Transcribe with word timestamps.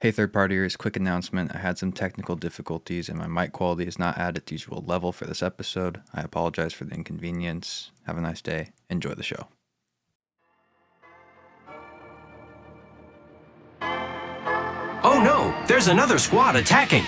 Hey, 0.00 0.10
third 0.10 0.30
partiers, 0.30 0.76
quick 0.76 0.94
announcement. 0.96 1.54
I 1.54 1.58
had 1.58 1.78
some 1.78 1.90
technical 1.90 2.36
difficulties 2.36 3.08
and 3.08 3.18
my 3.18 3.26
mic 3.26 3.52
quality 3.52 3.86
is 3.86 3.98
not 3.98 4.18
at 4.18 4.36
its 4.36 4.52
usual 4.52 4.84
level 4.86 5.10
for 5.10 5.24
this 5.24 5.42
episode. 5.42 6.02
I 6.12 6.20
apologize 6.20 6.74
for 6.74 6.84
the 6.84 6.94
inconvenience. 6.94 7.92
Have 8.06 8.18
a 8.18 8.20
nice 8.20 8.42
day. 8.42 8.72
Enjoy 8.90 9.14
the 9.14 9.22
show. 9.22 9.48
Oh 15.02 15.22
no, 15.24 15.64
there's 15.66 15.88
another 15.88 16.18
squad 16.18 16.56
attacking. 16.56 17.04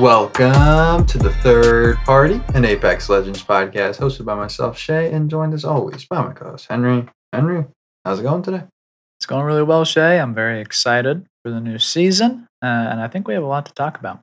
Welcome 0.00 1.06
to 1.06 1.16
the 1.16 1.32
third 1.42 1.96
party, 2.04 2.38
an 2.54 2.66
Apex 2.66 3.08
Legends 3.08 3.42
podcast 3.42 3.98
hosted 3.98 4.26
by 4.26 4.34
myself, 4.34 4.76
Shay, 4.76 5.10
and 5.10 5.30
joined 5.30 5.54
as 5.54 5.64
always 5.64 6.04
by 6.04 6.20
my 6.20 6.34
co-host 6.34 6.66
Henry. 6.68 7.06
Henry, 7.32 7.64
how's 8.04 8.20
it 8.20 8.24
going 8.24 8.42
today? 8.42 8.64
It's 9.18 9.24
going 9.24 9.46
really 9.46 9.62
well, 9.62 9.86
Shay. 9.86 10.20
I'm 10.20 10.34
very 10.34 10.60
excited 10.60 11.24
for 11.42 11.50
the 11.50 11.62
new 11.62 11.78
season, 11.78 12.46
uh, 12.62 12.66
and 12.66 13.00
I 13.00 13.08
think 13.08 13.26
we 13.26 13.32
have 13.32 13.42
a 13.42 13.46
lot 13.46 13.64
to 13.66 13.72
talk 13.72 13.98
about. 13.98 14.20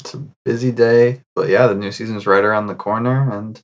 It's 0.00 0.12
a 0.12 0.22
busy 0.44 0.72
day, 0.72 1.22
but 1.34 1.48
yeah, 1.48 1.68
the 1.68 1.74
new 1.74 1.90
season's 1.90 2.26
right 2.26 2.44
around 2.44 2.66
the 2.66 2.74
corner, 2.74 3.32
and 3.32 3.58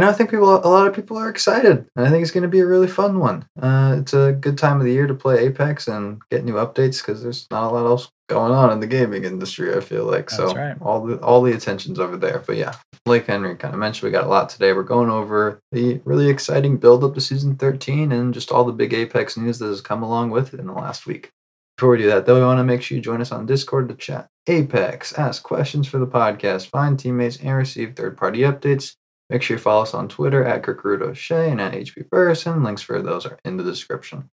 know, 0.00 0.08
I 0.08 0.12
think 0.12 0.30
people, 0.30 0.48
a 0.48 0.68
lot 0.68 0.86
of 0.86 0.94
people 0.94 1.18
are 1.18 1.28
excited, 1.28 1.86
and 1.96 2.06
I 2.06 2.10
think 2.10 2.22
it's 2.22 2.30
going 2.30 2.42
to 2.42 2.48
be 2.48 2.60
a 2.60 2.66
really 2.66 2.88
fun 2.88 3.18
one. 3.18 3.46
Uh, 3.60 3.96
it's 3.98 4.14
a 4.14 4.32
good 4.32 4.56
time 4.56 4.78
of 4.78 4.84
the 4.84 4.92
year 4.92 5.06
to 5.06 5.14
play 5.14 5.38
Apex 5.46 5.88
and 5.88 6.20
get 6.30 6.44
new 6.44 6.54
updates 6.54 7.04
because 7.04 7.22
there's 7.22 7.46
not 7.50 7.70
a 7.70 7.74
lot 7.74 7.86
else 7.86 8.08
going 8.28 8.52
on 8.52 8.72
in 8.72 8.80
the 8.80 8.86
gaming 8.86 9.24
industry. 9.24 9.74
I 9.74 9.80
feel 9.80 10.04
like 10.04 10.30
That's 10.30 10.36
so 10.36 10.54
right. 10.54 10.76
all 10.80 11.04
the 11.04 11.20
all 11.20 11.42
the 11.42 11.52
attention's 11.52 11.98
over 11.98 12.16
there. 12.16 12.42
But 12.46 12.56
yeah, 12.56 12.74
like 13.06 13.26
Henry 13.26 13.56
kind 13.56 13.74
of 13.74 13.80
mentioned, 13.80 14.04
we 14.04 14.10
got 14.12 14.24
a 14.24 14.28
lot 14.28 14.48
today. 14.48 14.72
We're 14.72 14.82
going 14.82 15.10
over 15.10 15.60
the 15.72 16.00
really 16.04 16.28
exciting 16.28 16.78
build 16.78 17.04
up 17.04 17.14
to 17.14 17.20
season 17.20 17.56
13 17.56 18.12
and 18.12 18.32
just 18.32 18.50
all 18.50 18.64
the 18.64 18.72
big 18.72 18.94
Apex 18.94 19.36
news 19.36 19.58
that 19.58 19.66
has 19.66 19.80
come 19.80 20.02
along 20.02 20.30
with 20.30 20.54
it 20.54 20.60
in 20.60 20.66
the 20.66 20.72
last 20.72 21.06
week. 21.06 21.30
Before 21.76 21.90
we 21.90 21.98
do 21.98 22.06
that, 22.08 22.26
though, 22.26 22.36
we 22.36 22.42
want 22.42 22.58
to 22.58 22.64
make 22.64 22.82
sure 22.82 22.96
you 22.96 23.02
join 23.02 23.20
us 23.20 23.32
on 23.32 23.46
Discord 23.46 23.88
to 23.88 23.94
chat 23.94 24.28
Apex, 24.46 25.12
ask 25.14 25.42
questions 25.42 25.86
for 25.88 25.98
the 25.98 26.06
podcast, 26.06 26.68
find 26.68 26.98
teammates, 26.98 27.38
and 27.38 27.56
receive 27.56 27.94
third 27.94 28.16
party 28.16 28.40
updates. 28.40 28.94
Make 29.32 29.40
sure 29.40 29.56
you 29.56 29.62
follow 29.62 29.80
us 29.82 29.94
on 29.94 30.08
Twitter 30.08 30.44
at 30.44 30.62
Kikurudo 30.62 31.16
Shea 31.16 31.50
and 31.50 31.58
at 31.58 31.72
HB 31.72 32.10
Person. 32.10 32.62
Links 32.62 32.82
for 32.82 33.00
those 33.00 33.24
are 33.24 33.38
in 33.46 33.56
the 33.56 33.64
description. 33.64 34.28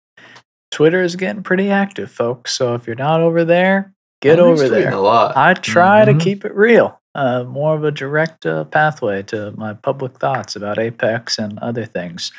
Twitter 0.71 1.03
is 1.03 1.17
getting 1.17 1.43
pretty 1.43 1.71
active, 1.71 2.11
folks. 2.11 2.55
So 2.55 2.75
if 2.75 2.87
you're 2.87 2.97
not 2.97 3.21
over 3.21 3.45
there, 3.45 3.93
get 4.23 4.39
Henry's 4.39 4.63
over 4.63 4.71
there. 4.71 4.93
A 4.93 4.99
lot. 4.99 5.37
I 5.37 5.53
try 5.53 6.03
Mhm. 6.03 6.19
to 6.19 6.25
keep 6.25 6.47
it 6.47 6.55
real, 6.55 6.99
uh, 7.15 7.45
more 7.45 7.75
of 7.75 7.85
a 7.85 7.91
direct 7.91 8.47
uh, 8.47 8.65
pathway 8.65 9.23
to 9.25 9.53
my 9.53 9.75
public 9.75 10.19
thoughts 10.19 10.57
about 10.57 10.79
Apex 10.79 11.39
and 11.39 11.59
other 11.59 11.85
things. 11.85 12.33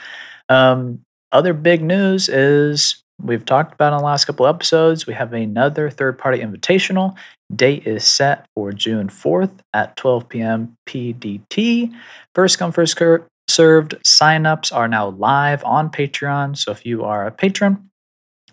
Um, 0.50 1.02
other 1.32 1.54
big 1.54 1.84
news 1.84 2.28
is 2.28 3.04
we've 3.22 3.46
talked 3.46 3.74
about 3.74 3.94
in 3.94 4.00
the 4.00 4.04
last 4.04 4.26
couple 4.26 4.48
episodes. 4.48 5.08
We 5.08 5.14
have 5.14 5.34
another 5.34 5.90
third 5.90 6.18
party 6.18 6.40
invitational. 6.40 7.16
Date 7.56 7.88
is 7.88 8.04
set 8.04 8.46
for 8.56 8.72
June 8.72 9.08
4th 9.08 9.60
at 9.74 9.96
12 9.96 10.30
p.m. 10.30 10.76
PDT. 10.88 11.94
First 12.36 12.60
come, 12.60 12.72
first 12.72 13.00
served. 13.48 13.96
Signups 14.06 14.76
are 14.76 14.88
now 14.88 15.10
live 15.10 15.64
on 15.64 15.90
Patreon. 15.90 16.58
So 16.58 16.72
if 16.72 16.86
you 16.86 17.04
are 17.04 17.26
a 17.26 17.32
patron, 17.32 17.90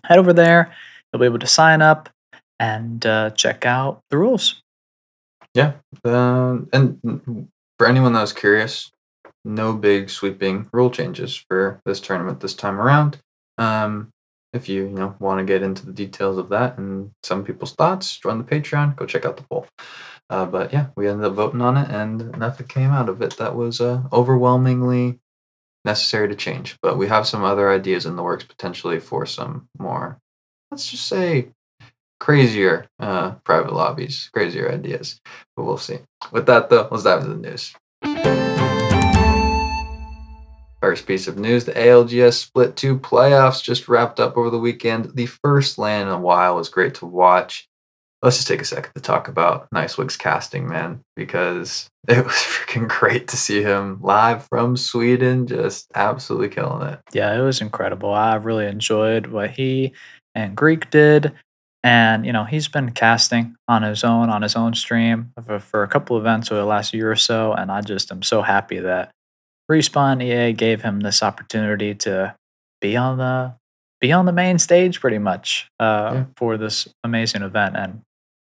head 0.05 0.17
over 0.17 0.33
there. 0.33 0.73
You'll 1.11 1.19
be 1.19 1.25
able 1.25 1.39
to 1.39 1.47
sign 1.47 1.81
up 1.81 2.09
and 2.59 3.05
uh, 3.05 3.31
check 3.31 3.65
out 3.65 4.01
the 4.09 4.17
rules. 4.17 4.61
Yeah. 5.53 5.73
Um, 6.03 6.69
and 6.73 7.49
for 7.77 7.87
anyone 7.87 8.13
that 8.13 8.21
was 8.21 8.33
curious, 8.33 8.91
no 9.43 9.73
big 9.73 10.09
sweeping 10.09 10.67
rule 10.73 10.89
changes 10.89 11.35
for 11.35 11.79
this 11.85 11.99
tournament 11.99 12.39
this 12.39 12.55
time 12.55 12.79
around. 12.79 13.19
Um, 13.57 14.11
if 14.55 14.69
you 14.69 14.83
you 14.83 14.89
know 14.89 15.15
want 15.19 15.39
to 15.39 15.45
get 15.45 15.63
into 15.63 15.85
the 15.85 15.93
details 15.93 16.37
of 16.37 16.49
that 16.49 16.77
and 16.77 17.11
some 17.23 17.43
people's 17.43 17.73
thoughts, 17.73 18.17
join 18.17 18.37
the 18.37 18.43
Patreon. 18.43 18.95
Go 18.95 19.05
check 19.05 19.25
out 19.25 19.37
the 19.37 19.43
poll. 19.43 19.67
Uh, 20.29 20.45
but 20.45 20.73
yeah, 20.73 20.87
we 20.95 21.07
ended 21.07 21.25
up 21.25 21.33
voting 21.33 21.61
on 21.61 21.77
it, 21.77 21.89
and 21.89 22.37
nothing 22.37 22.67
came 22.67 22.89
out 22.89 23.09
of 23.09 23.21
it 23.21 23.37
that 23.37 23.55
was 23.55 23.79
uh, 23.81 24.01
overwhelmingly 24.11 25.19
necessary 25.83 26.27
to 26.29 26.35
change. 26.35 26.77
But 26.81 26.97
we 26.97 27.07
have 27.07 27.27
some 27.27 27.43
other 27.43 27.69
ideas 27.69 28.05
in 28.05 28.15
the 28.15 28.23
works 28.23 28.43
potentially 28.43 28.99
for 28.99 29.25
some 29.25 29.69
more, 29.77 30.19
let's 30.71 30.89
just 30.89 31.07
say, 31.07 31.49
crazier 32.19 32.87
uh, 32.99 33.31
private 33.43 33.73
lobbies, 33.73 34.29
crazier 34.33 34.71
ideas. 34.71 35.21
But 35.55 35.65
we'll 35.65 35.77
see. 35.77 35.99
With 36.31 36.47
that, 36.47 36.69
though, 36.69 36.87
let's 36.89 37.03
dive 37.03 37.21
into 37.21 37.35
the 37.35 37.49
news. 37.49 37.75
First 40.85 41.07
piece 41.07 41.27
of 41.27 41.39
news 41.39 41.65
the 41.65 41.71
ALGS 41.71 42.33
Split 42.33 42.75
2 42.75 42.99
playoffs 42.99 43.63
just 43.63 43.87
wrapped 43.87 44.19
up 44.19 44.37
over 44.37 44.51
the 44.51 44.59
weekend. 44.59 45.15
The 45.15 45.25
first 45.25 45.79
LAN 45.79 46.03
in 46.03 46.09
a 46.09 46.19
while 46.19 46.57
was 46.57 46.69
great 46.69 46.93
to 46.95 47.07
watch. 47.07 47.67
Let's 48.21 48.35
just 48.37 48.47
take 48.47 48.61
a 48.61 48.65
second 48.65 48.91
to 48.93 49.01
talk 49.01 49.27
about 49.27 49.67
NiceWigg's 49.73 50.15
casting, 50.15 50.67
man, 50.67 51.01
because 51.15 51.89
it 52.07 52.23
was 52.23 52.35
freaking 52.35 52.87
great 52.87 53.27
to 53.29 53.35
see 53.35 53.63
him 53.63 53.97
live 54.03 54.45
from 54.47 54.77
Sweden, 54.77 55.47
just 55.47 55.87
absolutely 55.95 56.49
killing 56.49 56.87
it. 56.87 56.99
Yeah, 57.13 57.35
it 57.35 57.41
was 57.41 57.61
incredible. 57.61 58.13
I 58.13 58.35
really 58.35 58.67
enjoyed 58.67 59.25
what 59.25 59.49
he 59.49 59.91
and 60.35 60.55
Greek 60.55 60.91
did. 60.91 61.33
And, 61.83 62.27
you 62.27 62.31
know, 62.31 62.43
he's 62.43 62.67
been 62.67 62.91
casting 62.91 63.55
on 63.67 63.81
his 63.81 64.03
own, 64.03 64.29
on 64.29 64.43
his 64.43 64.55
own 64.55 64.75
stream 64.75 65.31
for, 65.43 65.59
for 65.59 65.81
a 65.81 65.87
couple 65.87 66.15
events 66.15 66.51
over 66.51 66.61
the 66.61 66.67
last 66.67 66.93
year 66.93 67.11
or 67.11 67.15
so. 67.15 67.53
And 67.53 67.71
I 67.71 67.81
just 67.81 68.11
am 68.11 68.21
so 68.21 68.43
happy 68.43 68.77
that 68.77 69.09
Respawn 69.71 70.21
EA 70.23 70.53
gave 70.53 70.81
him 70.81 70.99
this 70.99 71.23
opportunity 71.23 71.95
to 71.95 72.35
be 72.81 72.95
on 72.95 73.17
the 73.17 73.53
be 74.01 74.11
on 74.11 74.25
the 74.25 74.33
main 74.33 74.59
stage 74.59 74.99
pretty 74.99 75.17
much 75.17 75.67
uh, 75.79 76.11
Yeah. 76.13 76.25
for 76.37 76.57
this 76.57 76.87
amazing 77.03 77.41
event 77.41 77.75
and 77.77 78.01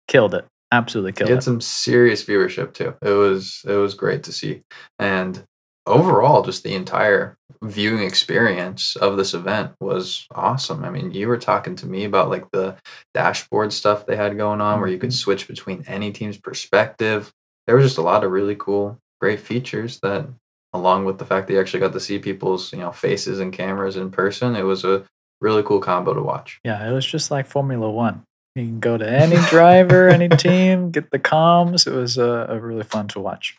killed 0.06 0.34
it. 0.34 0.44
Absolutely 0.70 1.12
killed 1.12 1.28
it. 1.28 1.32
He 1.32 1.34
had 1.34 1.38
it. 1.42 1.44
some 1.44 1.60
serious 1.60 2.24
viewership 2.24 2.74
too. 2.74 2.94
It 3.02 3.10
was 3.10 3.62
it 3.66 3.72
was 3.74 3.94
great 3.94 4.22
to 4.24 4.32
see, 4.32 4.62
and 4.98 5.42
overall, 5.86 6.42
just 6.42 6.62
the 6.64 6.74
entire 6.74 7.34
viewing 7.62 8.02
experience 8.02 8.94
of 8.96 9.16
this 9.16 9.32
event 9.32 9.72
was 9.80 10.26
awesome. 10.34 10.84
I 10.84 10.90
mean, 10.90 11.12
you 11.12 11.26
were 11.28 11.38
talking 11.38 11.74
to 11.76 11.86
me 11.86 12.04
about 12.04 12.28
like 12.28 12.44
the 12.52 12.76
dashboard 13.14 13.72
stuff 13.72 14.04
they 14.04 14.14
had 14.16 14.36
going 14.36 14.60
on, 14.60 14.80
where 14.80 14.90
you 14.90 14.98
could 14.98 15.10
Mhm. 15.10 15.14
switch 15.14 15.48
between 15.48 15.82
any 15.88 16.12
team's 16.12 16.36
perspective. 16.38 17.32
There 17.66 17.74
was 17.74 17.86
just 17.86 17.98
a 17.98 18.02
lot 18.02 18.22
of 18.22 18.30
really 18.30 18.54
cool, 18.54 18.98
great 19.20 19.40
features 19.40 19.98
that, 20.02 20.26
along 20.72 21.04
with 21.04 21.18
the 21.18 21.24
fact 21.24 21.46
that 21.46 21.54
you 21.54 21.60
actually 21.60 21.80
got 21.80 21.92
to 21.92 22.00
see 22.00 22.18
people's 22.18 22.72
you 22.72 22.78
know 22.80 22.92
faces 22.92 23.40
and 23.40 23.52
cameras 23.52 23.96
in 23.96 24.10
person, 24.10 24.56
it 24.56 24.62
was 24.62 24.84
a 24.84 25.04
really 25.40 25.62
cool 25.62 25.80
combo 25.80 26.14
to 26.14 26.22
watch. 26.22 26.60
Yeah, 26.64 26.88
it 26.88 26.92
was 26.92 27.06
just 27.06 27.30
like 27.30 27.46
Formula 27.46 27.90
One. 27.90 28.22
You 28.54 28.64
can 28.64 28.80
go 28.80 28.98
to 28.98 29.08
any 29.08 29.36
driver, 29.48 30.08
any 30.08 30.28
team, 30.46 30.90
get 30.90 31.10
the 31.10 31.18
comms. 31.18 31.86
It 31.86 31.92
was 31.92 32.18
uh, 32.18 32.46
uh, 32.50 32.56
really 32.58 32.82
fun 32.82 33.06
to 33.08 33.20
watch. 33.20 33.56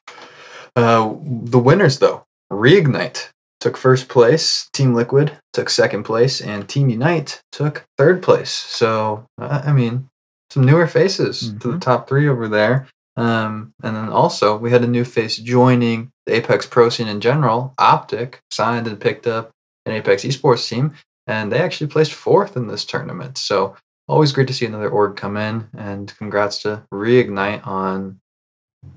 Uh, 0.75 1.13
the 1.23 1.59
winners, 1.59 1.99
though, 1.99 2.23
Reignite 2.51 3.29
took 3.61 3.75
first 3.77 4.07
place, 4.09 4.69
Team 4.73 4.93
Liquid 4.93 5.31
took 5.53 5.69
second 5.69 6.03
place, 6.03 6.41
and 6.41 6.67
Team 6.67 6.89
Unite 6.89 7.41
took 7.51 7.85
third 7.97 8.21
place. 8.23 8.51
So, 8.51 9.25
uh, 9.41 9.61
I 9.65 9.71
mean, 9.73 10.07
some 10.49 10.65
newer 10.65 10.87
faces 10.87 11.53
to 11.59 11.67
the 11.71 11.77
Mhm. 11.77 11.81
top 11.81 12.07
three 12.09 12.27
over 12.27 12.47
there. 12.47 12.87
Um, 13.17 13.73
and 13.83 13.95
then 13.95 14.09
also, 14.09 14.57
we 14.57 14.71
had 14.71 14.83
a 14.83 14.87
new 14.87 15.03
face 15.03 15.37
joining 15.37 16.09
the 16.29 16.35
Apex 16.35 16.65
Pro 16.65 16.89
scene 16.89 17.07
in 17.07 17.21
general. 17.21 17.73
Optic 17.77 18.41
signed 18.51 18.87
and 18.87 18.99
picked 18.99 19.27
up 19.27 19.51
an 19.85 19.93
Apex 19.93 20.23
esports 20.23 20.67
team, 20.67 20.93
and 21.27 21.51
they 21.51 21.59
actually 21.59 21.87
placed 21.87 22.13
fourth 22.13 22.55
in 22.55 22.67
this 22.67 22.85
tournament. 22.85 23.37
So, 23.37 23.75
always 24.07 24.31
great 24.31 24.47
to 24.47 24.53
see 24.53 24.65
another 24.65 24.89
org 24.89 25.15
come 25.15 25.37
in. 25.37 25.67
And 25.77 26.15
congrats 26.17 26.61
to 26.63 26.83
Reignite 26.93 27.65
on 27.65 28.19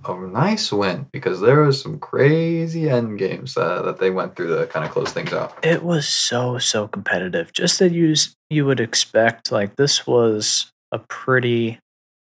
a 0.04 0.14
nice 0.14 0.70
win 0.70 1.06
because 1.12 1.40
there 1.40 1.62
was 1.62 1.80
some 1.80 1.98
crazy 1.98 2.88
end 2.88 3.18
games 3.18 3.56
uh, 3.56 3.82
that 3.82 3.98
they 3.98 4.10
went 4.10 4.36
through 4.36 4.56
to 4.56 4.66
kind 4.66 4.84
of 4.84 4.92
close 4.92 5.12
things 5.12 5.32
out. 5.32 5.58
It 5.64 5.82
was 5.82 6.06
so 6.06 6.58
so 6.58 6.86
competitive, 6.86 7.52
just 7.52 7.80
as 7.80 7.92
you 7.92 8.14
you 8.50 8.66
would 8.66 8.80
expect. 8.80 9.50
Like 9.50 9.76
this 9.76 10.06
was 10.06 10.70
a 10.92 10.98
pretty 10.98 11.78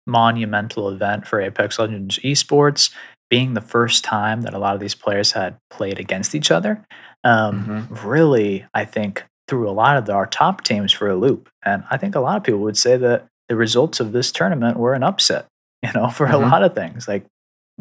monumental 0.07 0.89
event 0.89 1.27
for 1.27 1.39
Apex 1.39 1.77
Legends 1.77 2.17
esports, 2.19 2.91
being 3.29 3.53
the 3.53 3.61
first 3.61 4.03
time 4.03 4.41
that 4.41 4.53
a 4.53 4.59
lot 4.59 4.73
of 4.73 4.79
these 4.79 4.95
players 4.95 5.33
had 5.33 5.57
played 5.69 5.99
against 5.99 6.33
each 6.35 6.51
other. 6.51 6.85
Um, 7.23 7.87
Really, 8.03 8.65
I 8.73 8.85
think 8.85 9.23
threw 9.47 9.69
a 9.69 9.71
lot 9.71 9.97
of 9.97 10.05
the, 10.05 10.13
our 10.13 10.25
top 10.27 10.63
teams 10.63 10.91
for 10.91 11.09
a 11.09 11.15
loop, 11.15 11.49
and 11.65 11.83
I 11.89 11.97
think 11.97 12.15
a 12.15 12.19
lot 12.19 12.37
of 12.37 12.43
people 12.43 12.59
would 12.61 12.77
say 12.77 12.97
that 12.97 13.25
the 13.49 13.55
results 13.55 13.99
of 13.99 14.11
this 14.11 14.31
tournament 14.31 14.77
were 14.77 14.93
an 14.93 15.03
upset. 15.03 15.45
You 15.83 15.93
know, 15.93 16.09
for 16.09 16.25
Mhm. 16.27 16.33
a 16.33 16.37
lot 16.37 16.63
of 16.63 16.73
things, 16.73 17.07
like 17.07 17.23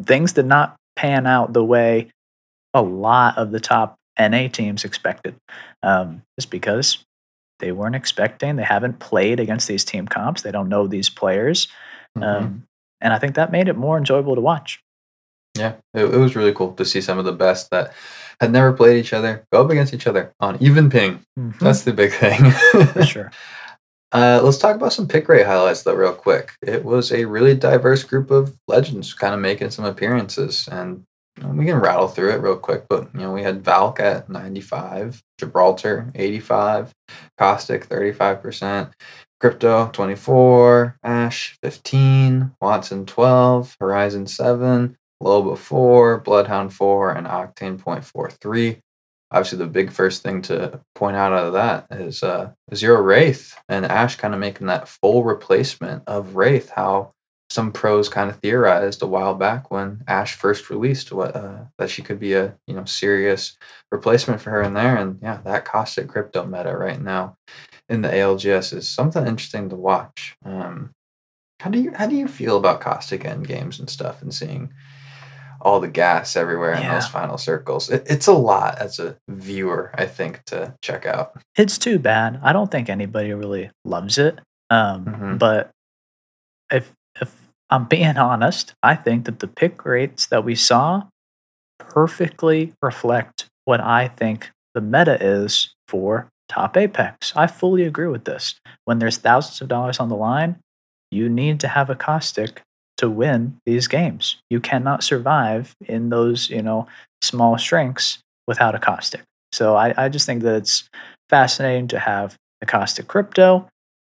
things 0.03 0.31
did 0.33 0.45
not 0.45 0.75
pan 0.95 1.25
out 1.25 1.53
the 1.53 1.63
way 1.63 2.11
a 2.75 2.81
lot 2.81 3.37
of 3.39 3.51
the 3.51 3.59
top 3.59 3.95
NA 4.19 4.47
teams 4.49 4.85
expected. 4.85 5.35
Um, 5.81 6.21
just 6.39 6.51
because 6.51 7.03
they 7.59 7.71
weren't 7.71 7.95
expecting, 7.95 8.55
they 8.55 8.63
haven't 8.63 8.99
played 8.99 9.39
against 9.39 9.67
these 9.67 9.83
team 9.83 10.07
comps, 10.07 10.43
they 10.43 10.51
don't 10.51 10.69
know 10.69 10.85
these 10.85 11.09
players. 11.09 11.67
Mhm. 12.15 12.23
Um, 12.23 12.63
and 13.01 13.13
I 13.13 13.17
think 13.19 13.33
that 13.35 13.51
made 13.51 13.67
it 13.67 13.75
more 13.75 13.97
enjoyable 13.97 14.35
to 14.35 14.41
watch. 14.41 14.79
Yeah, 15.57 15.73
it, 15.93 16.05
it 16.13 16.17
was 16.17 16.35
really 16.35 16.53
cool 16.53 16.73
to 16.73 16.85
see 16.85 17.01
some 17.01 17.17
of 17.19 17.25
the 17.25 17.31
best 17.33 17.69
that 17.71 17.93
had 18.39 18.51
never 18.51 18.71
played 18.73 18.99
each 18.99 19.13
other, 19.13 19.43
go 19.51 19.63
up 19.63 19.71
against 19.71 19.93
each 19.93 20.07
other 20.07 20.31
on 20.39 20.57
even 20.61 20.89
ping. 20.89 21.19
Mhm, 21.39 21.57
That's 21.59 21.83
the 21.83 21.93
big 21.93 22.11
thing. 22.13 22.51
for 22.93 23.03
sure. 23.05 23.31
Uh, 24.13 24.39
let's 24.41 24.57
talk 24.57 24.75
about 24.75 24.93
some 24.93 25.07
pick 25.07 25.27
rate 25.27 25.45
highlights 25.45 25.83
though, 25.83 25.93
real 25.93 26.13
quick. 26.13 26.51
It 26.61 26.85
was 26.85 27.11
a 27.11 27.25
really 27.25 27.55
diverse 27.55 28.03
group 28.03 28.31
of 28.31 28.55
legends 28.67 29.13
kind 29.13 29.33
of 29.33 29.41
making 29.41 29.71
some 29.71 29.85
appearances, 29.85 30.69
and 30.71 31.03
we 31.43 31.65
can 31.65 31.75
rattle 31.77 32.07
through 32.07 32.31
it 32.31 32.41
real 32.41 32.55
quick. 32.57 32.85
But 32.89 33.13
you 33.13 33.19
know, 33.19 33.33
we 33.33 33.43
had 33.43 33.63
Valk 33.65 33.99
at 33.99 34.29
95, 34.29 35.21
Gibraltar 35.39 36.09
85, 36.15 36.93
Caustic 37.37 37.85
35 37.85 38.41
percent, 38.41 38.89
Crypto 39.41 39.89
24, 39.91 40.97
Ash 41.03 41.57
15, 41.61 42.53
Wattson 42.63 43.05
12, 43.05 43.75
Horizon 43.79 44.25
7, 44.25 44.95
Loba 45.21 45.57
4, 45.57 46.19
Bloodhound 46.19 46.73
4, 46.73 47.11
and 47.13 47.27
Octane 47.27 47.77
0.43 47.77 48.81
obviously 49.31 49.57
the 49.57 49.67
big 49.67 49.91
first 49.91 50.23
thing 50.23 50.41
to 50.41 50.79
point 50.95 51.17
out 51.17 51.33
out 51.33 51.47
of 51.47 51.53
that 51.53 51.87
is 51.91 52.23
uh, 52.23 52.51
Zero 52.73 53.01
Wraith 53.01 53.57
and 53.69 53.85
Ash 53.85 54.15
kind 54.15 54.33
of 54.33 54.39
making 54.39 54.67
that 54.67 54.87
full 54.87 55.23
replacement 55.23 56.03
of 56.07 56.35
Wraith. 56.35 56.69
How 56.69 57.13
some 57.49 57.71
pros 57.71 58.09
kind 58.09 58.29
of 58.29 58.37
theorized 58.37 59.01
a 59.01 59.07
while 59.07 59.33
back 59.33 59.71
when 59.71 60.03
Ash 60.07 60.35
first 60.35 60.69
released 60.69 61.11
what 61.11 61.35
uh, 61.35 61.65
that 61.77 61.89
she 61.89 62.01
could 62.01 62.19
be 62.19 62.33
a 62.33 62.55
you 62.67 62.75
know 62.75 62.85
serious 62.85 63.57
replacement 63.91 64.41
for 64.41 64.51
her 64.51 64.61
in 64.61 64.73
there, 64.73 64.97
and 64.97 65.19
yeah, 65.21 65.39
that 65.43 65.65
caustic 65.65 66.07
crypto 66.07 66.45
meta 66.45 66.75
right 66.75 67.01
now 67.01 67.35
in 67.89 68.01
the 68.01 68.09
ALGS 68.09 68.73
is 68.73 68.87
something 68.87 69.25
interesting 69.25 69.69
to 69.69 69.75
watch. 69.75 70.35
Um, 70.43 70.91
how 71.59 71.69
do 71.69 71.79
you 71.81 71.91
how 71.93 72.07
do 72.07 72.15
you 72.15 72.27
feel 72.27 72.57
about 72.57 72.81
caustic 72.81 73.25
end 73.25 73.47
games 73.47 73.79
and 73.79 73.89
stuff 73.89 74.21
and 74.21 74.33
seeing 74.33 74.71
all 75.67 75.81
the 75.81 75.87
gas 75.89 76.37
everywhere 76.37 76.71
in 76.73 76.87
those 76.87 77.07
final 77.09 77.37
circles. 77.37 77.89
It, 77.89 78.07
it's 78.09 78.27
a 78.27 78.31
lot 78.33 78.79
as 78.79 78.99
a 78.99 79.17
viewer, 79.27 79.91
I 79.95 80.05
think, 80.05 80.43
to 80.45 80.73
check 80.81 81.05
out. 81.05 81.33
It's 81.57 81.77
too 81.77 81.99
bad. 81.99 82.39
I 82.41 82.53
don't 82.53 82.71
think 82.71 82.89
anybody 82.89 83.33
really 83.33 83.69
loves 83.83 84.17
it. 84.17 84.39
Um, 84.69 85.05
Mhm. 85.05 85.39
But 85.39 85.71
if 86.71 86.93
if 87.21 87.35
I'm 87.69 87.83
being 87.85 88.17
honest, 88.31 88.73
I 88.81 88.95
think 88.95 89.25
that 89.25 89.39
the 89.39 89.47
pick 89.47 89.83
rates 89.83 90.27
that 90.27 90.45
we 90.45 90.55
saw 90.55 91.03
perfectly 91.79 92.73
reflect 92.81 93.47
what 93.65 93.81
I 93.81 94.07
think 94.07 94.49
the 94.73 94.81
meta 94.81 95.17
is 95.21 95.73
for 95.89 96.29
top 96.47 96.77
Apex. 96.77 97.33
I 97.35 97.47
fully 97.47 97.83
agree 97.83 98.07
with 98.07 98.23
this. 98.23 98.55
When 98.85 98.99
there's 98.99 99.17
thousands 99.17 99.59
of 99.61 99.67
dollars 99.67 99.99
on 99.99 100.07
the 100.07 100.15
line, 100.15 100.57
you 101.11 101.27
need 101.27 101.59
to 101.59 101.67
have 101.67 101.89
a 101.89 101.95
caustic 101.95 102.61
to 102.97 103.09
win 103.09 103.57
these 103.65 103.87
games. 103.87 104.37
You 104.49 104.59
cannot 104.59 105.03
survive 105.03 105.73
in 105.85 106.09
those, 106.09 106.49
you 106.49 106.61
know, 106.61 106.87
small 107.21 107.57
strengths 107.57 108.19
without 108.47 108.75
a 108.75 108.79
caustic. 108.79 109.21
So 109.51 109.75
I, 109.75 109.93
I 110.05 110.09
just 110.09 110.25
think 110.25 110.43
that 110.43 110.55
it's 110.55 110.89
fascinating 111.29 111.87
to 111.89 111.99
have 111.99 112.35
the 112.59 112.65
caustic 112.65 113.07
crypto, 113.07 113.67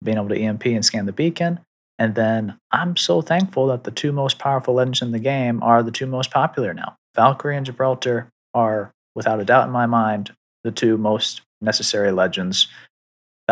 being 0.04 0.18
able 0.18 0.30
to 0.30 0.40
EMP 0.40 0.66
and 0.66 0.86
scan 0.86 1.06
the 1.06 1.12
beacon. 1.12 1.60
And 2.00 2.16
then 2.16 2.56
I'm 2.72 2.98
so 2.98 3.22
thankful 3.22 3.68
that 3.68 3.84
the 3.84 3.92
two 3.92 4.12
most 4.12 4.40
powerful 4.40 4.74
legends 4.74 5.02
in 5.02 5.12
the 5.12 5.20
game 5.20 5.62
are 5.64 5.84
the 5.84 5.92
two 5.92 6.08
most 6.08 6.32
popular 6.32 6.74
now. 6.74 6.96
Valkyrie 7.16 7.56
and 7.56 7.66
Gibraltar 7.66 8.28
are, 8.54 8.92
without 9.16 9.40
a 9.40 9.46
doubt 9.46 9.68
in 9.68 9.72
my 9.72 9.86
mind, 9.86 10.32
the 10.64 10.72
two 10.72 10.98
most 10.98 11.42
necessary 11.62 12.12
legends. 12.12 12.68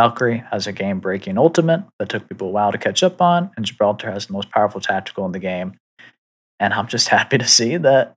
Valkyrie 0.02 0.44
has 0.52 0.68
a 0.68 0.72
game 0.72 1.00
breaking 1.00 1.38
ultimate 1.38 1.84
that 2.00 2.10
took 2.10 2.28
people 2.30 2.48
a 2.48 2.52
while 2.52 2.72
to 2.72 2.78
catch 2.78 3.04
up 3.04 3.22
on, 3.22 3.52
and 3.58 3.66
Gibraltar 3.66 4.12
has 4.12 4.28
the 4.28 4.34
most 4.34 4.50
powerful 4.52 4.80
tactical 4.80 5.26
in 5.26 5.32
the 5.34 5.40
game. 5.40 5.74
And 6.60 6.74
I'm 6.74 6.88
just 6.88 7.08
happy 7.10 7.38
to 7.38 7.48
see 7.48 7.78
that 7.78 8.14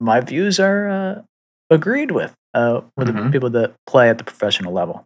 my 0.00 0.20
views 0.20 0.58
are 0.60 0.88
uh, 0.88 1.22
agreed 1.70 2.12
with 2.12 2.34
uh, 2.54 2.80
with 2.96 3.08
the 3.08 3.12
Mhm. 3.12 3.32
people 3.32 3.50
that 3.50 3.74
play 3.86 4.08
at 4.08 4.16
the 4.18 4.24
professional 4.24 4.72
level. 4.72 5.04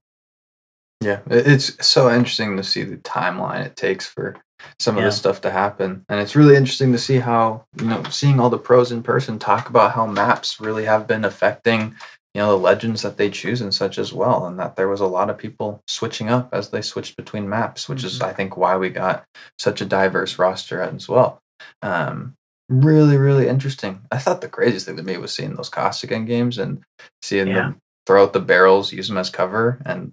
Yeah, 1.01 1.19
it's 1.29 1.85
so 1.85 2.09
interesting 2.15 2.57
to 2.57 2.63
see 2.63 2.85
the 2.85 2.99
timeline 2.99 3.67
it 3.67 3.75
takes 3.75 4.07
for 4.07 4.37
some 4.79 4.97
of 4.97 5.01
Yeah. 5.03 5.09
this 5.09 5.17
stuff 5.17 5.41
to 5.41 5.51
happen, 5.51 6.05
and 6.09 6.21
it's 6.21 6.37
really 6.37 6.55
interesting 6.55 6.93
to 6.93 6.99
see 6.99 7.19
how 7.19 7.65
you 7.81 7.87
know 7.87 8.05
seeing 8.05 8.39
all 8.39 8.49
the 8.51 8.59
pros 8.59 8.93
in 8.93 9.03
person 9.03 9.41
talk 9.41 9.69
about 9.69 9.91
how 9.93 10.07
maps 10.07 10.61
really 10.61 10.85
have 10.85 11.09
been 11.09 11.25
affecting 11.25 11.97
you 12.35 12.41
know 12.41 12.51
the 12.53 12.59
legends 12.63 13.03
that 13.03 13.17
they 13.17 13.31
choose 13.31 13.61
and 13.61 13.75
such 13.75 13.99
as 13.99 14.13
well, 14.13 14.47
and 14.47 14.59
that 14.59 14.77
there 14.77 14.89
was 14.89 15.01
a 15.01 15.07
lot 15.07 15.31
of 15.31 15.39
people 15.39 15.83
switching 15.87 16.29
up 16.31 16.49
as 16.53 16.71
they 16.71 16.83
switched 16.83 17.17
between 17.17 17.49
maps, 17.49 17.89
which 17.89 18.05
is 18.05 18.19
Mhm. 18.21 18.27
I 18.27 18.33
think 18.33 18.57
why 18.57 18.77
we 18.77 18.91
got 18.91 19.25
such 19.59 19.81
a 19.81 19.87
diverse 19.87 20.39
roster 20.39 20.81
as 20.83 21.09
well. 21.09 21.41
Um, 21.83 22.35
really, 22.69 23.17
really 23.19 23.49
interesting. 23.49 24.01
I 24.11 24.19
thought 24.19 24.41
the 24.41 24.49
craziest 24.49 24.87
thing 24.87 24.97
to 24.97 25.03
me 25.03 25.19
was 25.19 25.35
seeing 25.35 25.55
those 25.55 25.69
Caustic 25.69 26.11
end 26.13 26.27
games 26.27 26.59
and 26.59 26.83
seeing 27.23 27.49
Yeah. 27.49 27.55
them 27.55 27.77
throw 28.07 28.23
out 28.25 28.33
the 28.33 28.41
barrels, 28.41 28.93
use 28.93 29.09
them 29.09 29.19
as 29.19 29.31
cover, 29.31 29.79
and 29.85 30.13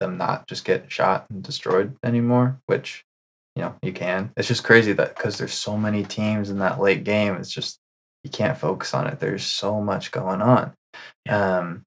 them 0.00 0.16
not 0.16 0.46
just 0.46 0.64
get 0.64 0.90
shot 0.90 1.26
and 1.30 1.42
destroyed 1.42 1.96
anymore, 2.02 2.58
which 2.66 3.04
you 3.56 3.62
know 3.62 3.74
you 3.82 3.92
can. 3.92 4.32
It's 4.36 4.48
just 4.48 4.64
crazy 4.64 4.92
that 4.94 5.16
because 5.16 5.38
there's 5.38 5.54
so 5.54 5.76
many 5.76 6.04
teams 6.04 6.50
in 6.50 6.58
that 6.60 6.80
late 6.80 7.04
game, 7.04 7.34
it's 7.34 7.50
just 7.50 7.78
you 8.24 8.30
can't 8.30 8.58
focus 8.58 8.94
on 8.94 9.06
it. 9.06 9.20
There's 9.20 9.44
so 9.44 9.80
much 9.80 10.10
going 10.12 10.42
on. 10.42 10.72
Um, 11.28 11.84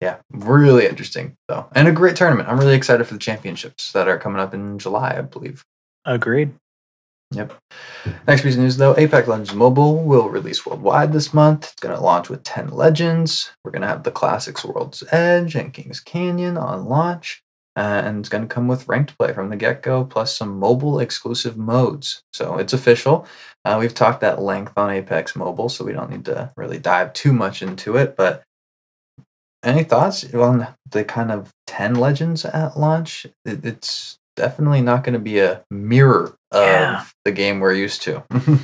yeah, 0.00 0.18
really 0.30 0.86
interesting 0.86 1.36
though, 1.48 1.66
and 1.74 1.88
a 1.88 1.92
great 1.92 2.16
tournament. 2.16 2.48
I'm 2.48 2.58
really 2.58 2.74
excited 2.74 3.06
for 3.06 3.14
the 3.14 3.20
championships 3.20 3.92
that 3.92 4.08
are 4.08 4.18
coming 4.18 4.40
up 4.40 4.52
in 4.52 4.78
July, 4.78 5.16
I 5.16 5.22
believe. 5.22 5.64
Agreed. 6.04 6.52
Yep. 7.30 7.54
Next 8.26 8.42
piece 8.42 8.54
of 8.54 8.60
news 8.60 8.76
though 8.76 8.96
Apex 8.96 9.26
Legends 9.26 9.54
Mobile 9.54 10.04
will 10.04 10.28
release 10.28 10.64
worldwide 10.66 11.12
this 11.12 11.32
month. 11.34 11.64
It's 11.72 11.80
going 11.80 11.94
to 11.94 12.00
launch 12.02 12.28
with 12.28 12.42
10 12.42 12.68
legends. 12.68 13.50
We're 13.64 13.70
going 13.70 13.82
to 13.82 13.88
have 13.88 14.02
the 14.02 14.10
Classics 14.10 14.64
World's 14.64 15.02
Edge 15.10 15.54
and 15.54 15.72
Kings 15.72 16.00
Canyon 16.00 16.56
on 16.56 16.86
launch. 16.86 17.43
Uh, 17.76 18.02
and 18.04 18.20
it's 18.20 18.28
going 18.28 18.46
to 18.46 18.54
come 18.54 18.68
with 18.68 18.86
ranked 18.86 19.18
play 19.18 19.32
from 19.32 19.50
the 19.50 19.56
get 19.56 19.82
go, 19.82 20.04
plus 20.04 20.36
some 20.36 20.58
mobile 20.60 21.00
exclusive 21.00 21.56
modes. 21.56 22.22
So 22.32 22.56
it's 22.58 22.72
official. 22.72 23.26
Uh, 23.64 23.76
we've 23.80 23.94
talked 23.94 24.22
at 24.22 24.40
length 24.40 24.72
on 24.76 24.90
Apex 24.90 25.34
Mobile, 25.34 25.68
so 25.68 25.84
we 25.84 25.92
don't 25.92 26.10
need 26.10 26.24
to 26.26 26.52
really 26.56 26.78
dive 26.78 27.12
too 27.14 27.32
much 27.32 27.62
into 27.62 27.96
it. 27.96 28.16
But 28.16 28.42
any 29.64 29.82
thoughts 29.82 30.32
on 30.34 30.68
the 30.90 31.04
kind 31.04 31.32
of 31.32 31.50
10 31.66 31.94
legends 31.96 32.44
at 32.44 32.78
launch? 32.78 33.26
It, 33.44 33.64
it's 33.64 34.18
definitely 34.36 34.82
not 34.82 35.02
going 35.04 35.14
to 35.14 35.18
be 35.18 35.38
a 35.40 35.64
mirror 35.70 36.36
of 36.52 36.62
Yeah. 36.62 37.04
the 37.24 37.32
game 37.32 37.60
we're 37.60 37.72
used 37.74 38.02
to. 38.02 38.22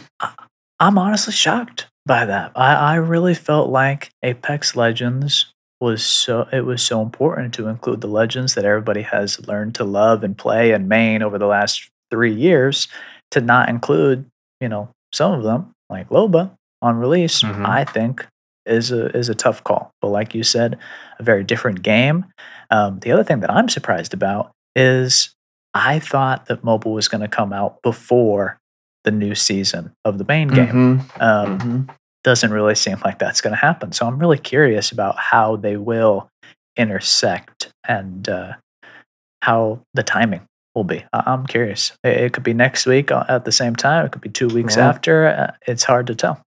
I'm 0.80 0.98
honestly 0.98 1.32
shocked 1.32 1.88
by 2.06 2.26
that. 2.26 2.52
I, 2.54 2.74
I 2.74 2.94
really 2.96 3.34
felt 3.34 3.70
like 3.70 4.10
Apex 4.22 4.76
Legends 4.76 5.52
was 5.80 6.04
so 6.04 6.46
it 6.52 6.64
was 6.66 6.82
so 6.82 7.00
important 7.02 7.54
to 7.54 7.66
include 7.68 8.00
the 8.00 8.06
legends 8.08 8.54
that 8.54 8.64
everybody 8.64 9.02
has 9.02 9.46
learned 9.49 9.75
to 9.76 9.84
love 9.84 10.22
and 10.22 10.37
play 10.37 10.72
and 10.72 10.88
main 10.88 11.22
over 11.22 11.38
the 11.38 11.46
last 11.46 11.88
three 12.10 12.34
years 12.34 12.87
to 13.30 13.40
not 13.40 13.68
include, 13.68 14.26
you 14.60 14.68
know, 14.68 14.90
some 15.12 15.32
of 15.32 15.42
them, 15.42 15.72
like 15.88 16.08
Loba 16.10 16.50
on 16.82 16.96
release, 16.96 17.42
Mhm. 17.42 17.66
I 17.66 17.84
think 17.84 18.26
is 18.66 18.92
a 18.92 19.06
is 19.16 19.28
a 19.28 19.34
tough 19.34 19.64
call. 19.64 19.90
But 20.02 20.08
like 20.08 20.34
you 20.34 20.42
said, 20.42 20.78
a 21.18 21.22
very 21.22 21.44
different 21.44 21.82
game. 21.82 22.26
Um, 22.70 22.99
the 23.00 23.10
other 23.12 23.25
thing 23.25 23.40
that 23.40 23.50
I'm 23.50 23.68
surprised 23.68 24.12
about 24.14 24.50
is 24.76 25.30
I 25.75 25.99
thought 25.99 26.46
that 26.46 26.62
mobile 26.64 26.92
was 26.92 27.08
going 27.08 27.20
to 27.22 27.28
come 27.28 27.52
out 27.52 27.80
before 27.82 28.58
the 29.04 29.10
new 29.10 29.34
season 29.34 29.92
of 30.04 30.18
the 30.18 30.25
main 30.25 30.49
game. 30.49 31.00
Mhm, 31.18 31.20
Um, 31.22 31.58
mhm. 31.58 31.94
Doesn't 32.22 32.52
really 32.52 32.74
seem 32.74 32.98
like 33.04 33.18
that's 33.18 33.40
going 33.40 33.52
to 33.52 33.60
happen. 33.60 33.92
So 33.92 34.06
I'm 34.06 34.18
really 34.18 34.38
curious 34.38 34.92
about 34.92 35.18
how 35.18 35.56
they 35.56 35.76
will 35.76 36.28
intersect 36.76 37.70
and 37.88 38.28
uh, 38.28 38.52
how 39.42 39.80
the 39.94 40.02
timing 40.02 40.42
will 40.74 40.84
be. 40.84 41.04
I'm 41.12 41.46
curious. 41.46 41.92
It, 42.04 42.32
could 42.32 42.42
be 42.42 42.52
next 42.54 42.86
week 42.86 43.10
uh, 43.10 43.24
at 43.28 43.44
the 43.44 43.52
same 43.52 43.74
time. 43.74 44.06
It 44.06 44.12
could 44.12 44.20
be 44.22 44.28
two 44.28 44.48
weeks 44.48 44.76
Yeah. 44.76 44.88
after. 44.88 45.26
Uh, 45.28 45.52
it's 45.66 45.84
hard 45.84 46.06
to 46.08 46.14
tell. 46.14 46.40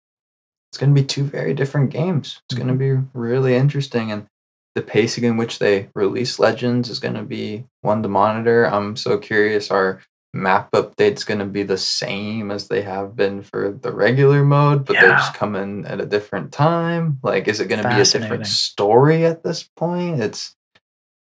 It's 0.70 0.78
going 0.78 0.94
to 0.94 1.00
be 1.00 1.06
two 1.06 1.24
very 1.24 1.54
different 1.54 1.90
games. 1.90 2.40
It's 2.48 2.58
going 2.58 2.68
to 2.68 2.74
be 2.74 2.92
really 3.12 3.54
interesting. 3.54 4.10
And 4.10 4.26
the 4.74 4.82
pacing 4.82 5.24
in 5.24 5.36
which 5.36 5.58
they 5.58 5.88
release 5.94 6.38
Legends 6.38 6.90
is 6.90 6.98
going 6.98 7.14
to 7.14 7.22
be 7.22 7.64
one 7.82 8.02
to 8.02 8.08
monitor. 8.08 8.64
I'm 8.64 8.96
so 8.96 9.18
curious. 9.18 9.70
Are 9.70 10.00
map 10.34 10.70
updates 10.72 11.24
going 11.24 11.38
to 11.38 11.46
be 11.46 11.62
the 11.62 11.78
same 11.78 12.50
as 12.50 12.68
they 12.68 12.82
have 12.82 13.14
been 13.14 13.42
for 13.42 13.72
the 13.80 13.92
regular 13.92 14.44
mode, 14.44 14.84
but 14.84 14.94
they're 14.94 15.10
just 15.10 15.34
coming 15.34 15.86
at 15.86 16.00
a 16.00 16.06
different 16.06 16.52
time? 16.52 17.18
Like, 17.22 17.48
is 17.48 17.60
it 17.60 17.68
going 17.68 17.82
to 17.82 17.88
be 17.88 18.00
a 18.00 18.04
different 18.04 18.46
story 18.46 19.24
at 19.24 19.42
this 19.42 19.62
point? 19.62 20.20
It's 20.20 20.54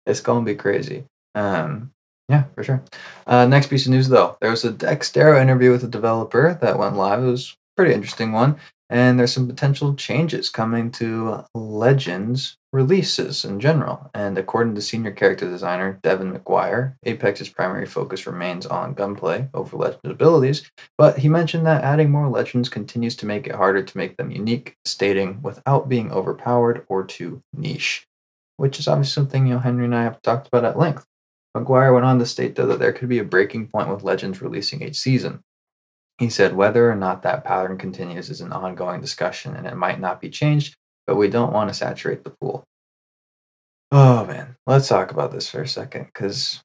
it's 0.06 0.20
going 0.20 0.44
to 0.44 0.50
be 0.50 0.56
crazy. 0.56 1.04
Um, 1.34 1.92
yeah, 2.28 2.44
for 2.54 2.64
sure. 2.64 2.82
Uh, 3.26 3.46
next 3.46 3.68
piece 3.68 3.86
of 3.86 3.92
news, 3.92 4.08
though, 4.08 4.36
there 4.40 4.50
was 4.50 4.64
a 4.64 4.72
Dexerto 4.72 5.40
interview 5.40 5.70
with 5.70 5.84
a 5.84 5.88
developer 5.88 6.58
that 6.60 6.78
went 6.78 6.96
live. 6.96 7.22
It 7.22 7.26
was 7.26 7.52
a 7.52 7.76
pretty 7.76 7.94
interesting 7.94 8.32
one 8.32 8.58
and 8.92 9.18
there's 9.18 9.32
some 9.32 9.48
potential 9.48 9.94
changes 9.94 10.50
coming 10.50 10.90
to 10.90 11.42
Legends 11.54 12.58
releases 12.74 13.42
in 13.42 13.58
general. 13.58 14.10
And 14.12 14.36
according 14.36 14.74
to 14.74 14.82
senior 14.82 15.12
character 15.12 15.48
designer 15.48 15.98
Devan 16.02 16.38
McGuire, 16.38 16.96
Apex's 17.04 17.48
primary 17.48 17.86
focus 17.86 18.26
remains 18.26 18.66
on 18.66 18.92
gunplay 18.92 19.48
over 19.54 19.78
Legends 19.78 20.04
abilities, 20.04 20.70
but 20.98 21.16
he 21.16 21.30
mentioned 21.30 21.64
that 21.64 21.82
adding 21.82 22.10
more 22.10 22.28
Legends 22.28 22.68
continues 22.68 23.16
to 23.16 23.26
make 23.26 23.46
it 23.46 23.54
harder 23.54 23.82
to 23.82 23.96
make 23.96 24.18
them 24.18 24.30
unique, 24.30 24.76
stating 24.84 25.40
without 25.40 25.88
being 25.88 26.12
overpowered 26.12 26.84
or 26.90 27.02
too 27.02 27.42
niche, 27.54 28.06
which 28.58 28.78
is 28.78 28.88
obviously 28.88 29.12
something 29.12 29.46
you 29.46 29.54
know 29.54 29.60
Henry 29.60 29.86
and 29.86 29.94
I 29.94 30.02
have 30.02 30.20
talked 30.20 30.48
about 30.48 30.66
at 30.66 30.78
length. 30.78 31.06
McGuire 31.56 31.94
went 31.94 32.04
on 32.04 32.18
to 32.18 32.26
state 32.26 32.56
though 32.56 32.66
that 32.66 32.78
there 32.78 32.92
could 32.92 33.08
be 33.08 33.20
a 33.20 33.24
breaking 33.24 33.68
point 33.68 33.88
with 33.88 34.04
Legends 34.04 34.42
releasing 34.42 34.82
each 34.82 34.98
season, 34.98 35.42
he 36.22 36.30
said 36.30 36.54
whether 36.54 36.88
or 36.88 36.94
not 36.94 37.22
that 37.22 37.42
pattern 37.42 37.76
continues 37.76 38.30
is 38.30 38.40
an 38.40 38.52
ongoing 38.52 39.00
discussion 39.00 39.56
and 39.56 39.66
it 39.66 39.74
might 39.76 39.98
not 39.98 40.20
be 40.20 40.30
changed, 40.30 40.76
but 41.04 41.16
we 41.16 41.28
don't 41.28 41.52
want 41.52 41.68
to 41.68 41.74
saturate 41.74 42.22
the 42.22 42.32
pool. 42.40 42.62
Oh 43.90 44.24
man, 44.24 44.54
let's 44.64 44.86
talk 44.86 45.10
about 45.10 45.32
this 45.32 45.50
for 45.50 45.62
a 45.62 45.66
second 45.66 46.06
because 46.06 46.62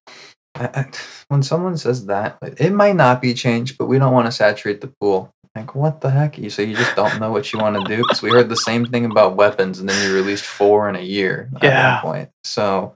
when 1.27 1.41
someone 1.41 1.75
says 1.75 2.05
that, 2.05 2.37
it 2.43 2.71
might 2.71 2.95
not 2.95 3.19
be 3.19 3.33
changed, 3.33 3.79
but 3.79 3.87
we 3.87 3.97
don't 3.97 4.13
want 4.13 4.27
to 4.27 4.31
saturate 4.31 4.79
the 4.79 4.93
pool. 5.01 5.31
Like, 5.55 5.73
what 5.73 6.01
the 6.01 6.11
heck? 6.11 6.37
You 6.37 6.51
so 6.51 6.61
you 6.61 6.75
just 6.75 6.95
don't 6.95 7.19
know 7.19 7.31
what 7.31 7.51
you 7.51 7.57
want 7.57 7.75
to 7.83 7.95
do? 7.95 8.03
Because 8.03 8.21
we 8.21 8.29
heard 8.29 8.49
the 8.49 8.55
same 8.55 8.85
thing 8.85 9.05
about 9.05 9.35
weapons, 9.37 9.79
and 9.79 9.89
then 9.89 10.07
you 10.07 10.13
released 10.15 10.45
four 10.45 10.87
in 10.87 10.95
a 10.95 11.01
year 11.01 11.49
at 11.55 11.63
Yeah. 11.63 11.93
one 11.93 12.01
point. 12.01 12.29
So 12.43 12.93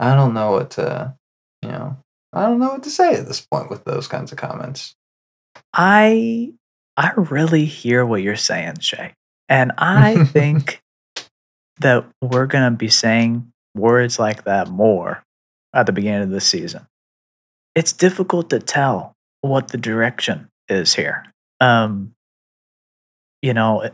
I 0.00 0.16
don't 0.16 0.34
know 0.34 0.50
what 0.50 0.70
to, 0.72 1.14
you 1.62 1.68
know, 1.68 1.96
I 2.32 2.42
don't 2.42 2.58
know 2.58 2.70
what 2.70 2.82
to 2.82 2.90
say 2.90 3.14
at 3.14 3.26
this 3.26 3.40
point 3.40 3.70
with 3.70 3.84
those 3.84 4.08
kinds 4.08 4.32
of 4.32 4.38
comments. 4.38 4.96
I 5.72 6.52
I 6.96 7.12
really 7.16 7.64
hear 7.64 8.04
what 8.04 8.22
you're 8.22 8.36
saying, 8.36 8.80
Shay. 8.80 9.14
And 9.48 9.72
I 9.78 10.24
think 10.32 10.80
that 11.80 12.06
we're 12.22 12.46
gonna 12.46 12.70
be 12.70 12.88
saying 12.88 13.52
words 13.74 14.18
like 14.18 14.44
that 14.44 14.68
more 14.68 15.22
at 15.74 15.86
the 15.86 15.92
beginning 15.92 16.22
of 16.22 16.30
the 16.30 16.40
season. 16.40 16.86
It's 17.74 17.92
difficult 17.92 18.50
to 18.50 18.58
tell 18.58 19.12
what 19.42 19.68
the 19.68 19.78
direction 19.78 20.48
is 20.68 20.94
here. 20.94 21.24
Um, 21.60 22.14
you 23.42 23.52
know, 23.52 23.90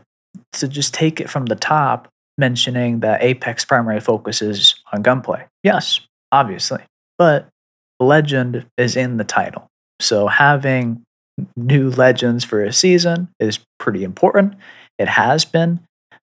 to 0.53 0.67
just 0.67 0.93
take 0.93 1.19
it 1.19 1.29
from 1.29 1.45
the 1.45 1.55
top, 1.55 2.07
mentioning 2.37 3.01
that 3.01 3.21
Apex 3.21 3.65
primary 3.65 3.99
focus 3.99 4.41
is 4.41 4.75
on 4.91 5.01
gunplay. 5.01 5.45
Yes, 5.63 5.99
obviously. 6.31 6.81
But 7.17 7.49
legend 7.99 8.65
is 8.77 8.95
in 8.95 9.17
the 9.17 9.23
title. 9.23 9.67
So 9.99 10.27
having 10.27 11.03
new 11.55 11.89
legends 11.89 12.43
for 12.43 12.63
a 12.63 12.73
season 12.73 13.29
is 13.39 13.59
pretty 13.79 14.03
important. 14.03 14.55
It 14.99 15.07
has 15.07 15.45
been. 15.45 15.79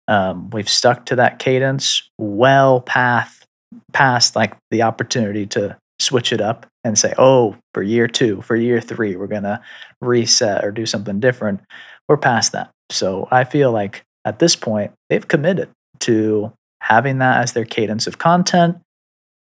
Um, 0.08 0.50
we've 0.50 0.70
stuck 0.70 1.06
to 1.08 1.16
that 1.18 1.40
cadence 1.40 2.10
well 2.18 2.82
past 2.82 3.46
past 3.94 4.36
like 4.36 4.58
the 4.72 4.82
opportunity 4.82 5.46
to 5.46 5.78
switch 6.00 6.34
it 6.34 6.42
up 6.42 6.66
and 6.84 6.98
say, 6.98 7.14
oh, 7.18 7.56
for 7.74 7.84
year 7.84 8.08
two, 8.08 8.42
for 8.42 8.56
year 8.56 8.82
three, 8.82 9.16
we're 9.16 9.28
gonna 9.28 9.62
reset 10.02 10.64
or 10.64 10.72
do 10.72 10.86
something 10.86 11.20
different. 11.20 11.62
We're 12.08 12.18
past 12.18 12.54
that. 12.54 12.72
So 12.90 13.28
I 13.30 13.44
feel 13.44 13.72
like 13.72 14.04
at 14.26 14.40
this 14.40 14.56
point 14.56 14.92
they've 15.10 15.28
committed 15.28 15.70
to 16.02 16.52
having 16.82 17.20
that 17.20 17.44
as 17.44 17.54
their 17.54 17.66
cadence 17.66 18.08
of 18.08 18.18
content, 18.18 18.78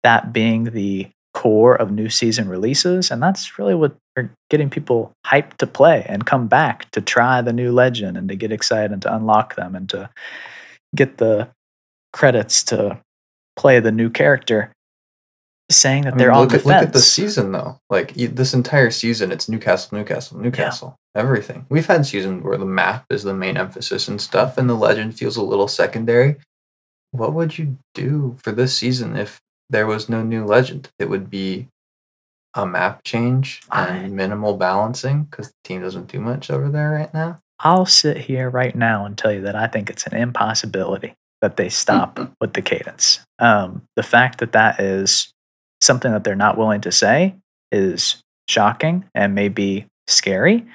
that 0.04 0.34
being 0.34 0.66
the 0.66 1.08
core 1.38 1.76
of 1.76 1.92
new 1.92 2.10
season 2.10 2.50
releases, 2.50 3.12
and 3.12 3.22
that's 3.22 3.60
really 3.60 3.76
what 3.76 3.96
are 4.18 4.28
getting 4.50 4.72
people 4.72 5.12
hyped 5.24 5.58
to 5.58 5.68
play 5.68 6.04
and 6.10 6.26
come 6.26 6.48
back 6.48 6.90
to 6.90 7.00
try 7.00 7.44
the 7.44 7.54
new 7.54 7.72
legend 7.72 8.18
and 8.18 8.28
to 8.28 8.36
get 8.36 8.52
excited 8.52 8.92
and 8.92 9.04
to 9.04 9.16
unlock 9.16 9.56
them 9.56 9.76
and 9.76 9.88
to 9.88 10.10
get 10.96 11.20
the 11.20 11.48
credits 12.12 12.64
to 12.64 13.00
play 13.56 13.80
the 13.80 13.92
new 13.92 14.10
character. 14.10 14.72
Saying 15.70 16.04
that 16.04 16.14
I 16.14 16.16
mean, 16.16 16.18
they're 16.18 16.32
on 16.32 16.40
look, 16.40 16.54
at, 16.54 16.64
defense. 16.64 16.66
look 16.66 16.88
at 16.88 16.94
the 16.94 17.02
season 17.02 17.52
though. 17.52 17.78
Like 17.92 18.16
this 18.16 18.56
entire 18.56 18.90
season, 18.90 19.32
it's 19.32 19.48
Newcastle, 19.48 19.96
Newcastle, 19.96 20.40
Newcastle. 20.40 20.96
Everything. 21.14 21.68
We've 21.70 21.86
had 21.86 22.06
seasons 22.06 22.44
where 22.44 22.58
the 22.58 22.66
map 22.66 23.06
is 23.12 23.22
the 23.22 23.34
main 23.36 23.58
emphasis 23.58 24.08
and 24.08 24.20
stuff, 24.20 24.58
and 24.58 24.68
the 24.68 24.76
legend 24.76 25.16
feels 25.20 25.38
a 25.38 25.44
little 25.44 25.68
secondary. 25.68 26.38
What 27.12 27.34
would 27.34 27.60
you 27.60 27.78
do 27.94 28.38
for 28.44 28.52
this 28.52 28.76
season 28.76 29.16
if 29.16 29.40
there 29.70 29.88
was 29.88 30.10
no 30.10 30.24
new 30.24 30.46
legend? 30.46 30.90
It 31.00 31.10
would 31.10 31.30
be 31.30 31.68
a 32.54 32.66
map 32.66 33.04
change 33.04 33.62
and 33.72 34.14
minimal 34.14 34.58
balancing 34.58 35.24
because 35.24 35.48
the 35.48 35.56
team 35.64 35.82
doesn't 35.82 36.12
do 36.12 36.20
much 36.20 36.50
over 36.50 36.70
there 36.70 36.92
right 36.92 37.14
now. 37.14 37.40
I'll 37.60 37.86
sit 37.86 38.18
here 38.18 38.50
right 38.50 38.76
now 38.76 39.06
and 39.06 39.18
tell 39.18 39.32
you 39.32 39.42
that 39.42 39.56
I 39.56 39.68
think 39.68 39.90
it's 39.90 40.06
an 40.08 40.16
impossibility 40.16 41.14
that 41.42 41.58
they 41.58 41.70
stop 41.70 42.20
with 42.42 42.54
the 42.54 42.62
cadence. 42.62 43.20
Um, 43.40 43.84
the 43.96 44.04
fact 44.04 44.40
that 44.40 44.54
that 44.54 44.80
is 44.80 45.32
something 45.82 46.12
that 46.12 46.24
they're 46.24 46.36
not 46.36 46.58
willing 46.58 46.82
to 46.82 46.92
say 46.92 47.36
is 47.72 48.22
shocking 48.48 49.06
and 49.14 49.36
maybe 49.36 49.86
scary. 50.08 50.66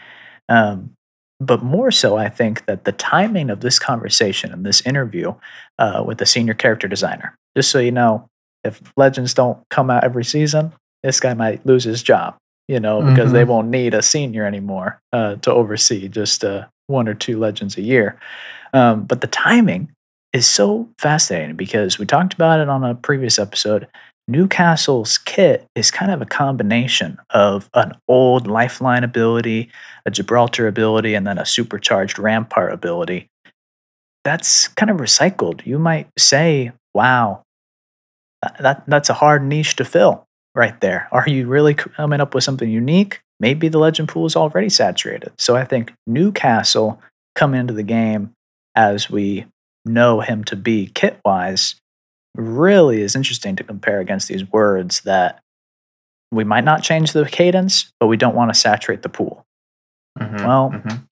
Um, 0.48 0.92
but 1.40 1.62
more 1.62 1.90
so, 1.90 2.16
I 2.16 2.28
think 2.28 2.66
that 2.66 2.84
the 2.84 2.92
timing 2.92 3.50
of 3.50 3.60
this 3.60 3.78
conversation 3.78 4.52
and 4.52 4.64
this 4.64 4.80
interview 4.86 5.34
uh, 5.78 6.04
with 6.06 6.18
the 6.18 6.26
senior 6.26 6.54
character 6.54 6.86
designer, 6.86 7.34
just 7.56 7.70
so 7.70 7.80
you 7.80 7.90
know, 7.90 8.28
if 8.64 8.80
legends 8.96 9.34
don't 9.34 9.58
come 9.70 9.90
out 9.90 10.04
every 10.04 10.24
season, 10.24 10.72
this 11.02 11.20
guy 11.20 11.34
might 11.34 11.64
lose 11.66 11.84
his 11.84 12.02
job, 12.02 12.36
you 12.68 12.78
know, 12.80 13.02
because 13.02 13.32
they 13.32 13.44
Mhm. 13.44 13.48
won't 13.48 13.68
need 13.68 13.94
a 13.94 14.02
senior 14.02 14.44
anymore 14.46 15.00
uh, 15.12 15.36
to 15.36 15.52
oversee 15.52 16.08
just 16.08 16.44
uh, 16.44 16.66
one 16.86 17.08
or 17.08 17.14
two 17.14 17.38
legends 17.38 17.76
a 17.76 17.82
year. 17.82 18.18
Um, 18.72 19.04
but 19.04 19.20
the 19.20 19.26
timing 19.26 19.90
is 20.32 20.46
so 20.46 20.88
fascinating 20.98 21.56
because 21.56 21.98
we 21.98 22.06
talked 22.06 22.34
about 22.34 22.60
it 22.60 22.68
on 22.68 22.84
a 22.84 22.94
previous 22.94 23.38
episode. 23.38 23.86
Newcastle's 24.28 25.18
kit 25.18 25.66
is 25.74 25.90
kind 25.90 26.10
of 26.12 26.22
a 26.22 26.26
combination 26.26 27.18
of 27.30 27.68
an 27.74 27.92
old 28.08 28.46
lifeline 28.46 29.02
ability, 29.04 29.68
a 30.06 30.10
Gibraltar 30.10 30.68
ability, 30.68 31.14
and 31.14 31.26
then 31.26 31.38
a 31.38 31.44
supercharged 31.44 32.18
rampart 32.18 32.72
ability. 32.72 33.26
That's 34.24 34.68
kind 34.68 34.90
of 34.90 34.98
recycled. 34.98 35.66
You 35.66 35.78
might 35.78 36.06
say, 36.16 36.72
wow, 36.94 37.42
that, 38.42 38.56
that, 38.60 38.82
that's 38.86 39.10
a 39.10 39.14
hard 39.14 39.42
niche 39.44 39.76
to 39.76 39.84
fill 39.84 40.24
right 40.54 40.78
there. 40.80 41.08
Are 41.12 41.28
you 41.28 41.46
really 41.46 41.74
coming 41.74 42.20
up 42.20 42.34
with 42.34 42.44
something 42.44 42.70
unique? 42.70 43.20
Maybe 43.40 43.68
the 43.68 43.78
legend 43.78 44.08
pool 44.08 44.26
is 44.26 44.36
already 44.36 44.68
saturated. 44.68 45.32
So 45.38 45.56
I 45.56 45.64
think 45.64 45.92
Newcastle 46.06 47.00
come 47.34 47.54
into 47.54 47.72
the 47.72 47.82
game 47.82 48.32
as 48.74 49.10
we 49.10 49.46
know 49.84 50.20
him 50.20 50.44
to 50.44 50.56
be 50.56 50.90
kit 50.94 51.18
wise 51.24 51.74
really 52.34 53.02
is 53.02 53.16
interesting 53.16 53.56
to 53.56 53.64
compare 53.64 54.00
against 54.00 54.28
these 54.28 54.50
words 54.52 55.00
that 55.02 55.40
we 56.30 56.44
might 56.44 56.64
not 56.64 56.82
change 56.82 57.12
the 57.12 57.26
cadence, 57.26 57.90
but 58.00 58.06
we 58.06 58.16
don't 58.16 58.34
want 58.34 58.52
to 58.52 58.58
saturate 58.58 59.02
the 59.02 59.08
pool. 59.08 59.44
Mhm, 60.18 60.44
Well, 60.44 60.70
mhm. 60.70 61.02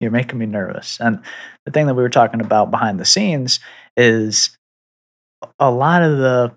You're 0.00 0.10
making 0.10 0.38
me 0.38 0.46
nervous. 0.46 0.98
And 0.98 1.20
the 1.64 1.70
thing 1.70 1.86
that 1.86 1.94
we 1.94 2.02
were 2.02 2.08
talking 2.08 2.40
about 2.40 2.72
behind 2.72 2.98
the 2.98 3.04
scenes 3.04 3.60
is 3.96 4.56
a 5.60 5.70
lot 5.70 6.02
of 6.02 6.18
the 6.18 6.52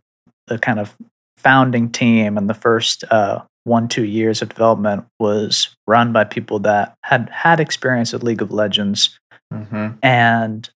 the 0.48 0.58
kind 0.60 0.80
of 0.80 0.96
founding 1.38 1.92
team 1.92 2.38
and 2.38 2.50
the 2.50 2.54
first 2.54 3.04
uh, 3.12 3.42
one 3.66 3.88
two 3.88 4.06
years 4.06 4.42
of 4.42 4.50
development 4.50 5.06
was 5.20 5.76
run 5.88 6.14
by 6.14 6.24
people 6.24 6.60
that 6.60 6.94
had 7.04 7.30
had 7.30 7.60
experience 7.60 8.14
with 8.14 8.24
League 8.24 8.42
of 8.42 8.52
Legends 8.52 9.18
Mhm. 9.54 9.98
and 10.02 10.70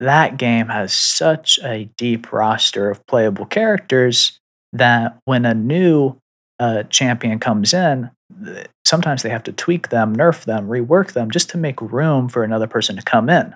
that 0.00 0.36
game 0.38 0.68
has 0.68 0.92
such 0.92 1.58
a 1.62 1.88
deep 1.96 2.32
roster 2.32 2.90
of 2.90 3.04
playable 3.06 3.46
characters 3.46 4.38
that 4.72 5.18
when 5.24 5.44
a 5.46 5.54
new 5.54 6.16
uh, 6.58 6.82
champion 6.84 7.38
comes 7.38 7.72
in, 7.74 8.10
th- 8.44 8.66
sometimes 8.86 9.22
they 9.22 9.28
have 9.30 9.42
to 9.44 9.52
tweak 9.52 9.88
them, 9.90 10.14
nerf 10.16 10.44
them, 10.44 10.68
rework 10.68 11.12
them 11.12 11.30
just 11.30 11.50
to 11.50 11.58
make 11.58 11.80
room 11.82 12.28
for 12.28 12.42
another 12.42 12.66
person 12.66 12.96
to 12.96 13.02
come 13.02 13.28
in. 13.30 13.54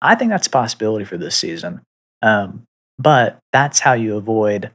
I 0.00 0.14
think 0.16 0.30
that's 0.30 0.46
a 0.48 0.50
possibility 0.50 1.04
for 1.04 1.16
this 1.16 1.36
season. 1.36 1.80
Um, 2.22 2.64
but 2.98 3.38
that's 3.52 3.80
how 3.80 3.92
you 3.92 4.16
avoid 4.16 4.70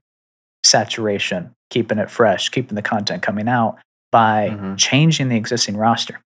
saturation, 0.64 1.52
keeping 1.70 1.98
it 1.98 2.10
fresh, 2.10 2.50
keeping 2.50 2.76
the 2.76 2.82
content 2.82 3.22
coming 3.24 3.48
out 3.48 3.78
by 4.12 4.50
Mhm. 4.50 4.78
changing 4.78 5.30
the 5.30 5.36
existing 5.38 5.78
roster. 5.78 6.20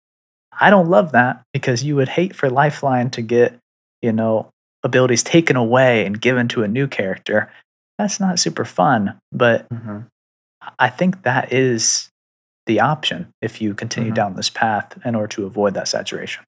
I 0.58 0.70
don't 0.70 0.88
love 0.88 1.12
that 1.12 1.42
because 1.52 1.84
you 1.84 1.96
would 1.96 2.10
hate 2.10 2.34
for 2.34 2.50
Lifeline 2.50 3.10
to 3.10 3.22
get, 3.22 3.56
you 4.02 4.12
know, 4.12 4.48
abilities 4.82 5.22
taken 5.22 5.56
away 5.56 6.06
and 6.06 6.20
given 6.20 6.48
to 6.48 6.62
a 6.62 6.68
new 6.68 6.86
character. 6.86 7.50
That's 7.98 8.18
not 8.20 8.38
super 8.38 8.64
fun, 8.64 9.18
but 9.32 9.68
Mhm. 9.68 10.06
I 10.78 10.88
think 10.88 11.22
that 11.22 11.52
is 11.52 12.08
the 12.66 12.80
option 12.80 13.28
if 13.42 13.60
you 13.60 13.74
continue 13.74 14.10
Mhm. 14.12 14.14
down 14.14 14.36
this 14.36 14.50
path 14.50 14.98
in 15.04 15.14
order 15.14 15.28
to 15.28 15.46
avoid 15.46 15.74
that 15.74 15.88
saturation. 15.88 16.44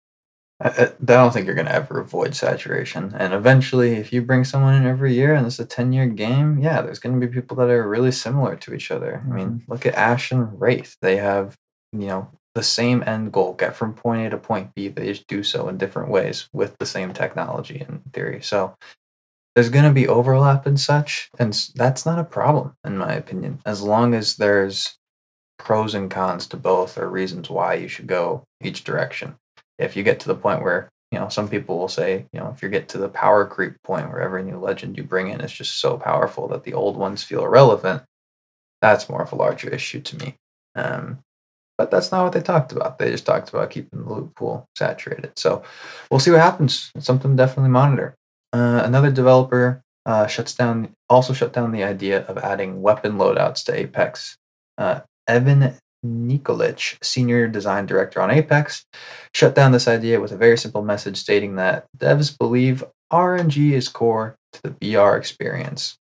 I, 0.63 0.69
I 0.69 0.93
don't 1.05 1.33
think 1.33 1.47
you're 1.47 1.57
going 1.57 1.67
to 1.67 1.75
ever 1.75 2.01
avoid 2.01 2.35
saturation. 2.35 3.15
And 3.19 3.35
eventually, 3.35 3.95
if 3.95 4.13
you 4.13 4.23
bring 4.23 4.45
someone 4.45 4.75
in 4.75 4.87
every 4.87 5.15
year 5.15 5.35
and 5.35 5.47
it's 5.47 5.59
a 5.59 5.67
10 5.67 5.93
year 5.93 6.07
game, 6.07 6.59
yeah, 6.59 6.81
there's 6.81 6.99
going 6.99 7.19
to 7.19 7.27
be 7.27 7.33
people 7.33 7.57
that 7.59 7.69
are 7.69 7.89
really 7.89 8.13
similar 8.13 8.57
to 8.57 8.75
each 8.75 8.91
other. 8.91 9.23
I 9.27 9.33
mean, 9.35 9.49
mm-hmm. 9.49 9.73
look 9.73 9.87
at 9.87 9.95
Ash 9.95 10.31
and 10.31 10.61
Wraith. 10.61 10.97
They 11.03 11.17
have, 11.17 11.57
you 11.93 12.07
know, 12.07 12.31
the 12.55 12.63
same 12.63 13.03
end 13.07 13.33
goal, 13.33 13.55
get 13.55 13.75
from 13.75 13.95
point 13.95 14.27
A 14.27 14.31
to 14.31 14.39
point 14.39 14.75
B. 14.75 14.89
They 14.89 15.07
just 15.07 15.27
do 15.27 15.43
so 15.43 15.69
in 15.69 15.79
different 15.79 16.11
ways 16.11 16.49
with 16.53 16.77
the 16.79 16.87
same 16.87 17.13
technology 17.13 17.85
in 17.89 18.03
theory. 18.13 18.43
So 18.43 18.77
there's 19.55 19.71
going 19.71 19.85
to 19.85 19.93
be 19.93 20.09
overlap 20.09 20.67
and 20.67 20.79
such, 20.79 21.31
and 21.39 21.53
that's 21.75 22.07
not 22.07 22.19
a 22.19 22.25
problem 22.25 22.75
in 22.85 22.99
my 22.99 23.13
opinion, 23.13 23.61
as 23.67 23.83
long 23.83 24.15
as 24.15 24.37
there's 24.37 24.97
pros 25.59 25.95
and 25.95 26.11
cons 26.11 26.47
to 26.49 26.57
both 26.57 26.99
or 26.99 27.09
reasons 27.09 27.49
why 27.49 27.75
you 27.75 27.89
should 27.89 28.07
go 28.07 28.45
each 28.63 28.85
direction. 28.85 29.37
If 29.83 29.97
you 29.97 30.03
get 30.03 30.21
to 30.21 30.29
the 30.29 30.35
point 30.35 30.63
where 30.63 30.89
you 31.13 31.19
know, 31.19 31.29
some 31.29 31.47
people 31.47 31.79
will 31.79 31.89
say, 31.89 32.25
you 32.33 32.41
know, 32.41 32.51
if 32.57 32.63
you 32.63 32.71
get 32.71 32.89
to 32.89 32.99
the 32.99 33.09
power 33.09 33.45
creep 33.45 33.75
point 33.83 34.09
where 34.09 34.23
every 34.23 34.43
new 34.43 34.59
legend 34.59 34.97
you 34.97 35.05
bring 35.05 35.29
in 35.29 35.43
is 35.43 35.53
just 35.53 35.79
so 35.79 35.99
powerful 35.99 36.49
that 36.49 36.65
the 36.65 36.73
old 36.73 36.97
ones 36.97 37.23
feel 37.23 37.45
irrelevant, 37.45 38.03
that's 38.81 39.11
more 39.11 39.23
of 39.23 39.31
a 39.31 39.37
larger 39.37 39.69
issue 39.69 40.01
to 40.01 40.17
me. 40.17 40.37
Um, 40.75 41.19
but 41.77 41.91
that's 41.91 42.13
not 42.13 42.25
what 42.25 42.33
they 42.33 42.41
talked 42.41 42.73
about. 42.73 42.99
They 42.99 43.11
just 43.11 43.27
talked 43.27 43.51
about 43.51 43.71
keeping 43.71 44.05
the 44.05 44.11
loot 44.11 44.35
pool 44.35 44.67
saturated. 44.75 45.33
So 45.37 45.63
we'll 46.11 46.21
see 46.21 46.31
what 46.31 46.41
happens. 46.41 46.91
It's 46.95 47.07
something 47.07 47.33
to 47.33 47.37
definitely 47.37 47.71
monitor. 47.71 48.15
Uh, 48.55 48.81
another 48.83 49.11
developer 49.11 49.83
uh, 50.07 50.27
shuts 50.27 50.55
down, 50.55 50.95
also 51.11 51.35
shut 51.35 51.53
down 51.53 51.73
the 51.73 51.85
idea 51.85 52.23
of 52.25 52.39
adding 52.39 52.81
weapon 52.81 53.19
loadouts 53.19 53.65
to 53.65 53.75
Apex. 53.75 54.37
Uh, 54.79 55.01
Evan 55.29 55.75
Nikolich, 56.05 56.97
senior 57.03 57.47
design 57.49 57.87
director 57.87 58.21
on 58.21 58.31
Apex, 58.31 58.85
shut 59.35 59.55
down 59.55 59.73
this 59.73 59.89
idea 59.89 60.21
with 60.21 60.33
a 60.33 60.37
very 60.37 60.59
simple 60.59 60.83
message 60.83 61.17
stating 61.17 61.57
that 61.57 61.87
devs 61.99 62.37
believe 62.37 62.85
RNG 63.13 63.73
is 63.73 63.89
core 63.89 64.37
to 64.53 64.63
the 64.63 64.71
BR 64.71 65.17
experience. 65.17 65.97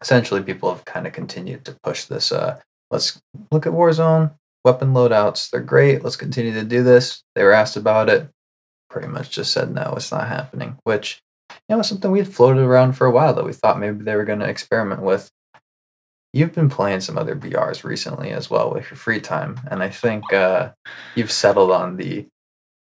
Essentially, 0.00 0.42
people 0.42 0.74
have 0.74 0.84
kind 0.84 1.06
of 1.06 1.12
continued 1.12 1.64
to 1.66 1.76
push 1.82 2.04
this. 2.04 2.32
Uh, 2.32 2.58
let's 2.90 3.20
look 3.50 3.66
at 3.66 3.72
Warzone, 3.72 4.32
weapon 4.64 4.92
loadouts. 4.92 5.50
They're 5.50 5.60
great. 5.60 6.02
Let's 6.02 6.16
continue 6.16 6.54
to 6.54 6.64
do 6.64 6.82
this. 6.82 7.22
They 7.34 7.44
were 7.44 7.52
asked 7.52 7.76
about 7.76 8.08
it. 8.08 8.28
Pretty 8.88 9.08
much 9.08 9.30
just 9.30 9.52
said 9.52 9.72
no, 9.72 9.94
it's 9.96 10.10
not 10.10 10.26
happening, 10.26 10.76
which 10.84 11.22
you 11.68 11.76
know, 11.76 11.82
something 11.82 12.10
we 12.10 12.18
had 12.18 12.32
floated 12.32 12.62
around 12.62 12.94
for 12.94 13.06
a 13.06 13.10
while 13.10 13.34
that 13.34 13.44
we 13.44 13.52
thought 13.52 13.78
maybe 13.78 14.02
they 14.02 14.16
were 14.16 14.24
going 14.24 14.40
to 14.40 14.48
experiment 14.48 15.02
with. 15.02 15.30
You've 16.32 16.52
been 16.52 16.68
playing 16.70 17.00
some 17.00 17.18
other 17.18 17.34
BRs 17.34 17.82
recently 17.82 18.30
as 18.30 18.48
well 18.48 18.72
with 18.72 18.90
your 18.90 18.96
free 18.96 19.20
time, 19.20 19.58
and 19.70 19.82
I 19.82 19.88
think 19.90 20.32
uh, 20.32 20.70
you've 21.16 21.32
settled 21.32 21.70
on 21.72 21.96
the 21.96 22.26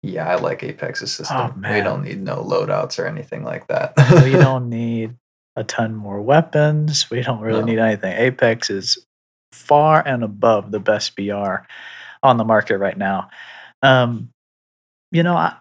yeah, 0.02 0.28
I 0.28 0.36
like 0.36 0.62
Apex's 0.62 1.12
system. 1.12 1.64
Oh, 1.66 1.74
we 1.74 1.80
don't 1.80 2.04
need 2.04 2.20
no 2.22 2.36
loadouts 2.36 2.98
or 2.98 3.06
anything 3.06 3.42
like 3.42 3.66
that. 3.66 3.92
we 4.24 4.30
don't 4.32 4.68
need 4.68 5.16
a 5.56 5.64
ton 5.64 5.94
more 5.94 6.20
weapons. 6.20 7.10
We 7.10 7.22
don't 7.22 7.40
really 7.40 7.60
No. 7.60 7.66
need 7.66 7.78
anything. 7.78 8.12
Apex 8.12 8.70
is 8.70 9.04
far 9.52 10.02
and 10.06 10.22
above 10.22 10.70
the 10.70 10.78
best 10.78 11.16
BR 11.16 11.56
on 12.22 12.36
the 12.36 12.44
market 12.44 12.78
right 12.78 12.96
now. 12.96 13.30
Um, 13.82 14.30
you 15.10 15.22
know, 15.24 15.34
I, 15.36 15.56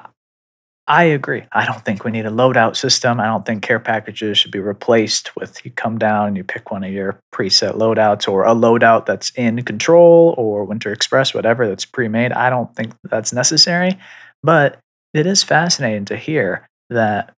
I 0.87 1.03
agree. 1.05 1.43
I 1.51 1.65
don't 1.65 1.83
think 1.83 2.03
we 2.03 2.11
need 2.11 2.27
a 2.27 2.31
loadout 2.31 2.75
system. 2.75 3.19
I 3.19 3.25
don't 3.25 3.43
think 3.43 3.63
care 3.63 3.79
packages 3.79 4.37
should 4.37 4.51
be 4.51 4.59
replaced 4.59 5.35
with 5.35 5.65
you 5.65 5.71
come 5.71 5.97
down 5.97 6.27
and 6.27 6.37
you 6.37 6.43
pick 6.43 6.69
one 6.69 6.83
of 6.83 6.91
your 6.91 7.19
preset 7.33 7.75
loadouts 7.75 8.27
or 8.27 8.45
a 8.45 8.53
loadout 8.53 9.07
that's 9.07 9.31
in 9.31 9.63
control 9.63 10.35
or 10.37 10.63
Winter 10.63 10.91
Express, 10.91 11.33
whatever 11.33 11.67
that's 11.67 11.85
pre 11.85 12.07
made. 12.07 12.31
I 12.33 12.51
don't 12.51 12.75
think 12.75 12.93
that's 13.03 13.33
necessary. 13.33 13.97
But 14.43 14.77
it 15.15 15.25
is 15.25 15.41
fascinating 15.41 16.05
to 16.05 16.17
hear 16.17 16.67
that, 16.91 17.33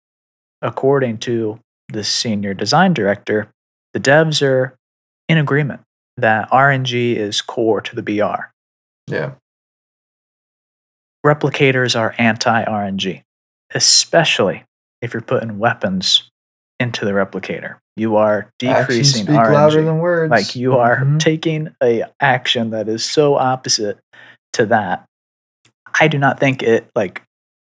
according 0.61 1.19
to 1.19 1.61
the 1.93 2.03
senior 2.03 2.53
design 2.53 2.95
director, 2.95 3.49
the 3.95 4.01
devs 4.01 4.43
are 4.43 4.75
in 5.29 5.39
agreement 5.39 5.83
that 6.17 6.51
RNG 6.51 7.15
is 7.15 7.43
core 7.43 7.81
to 7.81 7.95
the 7.95 8.03
BR. 8.03 8.51
yeah, 9.07 9.33
Replicators 11.25 11.99
are 11.99 12.15
anti 12.19 12.65
RNG, 12.65 13.23
especially 13.75 14.65
if 15.03 15.13
you're 15.13 15.21
putting 15.23 15.59
weapons 15.59 16.29
into 16.81 17.05
the 17.05 17.11
replicator. 17.13 17.77
You 17.97 18.17
are 18.17 18.51
decreasing 18.59 19.25
speak 19.25 19.37
RNG. 19.37 19.53
louder 19.55 19.83
than 19.83 19.99
words. 19.99 20.31
like 20.31 20.55
you 20.55 20.77
are 20.77 20.99
Mhm. 20.99 21.19
taking 21.19 21.75
a 21.83 22.05
action 22.21 22.71
that 22.71 22.89
is 22.89 23.05
so 23.05 23.37
opposite 23.37 23.99
to 24.53 24.67
that. 24.67 25.05
I 25.99 26.09
do 26.09 26.19
not 26.19 26.39
think 26.39 26.63
it 26.63 26.89
like 26.95 27.23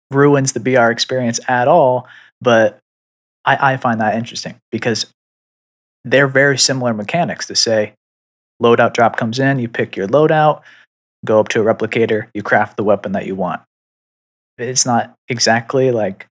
ruins 0.09 0.53
the 0.53 0.59
BR 0.59 0.89
experience 0.91 1.39
at 1.47 1.67
all, 1.67 2.07
but 2.41 2.79
I, 3.45 3.73
I 3.73 3.77
find 3.77 3.99
that 4.01 4.15
interesting 4.15 4.55
because 4.71 5.05
they're 6.03 6.27
very 6.27 6.57
similar 6.57 6.93
mechanics 6.93 7.45
to 7.47 7.55
say 7.55 7.93
loadout 8.61 8.93
drop 8.93 9.17
comes 9.17 9.37
in, 9.39 9.59
you 9.59 9.67
pick 9.67 9.95
your 9.95 10.07
loadout, 10.07 10.61
go 11.25 11.39
up 11.39 11.49
to 11.49 11.61
a 11.61 11.63
replicator, 11.63 12.27
you 12.33 12.41
craft 12.41 12.77
the 12.77 12.83
weapon 12.83 13.11
that 13.11 13.25
you 13.27 13.35
want. 13.35 13.61
It's 14.57 14.85
not 14.85 15.15
exactly 15.29 15.91
like 15.91 16.27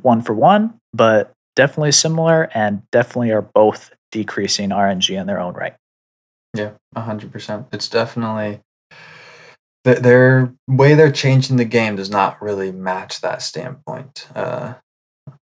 one 0.00 0.22
for 0.22 0.34
one, 0.34 0.74
but 0.92 1.32
definitely 1.56 1.92
similar 1.92 2.48
and 2.54 2.82
definitely 2.90 3.30
are 3.32 3.42
both 3.42 3.90
decreasing 4.10 4.70
RNG 4.70 5.18
in 5.20 5.26
their 5.26 5.40
own 5.40 5.54
right. 5.54 5.74
Yeah, 6.54 6.70
a 6.94 7.00
hundred 7.00 7.32
percent. 7.32 7.66
It's 7.72 7.88
definitely 7.88 8.60
th- 9.84 9.98
their 9.98 10.52
way 10.68 10.94
they're 10.94 11.10
changing 11.12 11.56
the 11.56 11.64
game 11.64 11.96
does 11.96 12.10
not 12.10 12.40
really 12.42 12.72
match 12.72 13.20
that 13.22 13.42
standpoint 13.42 14.28
uh, 14.34 14.74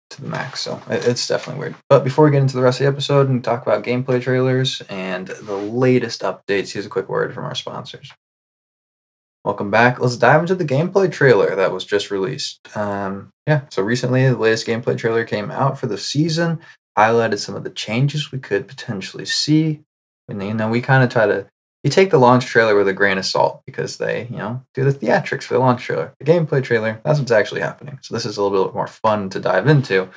to 0.09 0.21
the 0.21 0.27
max. 0.27 0.59
So 0.61 0.81
it- 0.89 1.07
it's 1.07 1.27
definitely 1.27 1.59
weird. 1.61 1.75
But 1.89 2.03
before 2.03 2.25
we 2.25 2.31
get 2.31 2.41
into 2.41 2.57
the 2.57 2.61
rest 2.63 2.79
of 2.81 2.85
the 2.85 2.91
episode 2.91 3.29
and 3.29 3.43
talk 3.43 3.61
about 3.61 3.83
gameplay 3.83 4.21
trailers 4.21 4.81
and 4.89 5.27
the 5.27 5.55
latest 5.55 6.21
updates, 6.21 6.73
here's 6.73 6.85
a 6.85 6.89
quick 6.89 7.07
word 7.09 7.33
from 7.33 7.45
our 7.45 7.55
sponsors. 7.55 8.11
Welcome 9.45 9.71
back. 9.71 9.99
Let's 9.99 10.17
dive 10.17 10.41
into 10.41 10.55
the 10.55 10.65
gameplay 10.65 11.11
trailer 11.11 11.55
that 11.55 11.71
was 11.71 11.85
just 11.85 12.11
released. 12.11 12.59
Um, 12.75 13.31
yeah, 13.47 13.61
so 13.69 13.81
recently 13.81 14.27
the 14.27 14.37
latest 14.37 14.67
gameplay 14.67 14.97
trailer 14.97 15.23
came 15.23 15.49
out 15.49 15.79
for 15.79 15.87
the 15.87 15.97
season, 15.97 16.59
highlighted 16.97 17.39
some 17.39 17.55
of 17.55 17.63
the 17.63 17.69
changes 17.69 18.31
we 18.31 18.39
could 18.39 18.67
potentially 18.67 19.25
see. 19.25 19.81
And 20.27 20.43
you 20.43 20.53
know, 20.53 20.69
we 20.69 20.81
kind 20.81 21.03
of 21.03 21.09
try 21.09 21.25
to 21.25 21.47
you 21.83 21.89
take 21.89 22.11
the 22.11 22.17
launch 22.17 22.45
trailer 22.45 22.75
with 22.75 22.89
a 22.89 22.93
grain 22.93 23.17
of 23.17 23.25
salt 23.25 23.61
because 23.65 23.97
they, 23.97 24.27
you 24.29 24.37
know, 24.37 24.61
do 24.73 24.83
the 24.83 24.91
theatrics 24.91 25.43
for 25.43 25.53
the 25.53 25.61
launch 25.61 25.83
trailer. 25.83 26.13
The 26.19 26.25
gameplay 26.25 26.61
trailer, 26.61 26.99
that's 27.05 27.19
what's 27.19 27.31
actually 27.31 27.61
happening. 27.61 27.99
So 28.01 28.13
this 28.13 28.25
is 28.25 28.37
a 28.37 28.43
little 28.43 28.65
bit 28.65 28.75
more 28.75 28.87
fun 28.87 29.29
to 29.29 29.39
dive 29.39 29.67
into. 29.67 30.09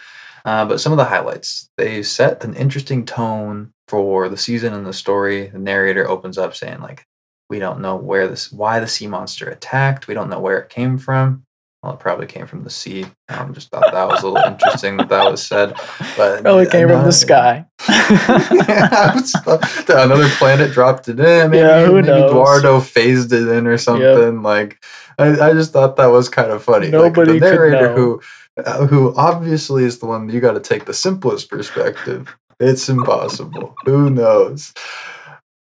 Uh, 0.44 0.64
but 0.64 0.80
some 0.80 0.92
of 0.92 0.98
the 0.98 1.04
highlights, 1.04 1.68
they 1.76 2.02
set 2.02 2.42
an 2.42 2.54
interesting 2.56 3.04
tone 3.04 3.72
for 3.86 4.28
the 4.28 4.36
season 4.36 4.72
and 4.74 4.84
the 4.84 4.92
story. 4.92 5.46
The 5.46 5.58
narrator 5.60 6.08
opens 6.08 6.36
up 6.36 6.56
saying 6.56 6.80
like, 6.80 7.06
we 7.52 7.58
don't 7.58 7.80
know 7.80 7.96
where 7.96 8.28
this, 8.28 8.50
why 8.50 8.80
the 8.80 8.88
sea 8.88 9.06
monster 9.06 9.46
attacked. 9.50 10.08
We 10.08 10.14
don't 10.14 10.30
know 10.30 10.40
where 10.40 10.58
it 10.58 10.70
came 10.70 10.96
from. 10.96 11.44
Well, 11.82 11.92
it 11.92 12.00
probably 12.00 12.26
came 12.26 12.46
from 12.46 12.64
the 12.64 12.70
sea. 12.70 13.04
I 13.28 13.34
um, 13.34 13.52
just 13.52 13.68
thought 13.68 13.92
that 13.92 14.08
was 14.08 14.22
a 14.22 14.28
little 14.28 14.50
interesting 14.50 14.96
that 14.96 15.10
that 15.10 15.30
was 15.30 15.46
said. 15.46 15.74
But 16.16 16.40
Probably 16.42 16.64
came 16.64 16.88
from 16.88 17.04
the 17.04 17.12
sky. 17.12 17.66
yeah, 17.90 18.88
I 18.90 19.12
was 19.14 19.32
thought 19.32 19.60
that 19.60 20.02
another 20.02 20.30
planet 20.38 20.72
dropped 20.72 21.10
it 21.10 21.20
in. 21.20 21.50
Maybe, 21.50 21.58
Yeah, 21.58 21.84
who 21.84 21.96
maybe 21.96 22.06
knows? 22.06 22.30
Eduardo 22.30 22.80
phased 22.80 23.34
it 23.34 23.46
in 23.46 23.66
or 23.66 23.76
something. 23.76 24.40
Like, 24.40 24.82
I, 25.18 25.38
I 25.38 25.52
just 25.52 25.74
thought 25.74 25.96
that 25.96 26.06
was 26.06 26.30
kind 26.30 26.52
of 26.52 26.64
funny. 26.64 26.88
Nobody 26.88 27.32
like, 27.32 27.42
the 27.42 27.50
narrator 27.50 27.94
who, 27.94 28.22
uh, 28.64 28.86
who 28.86 29.14
obviously 29.16 29.84
is 29.84 29.98
the 29.98 30.06
one 30.06 30.30
you 30.30 30.40
got 30.40 30.52
to 30.52 30.60
take 30.60 30.86
the 30.86 30.94
simplest 30.94 31.50
perspective. 31.50 32.34
It's 32.60 32.88
impossible. 32.88 33.74
who 33.84 34.08
knows? 34.08 34.72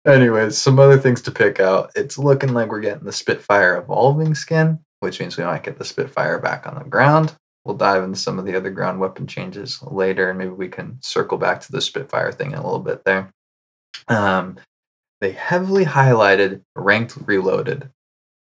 Anyways, 0.07 0.57
some 0.57 0.79
other 0.79 0.99
things 0.99 1.21
to 1.23 1.31
pick 1.31 1.61
out. 1.61 1.91
It's 1.95 2.17
looking 2.17 2.55
like 2.55 2.71
we're 2.71 2.81
getting 2.81 3.05
the 3.05 3.13
Spitfire 3.13 3.77
evolving 3.77 4.35
skin, 4.35 4.79
which 5.01 5.21
means 5.21 5.37
we 5.37 5.45
might 5.45 5.63
get 5.63 5.79
the 5.79 5.85
Spitfire 5.85 6.39
back 6.39 6.67
on 6.67 6.77
the 6.77 6.89
ground. 6.89 7.35
We'll 7.65 7.77
dive 7.77 8.03
into 8.03 8.19
some 8.19 8.39
of 8.39 8.47
the 8.47 8.57
other 8.57 8.71
ground 8.71 8.99
weapon 8.99 9.27
changes 9.27 9.83
later, 9.83 10.31
and 10.31 10.39
maybe 10.39 10.51
we 10.51 10.69
can 10.69 10.99
circle 11.03 11.37
back 11.37 11.61
to 11.61 11.73
the 11.73 11.83
Spitfire 11.83 12.33
thing 12.33 12.53
in 12.53 12.59
a 12.59 12.65
little 12.65 12.79
bit 12.79 13.05
there. 13.05 13.31
Um, 14.09 14.57
they 15.21 15.33
heavily 15.33 15.85
highlighted 15.85 16.63
ranked 16.75 17.19
reloaded, 17.27 17.91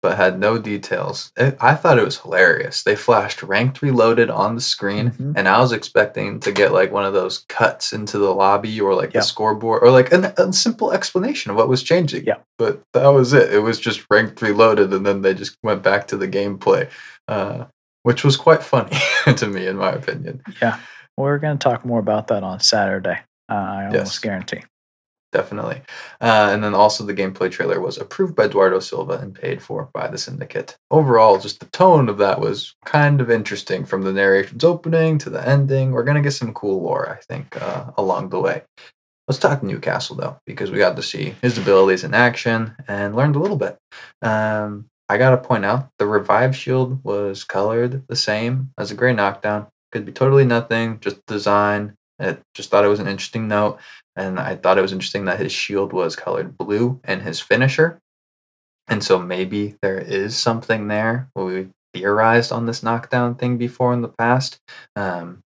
but 0.02 0.18
had 0.18 0.40
no 0.40 0.58
details. 0.58 1.32
I 1.38 1.54
I 1.62 1.76
thought 1.76 2.00
it 2.00 2.06
was 2.06 2.20
hilarious. 2.20 2.84
They 2.84 2.96
flashed 2.96 3.44
ranked 3.44 3.82
reloaded 3.82 4.30
on 4.30 4.56
the 4.56 4.62
screen, 4.62 5.12
Mhm. 5.12 5.34
and 5.38 5.48
I 5.48 5.60
was 5.60 5.72
expecting 5.72 6.40
to 6.42 6.52
get 6.52 6.72
like 6.74 6.92
one 6.92 7.06
of 7.06 7.14
those 7.14 7.46
cuts 7.50 7.94
into 7.94 8.18
the 8.18 8.34
lobby 8.34 8.80
or 8.82 8.96
like 8.96 9.14
Yeah. 9.14 9.20
the 9.22 9.26
scoreboard 9.28 9.84
or 9.84 9.92
like 9.92 10.12
an, 10.12 10.26
a 10.38 10.52
simple 10.54 10.92
explanation 10.92 11.52
of 11.52 11.58
what 11.58 11.70
was 11.70 11.84
changing. 11.84 12.26
Yeah. 12.26 12.38
But 12.58 12.82
that 12.94 13.08
was 13.08 13.34
it. 13.34 13.54
It 13.54 13.60
was 13.60 13.80
just 13.80 14.06
ranked 14.10 14.42
reloaded, 14.42 14.92
and 14.94 15.06
then 15.06 15.22
they 15.22 15.34
just 15.34 15.56
went 15.64 15.84
back 15.84 16.08
to 16.08 16.18
the 16.18 16.28
gameplay, 16.28 16.90
uh, 17.28 17.66
which 18.04 18.24
was 18.24 18.38
quite 18.38 18.64
funny 18.64 18.98
to 19.38 19.48
me, 19.48 19.68
in 19.68 19.78
my 19.78 19.92
opinion. 19.92 20.42
Yeah. 20.62 20.78
We're 21.18 21.38
going 21.38 21.58
to 21.58 21.64
talk 21.64 21.86
more 21.86 22.00
about 22.00 22.28
that 22.28 22.42
on 22.44 22.60
Saturday. 22.62 23.20
Uh, 23.50 23.54
I 23.54 23.86
almost 23.88 23.96
Yes. 24.14 24.20
guarantee. 24.20 24.62
Definitely. 25.32 25.82
Uh, 26.20 26.50
and 26.52 26.62
then 26.62 26.74
also 26.74 27.06
the 27.06 27.14
gameplay 27.14 27.50
trailer 27.50 27.80
was 27.80 27.98
approved 27.98 28.36
by 28.36 28.46
Eduardo 28.46 28.80
Silva 28.80 29.14
and 29.14 29.34
paid 29.34 29.62
for 29.62 29.90
by 29.94 30.08
the 30.08 30.18
syndicate. 30.18 30.76
Overall, 30.92 31.40
just 31.40 31.62
the 31.62 31.68
tone 31.68 32.10
of 32.10 32.18
that 32.18 32.42
was 32.42 32.76
kind 32.86 33.22
of 33.22 33.32
interesting 33.32 33.86
from 33.86 34.02
the 34.02 34.12
narration's 34.12 34.66
opening 34.66 35.18
to 35.20 35.30
the 35.30 35.48
ending. 35.48 35.92
We're 35.92 36.04
going 36.04 36.18
to 36.18 36.22
get 36.22 36.32
some 36.32 36.54
cool 36.54 36.82
lore, 36.84 37.10
I 37.10 37.22
think, 37.24 37.62
uh, 37.62 37.92
along 37.98 38.30
the 38.30 38.42
way. 38.42 38.64
Let's 39.28 39.40
talk 39.40 39.64
Newcastle 39.64 40.18
though, 40.18 40.38
because 40.46 40.72
we 40.72 40.80
got 40.80 40.98
to 40.98 41.04
see 41.04 41.36
his 41.42 41.58
abilities 41.58 42.04
in 42.04 42.14
action 42.14 42.76
and 42.90 43.16
learned 43.16 43.38
a 43.38 43.40
little 43.40 43.56
bit. 43.56 43.78
Um, 44.22 44.88
I 45.08 45.18
gotta 45.18 45.38
point 45.38 45.66
out 45.66 45.90
the 46.00 46.08
revive 46.08 46.56
shield 46.56 47.04
was 47.04 47.44
colored 47.44 48.08
the 48.08 48.16
same 48.16 48.72
as 48.78 48.92
a 48.92 48.96
gray 48.96 49.14
knockdown. 49.14 49.68
Could 49.92 50.06
be 50.06 50.12
totally 50.12 50.46
nothing, 50.46 51.00
just 51.00 51.26
design. 51.26 51.96
It 52.20 52.42
just 52.54 52.70
thought 52.70 52.86
it 52.86 52.90
was 52.90 53.00
an 53.00 53.08
interesting 53.08 53.48
note, 53.48 53.80
and 54.22 54.40
I 54.40 54.56
thought 54.56 54.78
it 54.78 54.82
was 54.82 54.94
interesting 54.94 55.26
that 55.26 55.40
his 55.40 55.52
shield 55.52 55.94
was 55.94 56.16
colored 56.16 56.58
blue 56.58 57.00
and 57.04 57.22
his 57.22 57.40
finisher. 57.40 58.00
And 58.88 59.04
so 59.04 59.18
maybe 59.18 59.76
there 59.82 59.98
is 59.98 60.38
something 60.38 60.88
there. 60.88 61.30
We 61.36 61.70
theorized 61.94 62.52
on 62.52 62.66
this 62.66 62.84
knockdown 62.84 63.36
thing 63.36 63.58
before 63.58 63.94
in 63.94 64.02
the 64.02 64.10
past. 64.10 64.60
Um, 64.96 65.42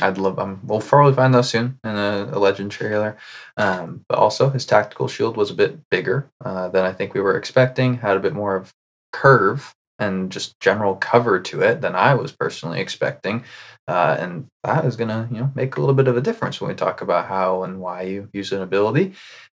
I'd 0.00 0.18
love. 0.18 0.38
Um, 0.38 0.60
we'll 0.62 0.80
probably 0.80 1.14
find 1.14 1.32
those 1.32 1.48
soon 1.48 1.78
in 1.82 1.90
a, 1.90 2.28
a 2.32 2.38
legend 2.38 2.70
trailer. 2.70 3.16
Um, 3.56 4.04
but 4.08 4.18
also, 4.18 4.50
his 4.50 4.66
tactical 4.66 5.08
shield 5.08 5.36
was 5.36 5.50
a 5.50 5.54
bit 5.54 5.78
bigger 5.90 6.28
uh, 6.44 6.68
than 6.68 6.84
I 6.84 6.92
think 6.92 7.14
we 7.14 7.20
were 7.20 7.38
expecting. 7.38 7.96
Had 7.96 8.16
a 8.16 8.20
bit 8.20 8.34
more 8.34 8.56
of 8.56 8.70
curve 9.12 9.74
and 9.98 10.30
just 10.30 10.58
general 10.60 10.94
cover 10.96 11.40
to 11.40 11.62
it 11.62 11.80
than 11.80 11.94
I 11.94 12.14
was 12.14 12.32
personally 12.32 12.80
expecting. 12.80 13.44
Uh, 13.88 14.16
and 14.18 14.46
that 14.64 14.84
is 14.84 14.96
going 14.96 15.08
to 15.08 15.28
you 15.32 15.40
know 15.40 15.52
make 15.54 15.76
a 15.76 15.80
little 15.80 15.94
bit 15.94 16.08
of 16.08 16.16
a 16.16 16.20
difference 16.20 16.60
when 16.60 16.68
we 16.68 16.74
talk 16.74 17.00
about 17.00 17.26
how 17.26 17.62
and 17.62 17.80
why 17.80 18.02
you 18.02 18.28
use 18.32 18.52
an 18.52 18.62
ability. 18.62 19.14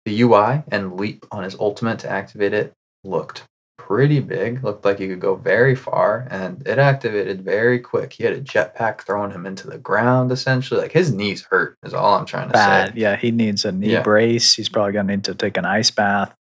The 0.05 0.21
UI 0.21 0.63
and 0.71 0.97
leap 0.97 1.25
on 1.31 1.43
his 1.43 1.55
ultimate 1.59 1.99
to 1.99 2.09
activate 2.09 2.53
it 2.53 2.73
looked 3.03 3.43
pretty 3.77 4.19
big. 4.19 4.63
Looked 4.63 4.83
like 4.85 4.99
he 4.99 5.07
could 5.07 5.19
go 5.21 5.35
very 5.35 5.75
far, 5.75 6.27
and 6.29 6.65
it 6.67 6.77
activated 6.77 7.41
very 7.41 7.79
quick. 7.79 8.11
He 8.13 8.23
had 8.23 8.33
a 8.33 8.41
jetpack 8.41 9.01
throwing 9.01 9.31
him 9.31 9.45
into 9.45 9.67
the 9.67 9.77
ground, 9.77 10.31
essentially. 10.31 10.81
Like 10.81 10.91
his 10.91 11.11
knees 11.13 11.45
hurt, 11.49 11.77
is 11.85 11.93
all 11.93 12.15
I'm 12.15 12.25
trying 12.25 12.47
to 12.47 12.53
Bad. 12.53 12.93
say. 12.93 12.99
Yeah, 12.99 13.15
he 13.15 13.31
needs 13.31 13.63
a 13.65 13.71
knee 13.71 13.93
Yeah. 13.93 14.01
brace. 14.03 14.53
He's 14.55 14.69
probably 14.69 14.91
gonna 14.93 15.15
need 15.15 15.23
to 15.25 15.35
take 15.35 15.57
an 15.57 15.65
ice 15.65 15.91
bath. 15.91 16.35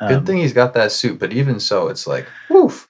Good 0.00 0.18
Um, 0.18 0.24
thing 0.26 0.38
he's 0.38 0.52
got 0.52 0.74
that 0.74 0.90
suit, 0.90 1.18
but 1.20 1.32
even 1.32 1.60
so, 1.60 1.88
it's 1.88 2.06
like, 2.06 2.26
woof. 2.50 2.88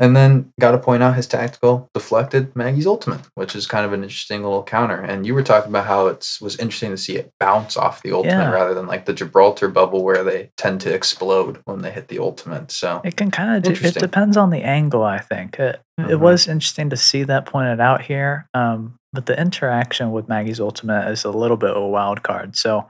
And 0.00 0.16
then 0.16 0.50
got 0.58 0.70
to 0.70 0.78
point 0.78 1.02
out 1.02 1.14
his 1.14 1.26
tactical 1.26 1.90
deflected 1.92 2.56
Maggie's 2.56 2.86
ultimate, 2.86 3.20
which 3.34 3.54
is 3.54 3.66
kind 3.66 3.84
of 3.84 3.92
an 3.92 4.02
interesting 4.02 4.42
little 4.42 4.62
counter. 4.62 4.98
And 4.98 5.26
you 5.26 5.34
were 5.34 5.42
talking 5.42 5.68
about 5.68 5.84
how 5.84 6.06
it 6.06 6.26
was 6.40 6.56
interesting 6.58 6.90
to 6.90 6.96
see 6.96 7.16
it 7.16 7.30
bounce 7.38 7.76
off 7.76 8.02
the 8.02 8.12
ultimate 8.12 8.32
Yeah. 8.32 8.50
rather 8.50 8.72
than 8.72 8.86
like 8.86 9.04
the 9.04 9.12
Gibraltar 9.12 9.68
bubble 9.68 10.02
where 10.02 10.24
they 10.24 10.50
tend 10.56 10.80
to 10.80 10.94
explode 10.94 11.60
when 11.66 11.82
they 11.82 11.90
hit 11.90 12.08
the 12.08 12.18
ultimate. 12.18 12.70
So 12.72 13.02
It 13.04 13.16
can 13.16 13.30
kind 13.30 13.64
of. 13.66 13.70
It 13.70 13.94
depends 13.94 14.38
on 14.38 14.48
the 14.48 14.62
angle. 14.62 15.04
I 15.04 15.18
think 15.18 15.58
it. 15.58 15.80
It 15.98 16.02
Mhm. 16.16 16.20
was 16.20 16.48
interesting 16.48 16.88
to 16.90 16.96
see 16.96 17.22
that 17.24 17.44
pointed 17.44 17.78
out 17.78 18.00
here. 18.00 18.48
Um, 18.54 18.94
but 19.12 19.26
the 19.26 19.38
interaction 19.38 20.12
with 20.12 20.28
Maggie's 20.28 20.60
ultimate 20.60 21.08
is 21.10 21.24
a 21.24 21.30
little 21.30 21.58
bit 21.58 21.70
of 21.70 21.82
a 21.82 21.86
wild 21.86 22.22
card. 22.22 22.56
So 22.56 22.88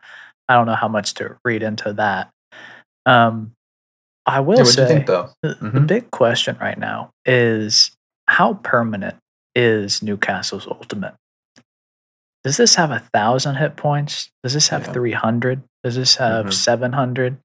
I 0.48 0.54
don't 0.54 0.66
know 0.66 0.74
how 0.76 0.86
much 0.88 1.14
to 1.14 1.36
read 1.44 1.64
into 1.64 1.92
that. 1.94 2.30
Um, 3.04 3.52
I 4.30 4.40
will 4.40 4.58
yeah, 4.58 4.64
say 4.64 4.86
think 4.86 5.06
though? 5.06 5.30
the, 5.42 5.56
the 5.60 5.80
big 5.80 6.10
question 6.12 6.56
right 6.60 6.78
now 6.78 7.10
is 7.26 7.90
how 8.28 8.54
permanent 8.54 9.16
is 9.56 10.02
Newcastle's 10.02 10.66
ultimate? 10.68 11.14
Does 12.44 12.56
this 12.56 12.76
have 12.76 12.90
a 12.90 13.00
thousand 13.12 13.56
hit 13.56 13.76
points? 13.76 14.30
Does 14.44 14.54
this 14.54 14.68
have 14.68 14.86
Yeah. 14.86 14.92
three 14.92 15.12
hundred? 15.12 15.62
Does 15.82 15.96
this 15.96 16.16
have 16.16 16.46
Mhm. 16.46 16.52
seven 16.52 16.92
hundred? 16.92 17.38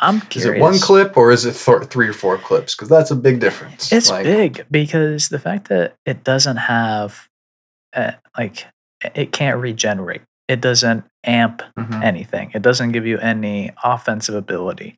I'm 0.00 0.22
Is 0.34 0.44
it 0.44 0.58
one 0.60 0.78
clip 0.78 1.16
or 1.16 1.30
is 1.30 1.44
it 1.44 1.54
th- 1.54 1.88
three 1.88 2.08
or 2.08 2.12
four 2.12 2.38
clips? 2.38 2.74
Because 2.74 2.88
that's 2.88 3.10
a 3.10 3.16
big 3.16 3.40
difference. 3.40 3.92
It's 3.92 4.10
Like, 4.10 4.24
big 4.24 4.66
because 4.70 5.28
the 5.28 5.38
fact 5.38 5.68
that 5.68 5.94
it 6.06 6.24
doesn't 6.24 6.56
have, 6.58 7.28
uh, 7.94 8.12
like, 8.38 8.66
it 9.14 9.32
can't 9.32 9.58
regenerate. 9.60 10.22
It 10.48 10.60
doesn't 10.60 11.04
amp 11.24 11.62
mhm. 11.78 12.02
anything. 12.02 12.50
It 12.54 12.62
doesn't 12.62 12.92
give 12.92 13.06
you 13.06 13.18
any 13.18 13.72
offensive 13.84 14.34
ability. 14.34 14.96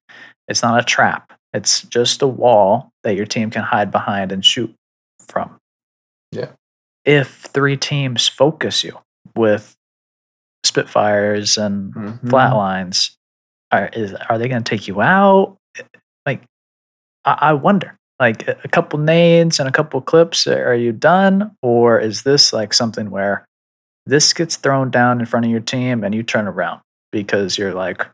It's 0.49 0.63
not 0.63 0.81
a 0.81 0.85
trap. 0.85 1.33
It's 1.53 1.83
just 1.83 2.23
a 2.23 2.27
wall 2.27 2.91
that 3.05 3.15
your 3.15 3.27
team 3.27 3.51
can 3.51 3.63
hide 3.63 3.91
behind 3.91 4.33
and 4.33 4.45
shoot 4.45 4.75
from. 5.29 5.57
Yeah. 6.31 6.51
If 7.05 7.29
three 7.53 7.77
teams 7.77 8.29
focus 8.29 8.83
you 8.85 8.99
with 9.37 9.75
Spitfires 10.65 11.59
and 11.59 11.93
Mhm. 11.95 12.21
flatlines, 12.25 13.17
are 13.73 13.89
is 13.93 14.15
are 14.15 14.39
they 14.39 14.49
going 14.49 14.63
to 14.63 14.69
take 14.77 14.87
you 14.87 15.01
out? 15.03 15.57
Like, 16.25 16.43
I, 17.25 17.39
I 17.41 17.53
wonder. 17.55 17.97
Like 18.21 18.47
a 18.47 18.57
a 18.63 18.69
couple 18.69 18.99
nades 19.01 19.59
and 19.59 19.69
a 19.69 19.73
couple 19.73 20.01
clips, 20.01 20.47
are 20.47 20.75
you 20.77 20.93
done, 20.93 21.51
or 21.63 21.99
is 21.99 22.23
this 22.23 22.53
like 22.53 22.73
something 22.73 23.11
where 23.11 23.45
this 24.07 24.33
gets 24.33 24.57
thrown 24.57 24.91
down 24.91 25.19
in 25.21 25.27
front 25.27 25.45
of 25.47 25.51
your 25.51 25.61
team 25.61 26.05
and 26.05 26.15
you 26.15 26.23
turn 26.23 26.47
around 26.47 26.81
because 27.11 27.59
you're 27.59 27.75
like, 27.75 28.07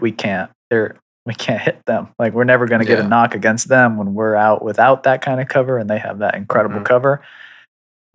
we 0.00 0.12
can't, 0.12 0.50
they're 0.70 0.96
we 1.26 1.34
can't 1.34 1.60
hit 1.60 1.84
them. 1.86 2.08
Like 2.18 2.32
we're 2.34 2.44
never 2.44 2.66
going 2.66 2.80
to 2.80 2.86
get 2.86 2.98
Yeah. 2.98 3.04
a 3.04 3.08
knock 3.08 3.34
against 3.34 3.68
them 3.68 3.96
when 3.96 4.14
we're 4.14 4.34
out 4.34 4.62
without 4.62 5.04
that 5.04 5.22
kind 5.22 5.40
of 5.40 5.48
cover, 5.48 5.78
and 5.78 5.88
they 5.88 5.98
have 5.98 6.18
that 6.18 6.34
incredible 6.34 6.80
Mhm. 6.80 6.84
cover. 6.84 7.22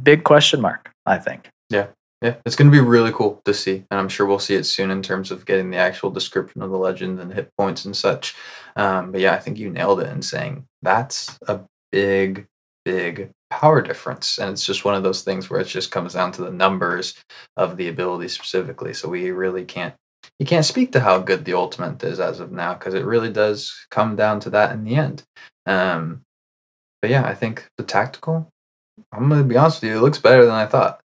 Big 0.02 0.24
question 0.24 0.62
mark, 0.62 0.92
I 1.06 1.18
think. 1.18 1.50
Yeah. 1.70 1.88
Yeah, 2.22 2.36
it's 2.46 2.58
going 2.58 2.70
to 2.70 2.76
be 2.78 2.86
really 2.86 3.14
cool 3.14 3.42
to 3.46 3.54
see, 3.54 3.86
and 3.90 3.98
I'm 3.98 4.10
sure 4.10 4.26
we'll 4.26 4.40
see 4.40 4.56
it 4.56 4.66
soon 4.66 4.92
in 4.92 5.02
terms 5.02 5.32
of 5.32 5.46
getting 5.46 5.70
the 5.72 5.78
actual 5.78 6.10
description 6.12 6.62
of 6.62 6.70
the 6.70 6.78
legend 6.78 7.18
and 7.22 7.34
hit 7.34 7.50
points 7.58 7.86
and 7.86 7.96
such. 7.96 8.36
Um, 8.76 9.14
but 9.14 9.22
yeah, 9.22 9.34
I 9.34 9.40
think 9.40 9.58
you 9.58 9.70
nailed 9.70 10.02
it 10.02 10.10
in 10.10 10.22
saying 10.22 10.66
that's 10.82 11.40
a 11.48 11.62
big, 11.94 12.46
big 12.84 13.30
power 13.50 13.82
difference, 13.82 14.38
and 14.38 14.52
it's 14.52 14.66
just 14.66 14.84
one 14.84 14.96
of 14.96 15.04
those 15.04 15.22
things 15.22 15.50
where 15.50 15.62
it 15.62 15.68
just 15.68 15.92
comes 15.92 16.14
down 16.14 16.34
to 16.34 16.42
the 16.42 16.52
numbers 16.52 17.16
of 17.56 17.78
the 17.78 17.88
ability 17.88 18.28
specifically. 18.28 18.94
So 18.94 19.08
we 19.08 19.32
really 19.32 19.64
can't 19.64 19.96
you 20.40 20.46
can't 20.46 20.66
speak 20.66 20.94
to 20.94 21.02
how 21.02 21.20
good 21.20 21.46
the 21.46 21.54
ultimate 21.54 22.04
is 22.04 22.20
as 22.20 22.40
of 22.40 22.52
now 22.52 22.74
because 22.74 22.94
it 22.94 23.06
really 23.06 23.32
does 23.32 23.76
come 23.92 24.16
down 24.16 24.40
to 24.42 24.50
that 24.52 24.72
in 24.72 24.84
the 24.86 24.96
end. 24.96 25.24
Um, 25.66 26.22
but 27.02 27.12
yeah, 27.12 27.26
I 27.26 27.36
think 27.36 27.68
the 27.78 27.84
tactical. 27.84 28.50
I'm 29.12 29.30
gonna 29.30 29.44
be 29.44 29.58
honest 29.58 29.82
with 29.82 29.92
you, 29.92 29.98
it 29.98 30.02
looks 30.02 30.18
better 30.18 30.46
than 30.46 30.56
I 30.56 30.66
thought. 30.66 31.02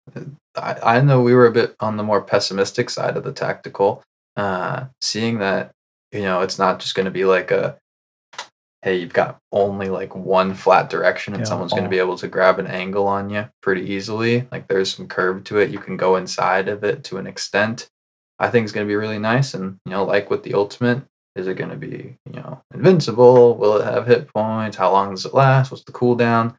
I, 0.57 0.97
I 0.97 1.01
know 1.01 1.21
we 1.21 1.35
were 1.35 1.47
a 1.47 1.53
bit 1.53 1.75
on 1.81 1.97
the 1.97 2.03
more 2.03 2.23
pessimistic 2.23 2.91
side 2.91 3.17
of 3.17 3.25
the 3.25 3.33
tactical. 3.33 4.03
Uh, 4.37 4.87
seeing 5.01 5.39
that, 5.39 5.73
you 6.13 6.23
know, 6.23 6.41
it's 6.43 6.59
not 6.59 6.81
just 6.81 6.95
going 6.95 7.05
to 7.05 7.11
be 7.11 7.25
like 7.25 7.51
a, 7.51 7.77
hey, 8.83 8.99
you've 8.99 9.13
got 9.13 9.39
only 9.53 9.89
like 9.89 10.15
one 10.15 10.55
flat 10.55 10.89
direction 10.89 11.35
and 11.35 11.43
Yeah, 11.43 11.49
someone's 11.49 11.73
going 11.73 11.85
to 11.85 11.91
be 11.91 11.99
able 11.99 12.17
to 12.19 12.29
grab 12.29 12.59
an 12.59 12.67
angle 12.67 13.07
on 13.07 13.31
you 13.31 13.49
pretty 13.63 13.91
easily. 13.91 14.47
Like 14.53 14.69
there's 14.69 14.95
some 14.95 15.09
curve 15.09 15.45
to 15.45 15.59
it. 15.59 15.71
You 15.71 15.79
can 15.79 15.97
go 15.97 16.17
inside 16.17 16.69
of 16.69 16.85
it 16.85 17.05
to 17.05 17.19
an 17.19 17.27
extent. 17.27 17.89
I 18.39 18.49
think 18.51 18.65
it's 18.65 18.73
going 18.73 18.87
to 18.87 18.91
be 18.91 18.97
really 18.97 19.19
nice. 19.19 19.55
And, 19.55 19.79
you 19.85 19.91
know, 19.91 20.05
like 20.05 20.31
with 20.31 20.43
the 20.45 20.55
ultimate, 20.55 21.03
is 21.37 21.47
it 21.47 21.55
going 21.55 21.71
to 21.71 21.77
be, 21.77 22.17
you 22.27 22.41
know, 22.41 22.63
invincible? 22.75 23.57
Will 23.57 23.77
it 23.79 23.85
have 23.85 24.07
hit 24.07 24.33
points? 24.33 24.77
How 24.77 24.93
long 24.93 25.11
does 25.11 25.25
it 25.25 25.35
last? 25.35 25.71
What's 25.71 25.85
the 25.85 25.93
cooldown? 25.93 26.55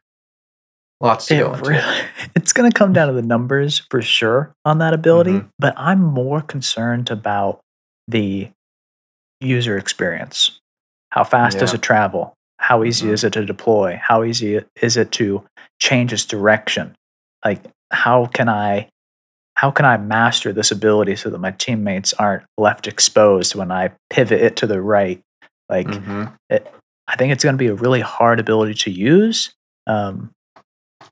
Lots 1.00 1.26
to 1.26 1.34
It 1.34 1.38
go 1.40 1.54
into. 1.54 1.70
really, 1.70 1.98
it's 2.36 2.52
going 2.52 2.70
to 2.70 2.76
come 2.78 2.92
down 2.92 3.08
to 3.08 3.14
the 3.14 3.22
numbers 3.22 3.82
for 3.90 4.02
sure 4.02 4.52
on 4.66 4.78
that 4.78 4.92
ability, 4.92 5.32
Mhm. 5.32 5.48
but 5.58 5.72
I'm 5.76 6.02
more 6.02 6.42
concerned 6.42 7.10
about 7.10 7.60
the 8.06 8.50
user 9.40 9.78
experience. 9.78 10.58
How 11.10 11.24
fast 11.24 11.58
does 11.58 11.72
it 11.72 11.80
travel? 11.82 12.34
How 12.58 12.84
easy 12.84 13.06
Mhm. 13.06 13.12
is 13.12 13.24
it 13.24 13.32
to 13.32 13.46
deploy? 13.46 13.98
How 14.02 14.22
easy 14.22 14.60
is 14.82 14.96
it 14.98 15.10
to 15.12 15.42
change 15.80 16.12
its 16.12 16.26
direction? 16.26 16.94
Like 17.44 17.62
how 17.90 18.26
can 18.26 18.50
I 18.50 18.88
how 19.60 19.70
can 19.70 19.84
I 19.84 19.98
master 19.98 20.54
this 20.54 20.70
ability 20.70 21.16
so 21.16 21.28
that 21.28 21.38
my 21.38 21.50
teammates 21.50 22.14
aren't 22.14 22.44
left 22.56 22.86
exposed 22.86 23.54
when 23.54 23.70
I 23.70 23.90
pivot 24.08 24.40
it 24.40 24.56
to 24.56 24.66
the 24.66 24.80
right? 24.80 25.20
Like 25.68 25.86
Mhm. 25.86 26.32
it, 26.48 26.66
I 27.06 27.16
think 27.16 27.30
it's 27.30 27.44
going 27.44 27.52
to 27.52 27.58
be 27.58 27.66
a 27.66 27.74
really 27.74 28.00
hard 28.00 28.40
ability 28.40 28.72
to 28.72 28.90
use. 28.90 29.54
Um, 29.86 30.30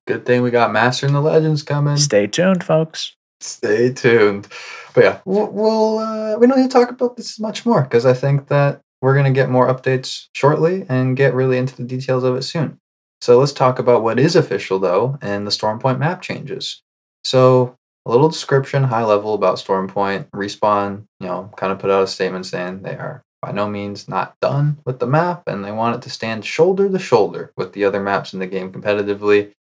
Good 0.07 0.25
thing 0.25 0.41
we 0.41 0.51
got 0.51 0.73
Mastering 0.73 1.13
the 1.13 1.21
Legends 1.21 1.63
coming. 1.63 1.99
stay 1.99 2.27
tuned, 2.27 2.65
folks. 2.65 3.15
Stay 3.43 3.93
tuned. 3.93 4.49
But 4.95 5.05
yeah, 5.05 5.21
we'll, 5.27 5.49
we'll 5.49 5.99
uh, 5.99 6.39
we 6.39 6.47
don't 6.47 6.57
need 6.57 6.71
to 6.71 6.79
talk 6.79 6.89
about 6.91 7.19
this 7.19 7.39
much 7.39 7.67
more 7.67 7.83
because 7.83 8.07
I 8.07 8.15
think 8.15 8.49
that 8.49 8.81
we're 9.03 9.15
gonna 9.15 9.31
get 9.31 9.51
more 9.51 9.69
updates 9.69 10.29
shortly 10.35 10.87
and 10.89 11.19
get 11.19 11.35
really 11.35 11.59
into 11.59 11.77
the 11.77 11.85
details 11.85 12.25
of 12.25 12.35
it 12.35 12.43
soon. 12.45 12.79
So 13.21 13.39
let's 13.39 13.53
talk 13.53 13.79
about 13.79 14.03
what 14.03 14.19
is 14.19 14.37
official 14.37 14.79
though 14.79 15.19
and 15.21 15.47
the 15.47 15.51
Stormpoint 15.51 15.99
map 15.99 16.23
changes. 16.23 16.81
So 17.25 17.75
a 18.09 18.11
little 18.11 18.31
description, 18.31 18.83
high 18.83 19.05
level 19.05 19.35
about 19.35 19.59
Stormpoint. 19.59 20.31
Respawn, 20.31 21.05
you 21.21 21.27
know, 21.27 21.53
kind 21.57 21.73
of 21.73 21.79
put 21.79 21.91
out 21.91 22.05
a 22.05 22.07
statement 22.07 22.47
saying 22.47 22.83
they 22.83 22.97
are 22.97 23.23
by 23.43 23.53
no 23.53 23.69
means 23.69 24.09
not 24.09 24.35
done 24.41 24.79
with 24.85 24.99
the 24.99 25.07
map 25.07 25.45
and 25.47 25.65
they 25.65 25.71
want 25.71 25.95
it 25.95 26.03
to 26.03 26.11
stand 26.11 26.45
shoulder 26.45 26.89
to 26.89 26.99
shoulder 26.99 27.53
with 27.57 27.73
the 27.73 27.85
other 27.85 28.01
maps 28.01 28.33
in 28.33 28.41
the 28.41 28.47
game 28.47 28.73
competitively 28.73 29.53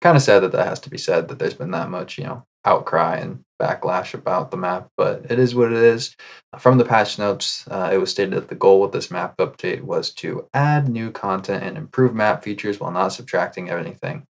kind 0.00 0.16
of 0.16 0.22
sad 0.22 0.40
that 0.40 0.52
that 0.52 0.66
has 0.66 0.78
to 0.78 0.90
be 0.90 0.98
said 0.98 1.26
that 1.26 1.38
there's 1.38 1.54
been 1.54 1.72
that 1.72 1.90
much 1.90 2.16
you 2.16 2.22
know 2.22 2.44
outcry 2.64 3.16
and 3.16 3.40
backlash 3.60 4.14
about 4.14 4.52
the 4.52 4.56
map 4.56 4.88
but 4.96 5.26
it 5.28 5.38
is 5.38 5.54
what 5.54 5.72
it 5.72 5.82
is 5.82 6.14
from 6.60 6.78
the 6.78 6.84
patch 6.84 7.18
notes 7.18 7.66
uh, 7.72 7.90
it 7.92 7.98
was 7.98 8.10
stated 8.10 8.34
that 8.34 8.48
the 8.48 8.54
goal 8.54 8.80
with 8.80 8.92
this 8.92 9.10
map 9.10 9.36
update 9.38 9.80
was 9.80 10.12
to 10.12 10.46
add 10.54 10.88
new 10.88 11.10
content 11.10 11.64
and 11.64 11.76
improve 11.76 12.14
map 12.14 12.44
features 12.44 12.78
while 12.78 12.92
not 12.92 13.08
subtracting 13.08 13.68
anything 13.68 14.22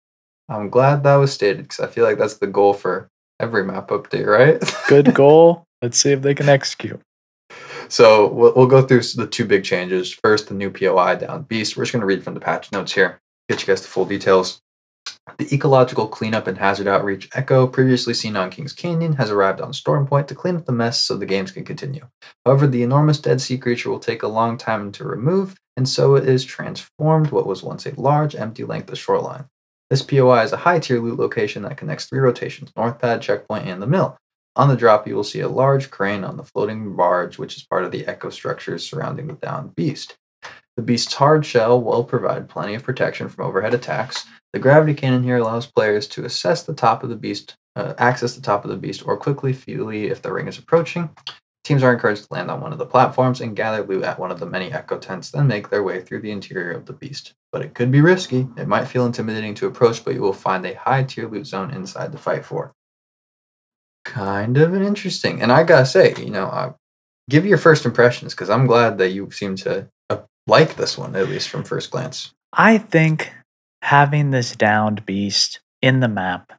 i'm 0.49 0.71
glad 0.71 1.03
that 1.03 1.17
was 1.17 1.33
stated 1.33 1.63
because 1.63 1.81
i 1.81 1.89
feel 1.89 2.05
like 2.05 2.19
that's 2.19 2.37
the 2.37 2.47
goal 2.47 2.73
for 2.73 3.09
every 3.41 3.65
map 3.65 3.89
update 3.89 4.27
right 4.27 4.63
Good 4.89 5.15
goal, 5.15 5.67
Let's 5.83 5.99
see 5.99 6.13
if 6.13 6.23
they 6.23 6.35
can 6.35 6.49
execute. 6.49 7.01
So 7.89 8.33
we'll, 8.33 8.55
we'll 8.55 8.67
go 8.67 8.83
through 8.83 9.03
the 9.03 9.27
two 9.27 9.45
big 9.45 9.63
changes. 9.63 10.13
First, 10.13 10.49
the 10.49 10.55
new 10.55 10.71
POI 10.71 11.17
down 11.17 11.43
Beast. 11.43 11.77
We're 11.77 11.85
just 11.85 11.93
going 11.93 12.01
to 12.01 12.07
read 12.07 12.25
from 12.25 12.35
the 12.35 12.41
patch 12.41 12.73
notes 12.73 12.93
here, 12.93 13.21
get 13.49 13.61
you 13.61 13.67
guys 13.67 13.83
the 13.83 13.89
full 13.89 14.05
details. 14.05 14.61
The 15.39 15.55
ecological 15.55 16.09
cleanup 16.09 16.47
and 16.47 16.57
hazard 16.57 16.89
outreach 16.89 17.29
Echo, 17.35 17.67
previously 17.67 18.15
seen 18.15 18.37
on 18.37 18.51
Kings 18.51 18.73
Canyon, 18.73 19.13
has 19.15 19.31
arrived 19.31 19.61
on 19.61 19.73
Stormpoint 19.73 20.29
to 20.29 20.35
clean 20.35 20.57
up 20.57 20.65
the 20.65 20.73
mess 20.73 21.03
so 21.03 21.17
the 21.17 21.27
games 21.27 21.53
can 21.53 21.65
continue. 21.65 22.07
However, 22.45 22.67
the 22.67 22.83
enormous 22.83 23.21
dead 23.21 23.41
sea 23.41 23.59
creature 23.59 23.91
will 23.91 23.99
take 23.99 24.23
a 24.23 24.29
long 24.29 24.57
time 24.57 24.91
to 24.93 25.05
remove, 25.05 25.57
and 25.77 25.89
so 25.89 26.15
it 26.15 26.29
is 26.29 26.45
transformed 26.45 27.31
what 27.31 27.47
was 27.47 27.63
once 27.63 27.87
a 27.87 28.01
large, 28.01 28.35
empty 28.35 28.65
length 28.65 28.91
of 28.91 28.99
shoreline. 28.99 29.47
This 29.89 30.03
POI 30.03 30.43
is 30.43 30.53
a 30.53 30.57
high 30.57 30.81
tier 30.81 31.01
loot 31.01 31.19
location 31.19 31.63
that 31.63 31.77
connects 31.77 32.07
three 32.07 32.19
rotations 32.19 32.73
North 32.77 32.99
Pad, 32.99 33.23
Checkpoint, 33.23 33.69
and 33.69 33.81
the 33.81 33.87
Mill. 33.87 34.17
On 34.57 34.69
the 34.69 34.77
drop, 34.77 35.07
you 35.07 35.15
will 35.15 35.23
see 35.23 35.41
a 35.41 35.49
large 35.49 35.91
crane 35.91 36.25
on 36.25 36.37
the 36.37 36.43
floating 36.43 36.97
barge, 36.97 37.39
which 37.39 37.57
is 37.57 37.65
part 37.65 37.85
of 37.85 37.93
the 37.93 38.07
echo 38.07 38.31
structures 38.31 38.89
surrounding 38.89 39.27
the 39.29 39.35
downed 39.35 39.77
beast. 39.77 40.17
The 40.77 40.83
beast's 40.83 41.15
hard 41.15 41.47
shell 41.47 41.81
will 41.81 42.03
provide 42.03 42.49
plenty 42.49 42.75
of 42.75 42.83
protection 42.83 43.29
from 43.29 43.45
overhead 43.45 43.75
attacks. 43.75 44.27
The 44.53 44.59
gravity 44.59 44.95
cannon 44.95 45.23
here 45.23 45.37
allows 45.37 45.67
players 45.67 46.09
to 46.09 46.25
assess 46.25 46.63
the 46.63 46.75
top 46.75 47.03
of 47.03 47.11
the 47.11 47.17
beast, 47.17 47.55
uh, 47.77 47.95
access 47.99 48.35
the 48.35 48.43
top 48.43 48.65
of 48.65 48.71
the 48.71 48.77
beast, 48.77 49.07
or 49.07 49.17
quickly 49.17 49.53
flee 49.53 50.07
if 50.07 50.21
the 50.21 50.33
ring 50.33 50.49
is 50.49 50.59
approaching. 50.59 51.11
Teams 51.67 51.83
are 51.83 51.93
encouraged 51.93 52.29
to 52.29 52.33
land 52.33 52.49
on 52.49 52.61
one 52.61 52.73
of 52.73 52.79
the 52.79 52.87
platforms 52.87 53.41
and 53.41 53.57
gather 53.57 53.83
loot 53.83 54.05
at 54.05 54.21
one 54.21 54.31
of 54.31 54.39
the 54.39 54.47
many 54.47 54.73
echo 54.73 54.97
tents, 54.99 55.33
then 55.33 55.49
make 55.49 55.69
their 55.69 55.83
way 55.83 56.01
through 56.01 56.21
the 56.21 56.31
interior 56.31 56.71
of 56.71 56.87
the 56.87 56.93
beast. 56.93 57.35
But 57.51 57.61
it 57.61 57.75
could 57.75 57.91
be 57.91 58.01
risky. 58.01 58.47
It 58.57 58.69
might 58.69 58.87
feel 58.87 59.05
intimidating 59.05 59.53
to 59.57 59.67
approach, 59.67 60.05
but 60.05 60.15
you 60.15 60.21
will 60.21 60.33
find 60.33 60.65
a 60.65 60.75
high 60.75 61.03
tier 61.03 61.29
loot 61.29 61.45
zone 61.45 61.73
inside 61.73 62.13
to 62.13 62.19
fight 62.19 62.45
for 62.45 62.73
kind 64.05 64.57
of 64.59 64.75
an 64.75 64.85
interesting. 64.85 65.43
And 65.43 65.51
I 65.51 65.65
gotta 65.65 65.87
say, 65.87 66.15
you 66.17 66.31
know, 66.31 66.45
uh, 66.45 66.73
give 67.29 67.45
your 67.45 67.59
first 67.59 67.85
impressions 67.85 68.33
because 68.33 68.49
I'm 68.49 68.69
glad 68.69 68.99
that 68.99 69.11
you 69.11 69.29
seem 69.33 69.57
to 69.57 69.89
uh, 70.09 70.19
like 70.47 70.77
this 70.77 70.97
one 70.97 71.17
at 71.17 71.29
least 71.29 71.49
from 71.49 71.65
first 71.65 71.91
glance. 71.91 72.33
I 72.53 72.79
think 72.79 73.33
having 73.83 74.31
this 74.31 74.55
downed 74.55 75.05
beast 75.05 75.59
in 75.83 75.99
the 75.99 76.07
map 76.07 76.53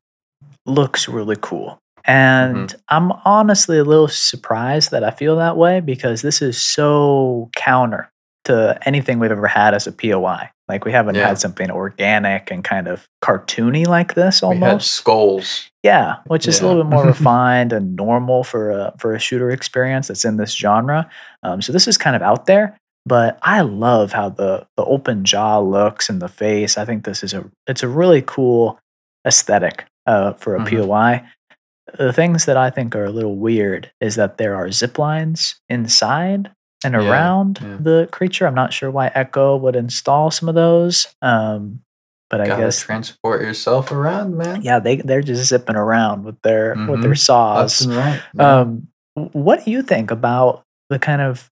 looks 0.66 1.08
really 1.08 1.38
cool. 1.40 1.80
And 2.08 2.74
I'm 2.90 3.12
honestly 3.26 3.78
a 3.78 3.84
little 3.84 4.08
surprised 4.08 4.92
that 4.92 5.04
I 5.04 5.12
feel 5.12 5.36
that 5.38 5.58
way 5.58 5.82
because 5.82 6.22
this 6.22 6.42
is 6.42 6.60
so 6.60 7.50
counter 7.56 8.10
to 8.46 8.80
anything 8.86 9.20
we've 9.20 9.32
ever 9.32 9.48
had 9.48 9.74
as 9.74 9.88
a 9.88 9.92
POI. 9.92 10.50
Like 10.70 10.86
we 10.86 10.92
haven't 10.94 11.16
Yeah. 11.16 11.28
had 11.28 11.38
something 11.40 11.70
organic 11.70 12.50
and 12.50 12.64
kind 12.64 12.88
of 12.88 13.08
cartoony 13.24 13.86
like 13.86 14.14
this 14.16 14.42
almost. 14.42 14.62
We 14.62 14.68
had 14.70 14.82
skulls. 14.82 15.70
Yeah, 15.84 16.16
which 16.28 16.48
is 16.48 16.60
a 16.62 16.68
little 16.68 16.82
bit 16.84 16.90
more 16.90 17.06
refined 17.14 17.74
and 17.74 17.96
normal 17.96 18.44
for 18.46 18.72
a 18.72 18.94
for 18.98 19.14
a 19.14 19.20
shooter 19.20 19.50
experience 19.50 20.08
that's 20.08 20.26
in 20.26 20.38
this 20.38 20.54
genre. 20.54 21.10
Um, 21.44 21.62
so 21.62 21.72
this 21.74 21.88
is 21.88 21.98
kind 21.98 22.16
of 22.16 22.22
out 22.22 22.46
there, 22.48 22.78
but 23.06 23.38
I 23.44 23.62
love 23.62 24.12
how 24.14 24.30
the 24.30 24.66
the 24.78 24.84
open 24.86 25.24
jaw 25.26 25.60
looks 25.60 26.10
and 26.10 26.22
the 26.22 26.28
face. 26.30 26.78
I 26.78 26.84
think 26.86 27.04
this 27.06 27.24
is 27.24 27.34
a 27.34 27.46
it's 27.68 27.84
a 27.84 27.88
really 27.88 28.22
cool 28.26 28.78
aesthetic 29.26 29.86
uh, 30.06 30.34
for 30.34 30.56
a 30.56 30.60
Mhm. 30.60 30.70
POI. 30.88 31.24
The 31.98 32.12
things 32.14 32.46
that 32.46 32.58
I 32.58 32.70
think 32.70 32.96
are 32.96 33.06
a 33.06 33.10
little 33.12 33.36
weird 33.36 33.92
is 34.02 34.16
that 34.16 34.38
there 34.38 34.56
are 34.56 34.72
zip 34.72 34.98
lines 35.00 35.56
inside 35.70 36.52
and 36.84 36.94
Yeah, 36.94 37.00
around 37.02 37.60
yeah. 37.62 37.78
the 37.80 38.10
creature. 38.12 38.46
I'm 38.46 38.56
not 38.56 38.74
sure 38.74 38.92
why 38.92 39.12
Echo 39.16 39.56
would 39.58 39.76
install 39.76 40.30
some 40.32 40.50
of 40.50 40.56
those, 40.56 41.08
um, 41.22 41.80
but 42.30 42.42
I 42.42 42.48
Gotta 42.48 42.64
guess 42.64 42.82
transport 42.82 43.42
yourself 43.42 43.92
around, 43.92 44.36
man. 44.38 44.62
yeah, 44.62 44.80
they 44.80 44.98
they're 44.98 45.22
just 45.22 45.48
zipping 45.50 45.76
around 45.78 46.24
with 46.26 46.40
their 46.42 46.76
with 46.90 47.02
their 47.02 47.12
Mhm. 47.14 47.18
Saws. 47.18 47.88
right. 47.88 48.22
Um, 48.38 48.88
what 49.16 49.64
do 49.66 49.72
you 49.72 49.82
think 49.82 50.12
about 50.12 50.64
the 50.90 51.00
kind 51.00 51.22
of 51.22 51.50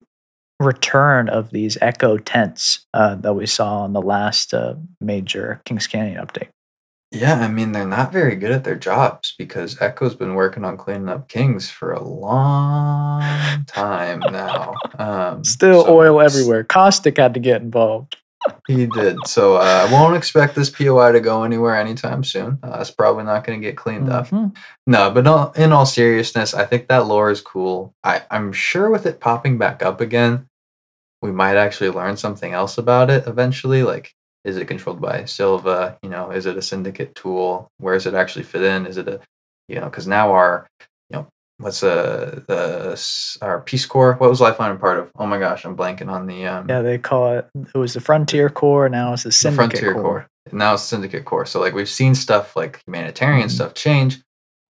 return 0.59 1.27
of 1.29 1.51
these 1.51 1.77
echo 1.81 2.17
tents 2.17 2.85
uh, 2.93 3.15
that 3.15 3.33
we 3.33 3.45
saw 3.45 3.83
in 3.85 3.93
the 3.93 4.01
last 4.01 4.53
uh, 4.53 4.75
major 5.01 5.61
Kings 5.65 5.87
Canyon 5.87 6.23
update? 6.25 6.49
Yeah, 7.11 7.35
I 7.35 7.47
mean 7.47 7.71
they're 7.71 7.85
not 7.85 8.11
very 8.11 8.35
good 8.35 8.51
at 8.51 8.63
their 8.63 8.75
jobs 8.75 9.33
because 9.37 9.81
Echo's 9.81 10.15
been 10.15 10.35
working 10.35 10.65
on 10.65 10.77
cleaning 10.77 11.09
up 11.09 11.27
Kings 11.29 11.69
for 11.69 11.93
a 11.93 12.03
long 12.03 13.65
time 13.65 14.19
now. 14.19 14.73
Um, 14.99 15.43
Still 15.43 15.85
so 15.85 15.97
oil 15.97 16.21
everywhere. 16.21 16.63
Caustic 16.63 17.17
had 17.17 17.33
to 17.35 17.39
get 17.39 17.61
involved. 17.61 18.17
He 18.67 18.85
did. 18.85 19.17
So 19.25 19.55
uh, 19.55 19.87
I 19.87 19.91
won't 19.91 20.15
expect 20.15 20.55
this 20.55 20.69
POI 20.69 21.11
to 21.11 21.19
go 21.19 21.43
anywhere 21.43 21.75
anytime 21.75 22.23
soon. 22.23 22.59
Uh, 22.61 22.77
it's 22.79 22.91
probably 22.91 23.23
not 23.23 23.43
going 23.43 23.59
to 23.59 23.65
get 23.65 23.77
cleaned 23.77 24.09
up. 24.09 24.27
Mhm. 24.27 24.55
No, 24.85 25.09
but 25.11 25.23
no, 25.23 25.51
in 25.55 25.71
all 25.71 25.85
seriousness, 25.85 26.53
I 26.53 26.65
think 26.65 26.87
that 26.87 27.07
lore 27.07 27.31
is 27.31 27.41
cool. 27.41 27.95
I, 28.03 28.23
I'm 28.29 28.51
sure 28.51 28.89
with 28.89 29.05
it 29.05 29.19
popping 29.19 29.57
back 29.57 29.83
up 29.83 30.01
again, 30.01 30.47
we 31.21 31.31
might 31.31 31.57
actually 31.57 31.89
learn 31.89 32.17
something 32.17 32.53
else 32.53 32.77
about 32.77 33.09
it 33.09 33.25
eventually. 33.27 33.83
Like, 33.83 34.14
is 34.45 34.57
it 34.57 34.67
controlled 34.67 35.01
by 35.01 35.25
Silva? 35.25 35.97
You 36.03 36.09
know, 36.09 36.31
is 36.31 36.45
it 36.45 36.55
a 36.55 36.61
syndicate 36.61 37.15
tool? 37.15 37.67
Where 37.79 37.95
does 37.95 38.05
it 38.05 38.13
actually 38.13 38.43
fit 38.43 38.61
in? 38.63 38.85
Is 38.85 38.97
it 38.97 39.07
a, 39.07 39.19
you 39.67 39.75
know, 39.79 39.85
because 39.85 40.07
now 40.07 40.31
our, 40.31 40.67
you 41.09 41.17
know, 41.17 41.27
what's 41.57 41.83
uh 41.83 42.41
the 42.47 43.37
our 43.41 43.61
Peace 43.61 43.85
Corps? 43.85 44.13
What 44.13 44.29
was 44.29 44.39
Lifeline 44.39 44.71
a 44.71 44.75
part 44.75 44.99
of? 44.99 45.11
Oh 45.17 45.25
my 45.25 45.39
gosh, 45.39 45.65
I'm 45.65 45.75
blanking 45.75 46.09
on 46.09 46.27
the 46.27 46.45
um 46.45 46.69
Yeah, 46.69 46.81
they 46.81 46.97
call 46.99 47.33
it. 47.37 47.49
It 47.73 47.77
was 47.77 47.93
the 47.95 48.01
Frontier 48.01 48.49
Corps. 48.49 48.87
Now 48.87 49.13
it's 49.13 49.23
the 49.23 49.29
the 49.29 49.33
Syndicate 49.33 49.55
Frontier 49.79 49.93
Corps. 49.93 50.01
Corps. 50.03 50.27
Now 50.51 50.75
it's 50.75 50.83
Syndicate 50.83 51.25
Corps. 51.25 51.47
So 51.47 51.59
like 51.59 51.73
we've 51.73 51.89
seen 51.89 52.13
stuff 52.13 52.55
like 52.55 52.81
humanitarian 52.85 53.47
Mhm. 53.47 53.51
stuff 53.51 53.73
change, 53.73 54.21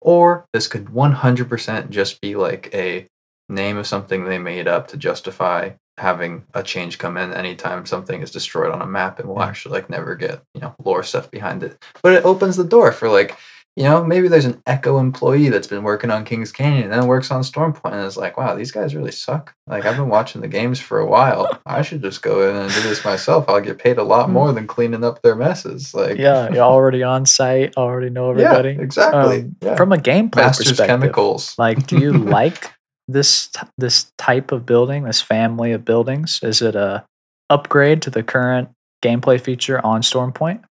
or 0.01 0.45
this 0.53 0.69
could 0.69 0.87
100% 0.91 1.91
just 1.91 2.21
be 2.21 2.37
like 2.37 2.73
a 2.73 3.07
name 3.49 3.77
of 3.77 3.87
something 3.89 4.25
they 4.25 4.39
made 4.39 4.69
up 4.69 4.87
to 4.89 4.97
justify 4.97 5.71
having 5.99 6.45
a 6.55 6.63
change 6.63 6.99
come 6.99 7.17
in 7.17 7.33
anytime 7.33 7.87
something 7.87 8.21
is 8.23 8.31
destroyed 8.31 8.73
on 8.73 8.83
a 8.83 8.87
map 8.87 9.19
and 9.21 9.29
we'll 9.29 9.43
actually 9.43 9.73
like 9.73 9.89
never 9.89 10.15
get 10.17 10.43
you 10.55 10.61
know 10.61 10.75
lore 10.85 11.03
stuff 11.03 11.31
behind 11.31 11.63
it. 11.63 11.83
But 12.03 12.15
it 12.15 12.25
opens 12.25 12.57
the 12.57 12.65
door 12.65 12.91
for 12.93 13.09
like 13.09 13.37
you 13.77 13.83
know 13.85 14.05
maybe 14.05 14.29
there's 14.29 14.45
an 14.45 14.63
Echo 14.67 14.99
employee 14.99 15.49
that's 15.49 15.67
been 15.67 15.83
working 15.83 16.11
on 16.11 16.25
Kings 16.25 16.53
Canyon 16.53 16.85
and 16.85 16.93
then 16.93 17.07
works 17.09 17.31
on 17.31 17.43
Stormpoint 17.43 17.93
and 17.93 18.07
is 18.07 18.17
like 18.17 18.37
wow 18.37 18.55
these 18.55 18.71
guys 18.73 18.95
really 18.95 19.11
suck. 19.13 19.55
Like 19.67 19.85
I've 19.85 19.97
been 19.97 20.09
watching 20.09 20.41
the 20.41 20.49
games 20.49 20.79
for 20.81 20.99
a 20.99 21.07
while. 21.07 21.61
I 21.67 21.83
should 21.83 22.03
just 22.03 22.23
go 22.23 22.49
in 22.49 22.57
and 22.57 22.73
do 22.73 22.83
this 22.83 23.05
myself. 23.05 23.49
I'll 23.49 23.61
get 23.61 23.79
paid 23.79 23.99
a 23.99 24.03
lot 24.05 24.29
Mm. 24.29 24.33
more 24.33 24.53
than 24.53 24.67
cleaning 24.67 25.05
up 25.05 25.23
their 25.23 25.35
messes. 25.37 25.95
Like 25.95 26.19
Yeah, 26.19 26.51
you're 26.53 26.63
already 26.75 27.03
on 27.03 27.25
site. 27.27 27.77
Already 27.77 28.11
know 28.11 28.31
everybody 28.31 28.71
yeah, 28.73 28.81
exactly. 28.81 29.41
Um, 29.43 29.57
yeah. 29.61 29.75
From 29.77 29.93
a 29.93 29.97
gameplay 29.97 30.37
Masters 30.37 30.69
perspective, 30.71 31.01
Chemicals. 31.01 31.55
Like, 31.59 31.87
do 31.87 31.99
you 31.99 32.13
like 32.41 32.73
this 33.09 33.49
t- 33.49 33.67
this 33.79 34.13
type 34.19 34.53
of 34.53 34.67
building, 34.67 35.05
this 35.05 35.21
family 35.21 35.73
of 35.73 35.85
buildings? 35.85 36.41
Is 36.43 36.63
it 36.63 36.75
a 36.77 37.05
upgrade 37.51 38.03
to 38.03 38.11
the 38.11 38.23
current 38.23 38.71
gameplay 39.03 39.41
feature 39.41 39.85
on 39.85 40.03
Stormpoint? 40.03 40.65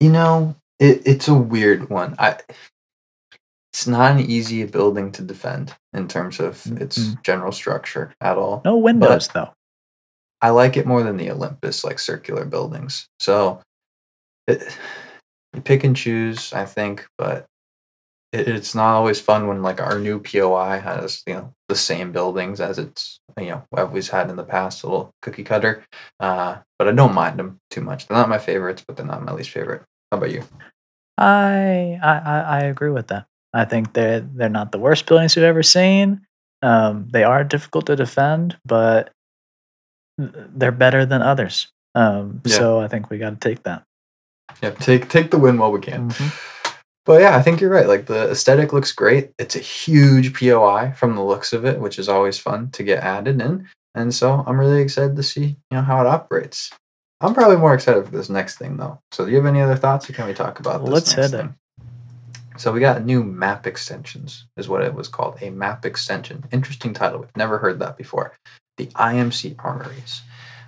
You 0.00 0.10
know, 0.10 0.56
it, 0.78 1.02
it's 1.04 1.28
a 1.28 1.34
weird 1.34 1.90
one. 1.90 2.14
I 2.18 2.38
it's 3.72 3.86
not 3.86 4.12
an 4.12 4.20
easy 4.20 4.64
building 4.64 5.10
to 5.12 5.22
defend 5.22 5.74
in 5.94 6.06
terms 6.06 6.40
of 6.40 6.66
its 6.80 6.98
Mm-mm. 6.98 7.22
general 7.22 7.52
structure 7.52 8.12
at 8.20 8.36
all. 8.36 8.60
No 8.64 8.76
windows 8.76 9.28
though. 9.28 9.50
I 10.42 10.50
like 10.50 10.76
it 10.76 10.86
more 10.86 11.02
than 11.02 11.16
the 11.16 11.30
Olympus 11.30 11.84
like 11.84 11.98
circular 11.98 12.44
buildings. 12.44 13.06
So 13.20 13.60
it, 14.46 14.76
you 15.54 15.62
pick 15.62 15.84
and 15.84 15.96
choose, 15.96 16.52
I 16.52 16.64
think, 16.64 17.06
but 17.16 17.46
it, 18.32 18.48
it's 18.48 18.74
not 18.74 18.94
always 18.94 19.20
fun 19.20 19.46
when 19.46 19.62
like 19.62 19.80
our 19.80 19.98
new 19.98 20.20
POI 20.20 20.78
has 20.78 21.22
you 21.26 21.34
know 21.34 21.52
the 21.68 21.74
same 21.76 22.12
buildings 22.12 22.60
as 22.60 22.78
it's 22.78 23.20
you 23.38 23.46
know 23.46 23.62
always 23.76 24.08
had 24.08 24.30
in 24.30 24.36
the 24.36 24.44
past, 24.44 24.82
a 24.82 24.86
little 24.86 25.10
cookie 25.22 25.44
cutter. 25.44 25.84
Uh, 26.20 26.58
but 26.78 26.88
I 26.88 26.92
don't 26.92 27.14
mind 27.14 27.38
them 27.38 27.58
too 27.70 27.80
much. 27.80 28.06
They're 28.08 28.16
not 28.18 28.28
my 28.28 28.38
favorites, 28.38 28.84
but 28.86 28.96
they're 28.96 29.06
not 29.06 29.24
my 29.24 29.32
least 29.32 29.50
favorite. 29.50 29.82
How 30.10 30.18
about 30.18 30.30
you? 30.30 30.42
I, 31.18 31.98
I 32.02 32.18
I 32.40 32.60
agree 32.64 32.90
with 32.90 33.08
that. 33.08 33.26
I 33.54 33.64
think 33.64 33.92
they're 33.92 34.20
they're 34.20 34.48
not 34.48 34.72
the 34.72 34.78
worst 34.78 35.06
buildings 35.06 35.36
we've 35.36 35.44
ever 35.44 35.62
seen. 35.62 36.26
Um, 36.62 37.08
they 37.12 37.24
are 37.24 37.44
difficult 37.44 37.86
to 37.86 37.96
defend, 37.96 38.56
but 38.64 39.10
they're 40.18 40.72
better 40.72 41.04
than 41.04 41.22
others. 41.22 41.68
Um, 41.94 42.40
Yeah. 42.44 42.56
So 42.56 42.80
I 42.80 42.88
think 42.88 43.10
we 43.10 43.18
got 43.18 43.40
to 43.40 43.48
take 43.48 43.62
that. 43.64 43.84
Yeah, 44.62 44.70
take 44.70 45.08
take 45.08 45.30
the 45.30 45.38
win 45.38 45.58
while 45.58 45.72
we 45.72 45.80
can. 45.80 46.10
Mhm. 46.10 46.51
But 47.04 47.20
yeah, 47.20 47.36
I 47.36 47.42
think 47.42 47.60
you're 47.60 47.70
right. 47.70 47.88
Like 47.88 48.06
the 48.06 48.30
aesthetic 48.30 48.72
looks 48.72 48.92
great. 48.92 49.32
It's 49.38 49.56
a 49.56 49.60
huge 49.60 50.38
POI 50.38 50.92
from 50.96 51.16
the 51.16 51.22
looks 51.22 51.52
of 51.52 51.64
it, 51.64 51.80
which 51.80 51.98
is 51.98 52.08
always 52.08 52.38
fun 52.38 52.70
to 52.72 52.84
get 52.84 53.02
added 53.02 53.40
in. 53.40 53.68
And 53.94 54.14
so 54.14 54.44
I'm 54.46 54.58
really 54.58 54.80
excited 54.80 55.16
to 55.16 55.22
see, 55.22 55.44
you 55.44 55.56
know, 55.72 55.82
how 55.82 56.00
it 56.00 56.06
operates. 56.06 56.70
I'm 57.20 57.34
probably 57.34 57.56
more 57.56 57.74
excited 57.74 58.04
for 58.04 58.10
this 58.10 58.30
next 58.30 58.58
thing 58.58 58.76
though. 58.76 59.00
So 59.12 59.24
do 59.24 59.30
you 59.30 59.36
have 59.36 59.46
any 59.46 59.60
other 59.60 59.76
thoughts 59.76 60.08
or 60.08 60.12
can 60.12 60.26
we 60.26 60.34
talk 60.34 60.60
about 60.60 60.80
this? 60.80 60.90
Let's 60.90 61.14
it. 61.14 61.28
thing? 61.28 61.54
So 62.56 62.72
we 62.72 62.80
got 62.80 63.04
new 63.04 63.24
map 63.24 63.66
extensions, 63.66 64.46
is 64.56 64.68
what 64.68 64.82
it 64.82 64.94
was 64.94 65.08
called. 65.08 65.38
A 65.40 65.50
map 65.50 65.84
extension. 65.84 66.44
Interesting 66.52 66.92
title. 66.92 67.20
We've 67.20 67.36
never 67.36 67.58
heard 67.58 67.78
that 67.78 67.96
before. 67.96 68.36
The 68.76 68.86
IMC 68.86 69.56
armories. 69.58 70.22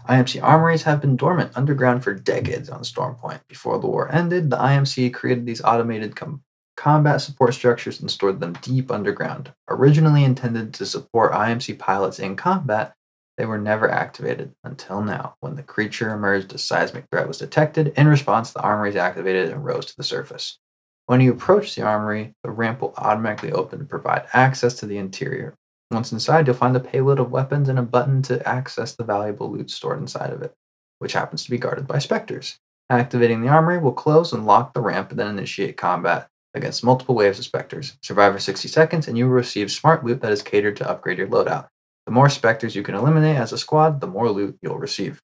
IMC 0.08 0.42
armories 0.42 0.82
have 0.82 1.00
been 1.00 1.16
dormant 1.16 1.52
underground 1.56 2.04
for 2.04 2.12
decades 2.12 2.68
on 2.68 2.82
Stormpoint. 2.82 3.40
Before 3.48 3.78
the 3.78 3.86
war 3.86 4.12
ended, 4.12 4.50
the 4.50 4.58
IMC 4.58 5.14
created 5.14 5.46
these 5.46 5.62
automated 5.62 6.14
com- 6.14 6.42
combat 6.76 7.22
support 7.22 7.54
structures 7.54 8.00
and 8.00 8.10
stored 8.10 8.38
them 8.38 8.52
deep 8.60 8.90
underground. 8.90 9.52
Originally 9.68 10.24
intended 10.24 10.74
to 10.74 10.84
support 10.84 11.32
IMC 11.32 11.78
pilots 11.78 12.18
in 12.18 12.36
combat, 12.36 12.94
they 13.38 13.46
were 13.46 13.58
never 13.58 13.90
activated 13.90 14.54
until 14.62 15.02
now, 15.02 15.36
when 15.40 15.56
the 15.56 15.62
creature 15.62 16.12
emerged 16.12 16.54
a 16.54 16.58
seismic 16.58 17.06
threat 17.10 17.26
was 17.26 17.38
detected. 17.38 17.94
In 17.96 18.06
response, 18.06 18.52
the 18.52 18.60
armories 18.60 18.96
activated 18.96 19.50
and 19.50 19.64
rose 19.64 19.86
to 19.86 19.96
the 19.96 20.04
surface. 20.04 20.58
When 21.06 21.20
you 21.20 21.32
approach 21.32 21.74
the 21.74 21.82
armory, 21.82 22.34
the 22.42 22.50
ramp 22.50 22.82
will 22.82 22.94
automatically 22.96 23.52
open 23.52 23.78
to 23.78 23.84
provide 23.84 24.26
access 24.34 24.74
to 24.74 24.86
the 24.86 24.98
interior. 24.98 25.54
Once 25.90 26.12
inside, 26.12 26.46
you'll 26.46 26.56
find 26.56 26.74
a 26.76 26.80
payload 26.80 27.20
of 27.20 27.30
weapons 27.30 27.68
and 27.68 27.78
a 27.78 27.82
button 27.82 28.22
to 28.22 28.46
access 28.48 28.94
the 28.94 29.04
valuable 29.04 29.50
loot 29.50 29.70
stored 29.70 29.98
inside 29.98 30.30
of 30.30 30.42
it, 30.42 30.54
which 30.98 31.12
happens 31.12 31.44
to 31.44 31.50
be 31.50 31.58
guarded 31.58 31.86
by 31.86 31.98
specters. 31.98 32.58
Activating 32.90 33.40
the 33.40 33.48
armory 33.48 33.78
will 33.78 33.92
close 33.92 34.32
and 34.32 34.46
lock 34.46 34.74
the 34.74 34.80
ramp 34.80 35.10
and 35.10 35.18
then 35.18 35.28
initiate 35.28 35.76
combat 35.76 36.28
against 36.54 36.84
multiple 36.84 37.14
waves 37.14 37.38
of 37.38 37.44
specters. 37.44 37.96
Survive 38.02 38.32
for 38.32 38.38
60 38.38 38.68
seconds 38.68 39.08
and 39.08 39.18
you 39.18 39.26
will 39.26 39.32
receive 39.32 39.70
smart 39.70 40.04
loot 40.04 40.20
that 40.20 40.32
is 40.32 40.42
catered 40.42 40.76
to 40.76 40.88
upgrade 40.88 41.18
your 41.18 41.28
loadout. 41.28 41.68
The 42.06 42.12
more 42.12 42.28
specters 42.28 42.76
you 42.76 42.82
can 42.82 42.94
eliminate 42.94 43.36
as 43.36 43.52
a 43.52 43.58
squad, 43.58 44.00
the 44.00 44.06
more 44.06 44.30
loot 44.30 44.58
you'll 44.62 44.78
receive. 44.78 45.22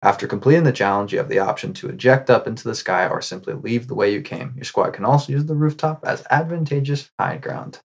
After 0.00 0.26
completing 0.26 0.64
the 0.64 0.72
challenge, 0.72 1.12
you 1.12 1.18
have 1.18 1.28
the 1.28 1.38
option 1.38 1.72
to 1.74 1.88
eject 1.88 2.28
up 2.28 2.46
into 2.46 2.64
the 2.64 2.74
sky 2.74 3.06
or 3.06 3.20
simply 3.20 3.54
leave 3.54 3.86
the 3.86 3.94
way 3.94 4.12
you 4.12 4.20
came. 4.20 4.52
Your 4.56 4.64
squad 4.64 4.94
can 4.94 5.04
also 5.04 5.32
use 5.32 5.44
the 5.44 5.54
rooftop 5.54 6.04
as 6.04 6.24
advantageous 6.30 7.10
high 7.20 7.36
ground. 7.36 7.80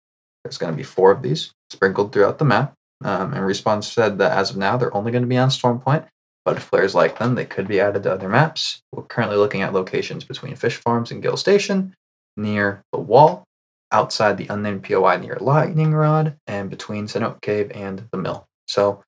There's 0.44 0.58
going 0.58 0.74
to 0.74 0.78
be 0.78 0.84
four 0.84 1.12
of 1.12 1.22
these 1.22 1.54
sprinkled 1.70 2.12
throughout 2.12 2.38
the 2.38 2.46
map. 2.46 2.74
Um, 3.04 3.34
and 3.34 3.42
Respawn 3.42 3.84
said 3.84 4.18
that 4.20 4.38
as 4.38 4.52
of 4.52 4.58
now, 4.58 4.78
they're 4.78 4.96
only 4.96 5.12
going 5.12 5.24
to 5.24 5.28
be 5.28 5.38
on 5.38 5.52
Storm 5.52 5.80
Point, 5.80 6.06
but 6.46 6.58
if 6.58 6.70
players 6.70 6.96
like 6.96 7.20
them, 7.20 7.36
they 7.36 7.46
could 7.46 7.68
be 7.68 7.80
added 7.80 8.04
to 8.04 8.14
other 8.14 8.30
maps. 8.30 8.82
We're 8.92 9.04
currently 9.04 9.38
looking 9.38 9.62
at 9.62 9.74
locations 9.74 10.24
between 10.24 10.56
Fish 10.56 10.78
Farms 10.78 11.12
and 11.12 11.22
Gale 11.22 11.38
Station, 11.38 11.94
near 12.38 12.82
the 12.92 13.00
wall, 13.00 13.44
outside 13.92 14.38
the 14.38 14.48
unnamed 14.48 14.84
POI 14.84 15.18
near 15.18 15.38
Lightning 15.40 15.94
Rod, 15.94 16.36
and 16.48 16.70
between 16.70 17.08
Cenote 17.08 17.42
Cave 17.42 17.72
and 17.74 18.08
the 18.12 18.18
mill. 18.18 18.46
So 18.68 19.04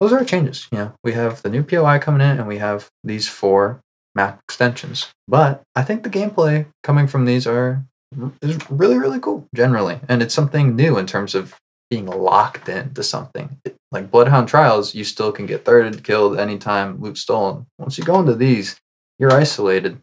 those 0.00 0.12
are 0.12 0.18
our 0.18 0.24
changes. 0.24 0.68
You 0.70 0.78
know, 0.78 0.92
we 1.02 1.12
have 1.12 1.42
the 1.42 1.50
new 1.50 1.62
POI 1.62 1.98
coming 1.98 2.20
in, 2.20 2.38
and 2.38 2.46
we 2.46 2.58
have 2.58 2.88
these 3.02 3.28
four 3.28 3.80
map 4.14 4.40
extensions. 4.48 5.08
But 5.26 5.62
I 5.74 5.82
think 5.82 6.02
the 6.02 6.10
gameplay 6.10 6.66
coming 6.82 7.06
from 7.06 7.24
these 7.24 7.46
are 7.46 7.84
is 8.42 8.58
really 8.70 8.98
really 8.98 9.20
cool 9.20 9.46
generally, 9.54 10.00
and 10.08 10.22
it's 10.22 10.34
something 10.34 10.76
new 10.76 10.98
in 10.98 11.06
terms 11.06 11.34
of 11.34 11.54
being 11.90 12.06
locked 12.06 12.68
into 12.68 13.02
something. 13.02 13.58
It, 13.64 13.76
like 13.90 14.10
Bloodhound 14.10 14.48
Trials, 14.48 14.94
you 14.94 15.04
still 15.04 15.32
can 15.32 15.46
get 15.46 15.64
thirded, 15.64 16.04
killed 16.04 16.38
anytime, 16.38 17.00
loot 17.00 17.16
stolen. 17.16 17.66
Once 17.78 17.96
you 17.96 18.04
go 18.04 18.20
into 18.20 18.34
these, 18.34 18.76
you're 19.18 19.32
isolated, 19.32 20.02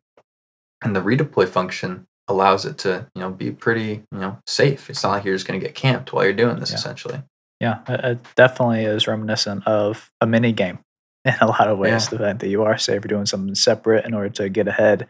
and 0.83 0.95
the 0.95 1.01
redeploy 1.01 1.47
function 1.47 2.05
allows 2.27 2.65
it 2.65 2.79
to 2.79 3.05
you 3.13 3.21
know 3.21 3.29
be 3.29 3.51
pretty 3.51 4.03
you 4.11 4.19
know 4.19 4.37
safe. 4.47 4.89
It's 4.89 5.03
not 5.03 5.11
like 5.11 5.25
you're 5.25 5.35
just 5.35 5.47
going 5.47 5.59
to 5.59 5.65
get 5.65 5.75
camped 5.75 6.13
while 6.13 6.23
you're 6.23 6.33
doing 6.33 6.59
this 6.59 6.71
Yeah. 6.71 6.77
essentially. 6.77 7.21
Yeah, 7.61 7.79
it, 7.87 8.03
it 8.03 8.25
definitely 8.35 8.83
is 8.83 9.07
reminiscent 9.07 9.65
of 9.65 10.11
a 10.19 10.27
mini 10.27 10.51
game 10.51 10.79
in 11.25 11.35
a 11.41 11.47
lot 11.47 11.67
of 11.67 11.77
ways. 11.77 12.05
Yeah. 12.05 12.17
The 12.17 12.23
fact 12.23 12.39
that 12.39 12.49
you 12.49 12.63
are 12.63 12.77
safe, 12.77 13.03
you're 13.03 13.09
doing 13.09 13.25
something 13.25 13.55
separate 13.55 14.05
in 14.05 14.13
order 14.13 14.29
to 14.29 14.49
get 14.49 14.67
ahead 14.67 15.07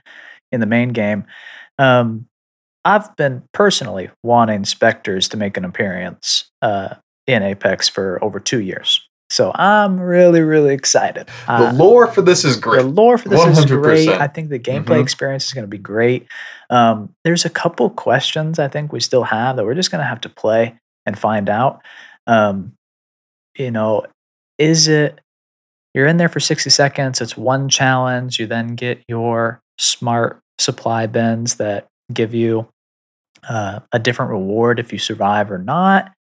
in 0.51 0.59
the 0.59 0.65
main 0.67 0.89
game. 0.89 1.25
Um, 1.79 2.27
I've 2.85 3.15
been 3.15 3.43
personally 3.53 4.09
wanting 4.23 4.63
Spectres 4.65 5.27
to 5.29 5.37
make 5.37 5.57
an 5.57 5.65
appearance 5.65 6.45
uh, 6.61 6.95
in 7.27 7.41
Apex 7.43 7.89
for 7.89 8.23
over 8.23 8.39
two 8.39 8.61
years. 8.61 9.01
So 9.31 9.51
I'm 9.55 9.99
really, 9.99 10.41
really 10.41 10.73
excited. 10.73 11.27
The 11.47 11.53
Uh, 11.69 11.73
lore 11.73 12.05
for 12.07 12.21
this 12.21 12.45
is 12.45 12.57
great. 12.57 12.83
the 12.83 12.87
lore 12.87 13.17
for 13.17 13.27
this 13.27 13.43
is 13.43 13.65
great. 13.65 14.07
I 14.09 14.27
think 14.27 14.49
the 14.49 14.59
gameplay 14.59 14.97
Mhm. 14.97 15.01
experience 15.01 15.45
is 15.45 15.53
going 15.53 15.63
to 15.63 15.67
be 15.69 15.79
great. 15.79 16.27
Um, 16.69 17.09
there's 17.23 17.43
a 17.43 17.49
couple 17.49 17.89
questions 17.89 18.59
I 18.59 18.67
think 18.67 18.93
we 18.93 18.99
still 18.99 19.23
have 19.23 19.55
that 19.55 19.65
we're 19.65 19.73
just 19.73 19.89
going 19.89 20.01
to 20.03 20.07
have 20.07 20.21
to 20.21 20.29
play 20.29 20.75
and 21.07 21.17
find 21.17 21.49
out. 21.49 21.81
Um, 22.27 22.73
you 23.57 23.71
know, 23.71 24.05
is 24.59 24.87
it 24.87 25.19
you're 25.95 26.05
in 26.07 26.17
there 26.17 26.29
for 26.29 26.39
60 26.39 26.69
seconds? 26.69 27.19
It's 27.19 27.35
one 27.35 27.67
challenge. 27.67 28.37
You 28.39 28.45
then 28.45 28.75
get 28.75 29.01
your 29.07 29.59
smart 29.79 30.39
supply 30.59 31.07
bins 31.07 31.55
that 31.55 31.87
give 32.13 32.35
you 32.35 32.67
uh, 33.49 33.79
a 33.91 33.99
different 33.99 34.31
reward 34.31 34.79
if 34.79 34.91
you 34.93 34.99
survive 34.99 35.51
or 35.51 35.57
not. 35.57 36.11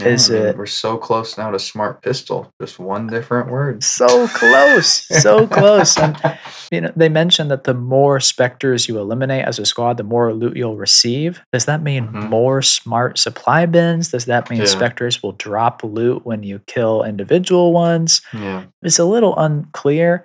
Yeah, 0.00 0.08
is 0.08 0.30
I 0.30 0.34
it- 0.36 0.56
We're 0.56 0.66
so 0.66 0.96
close 0.96 1.36
now 1.36 1.50
to 1.50 1.58
smart 1.58 2.00
pistol. 2.00 2.48
Just 2.60 2.78
one 2.78 3.06
different 3.08 3.50
word. 3.50 3.82
So 3.84 4.28
close, 4.28 5.04
so 5.20 5.46
close. 5.46 5.98
And 5.98 6.16
you 6.72 6.80
know, 6.80 6.92
they 6.96 7.08
mentioned 7.10 7.50
that 7.50 7.64
the 7.64 7.74
more 7.74 8.18
specters 8.20 8.88
you 8.88 8.98
eliminate 8.98 9.44
as 9.44 9.58
a 9.58 9.66
squad, 9.66 9.96
the 9.98 10.04
more 10.04 10.32
loot 10.32 10.56
you'll 10.56 10.76
receive. 10.76 11.42
Does 11.52 11.66
that 11.66 11.82
mean 11.82 12.06
Mhm. 12.08 12.30
more 12.30 12.62
smart 12.62 13.18
supply 13.18 13.66
bins? 13.66 14.10
Does 14.12 14.24
that 14.26 14.48
mean 14.48 14.60
Yeah. 14.60 14.66
specters 14.66 15.22
will 15.22 15.32
drop 15.32 15.82
loot 15.82 16.24
when 16.24 16.44
you 16.44 16.60
kill 16.66 17.02
individual 17.02 17.72
ones? 17.72 18.22
yeah. 18.32 18.64
It's 18.82 18.98
a 19.00 19.04
little 19.04 19.36
unclear. 19.38 20.24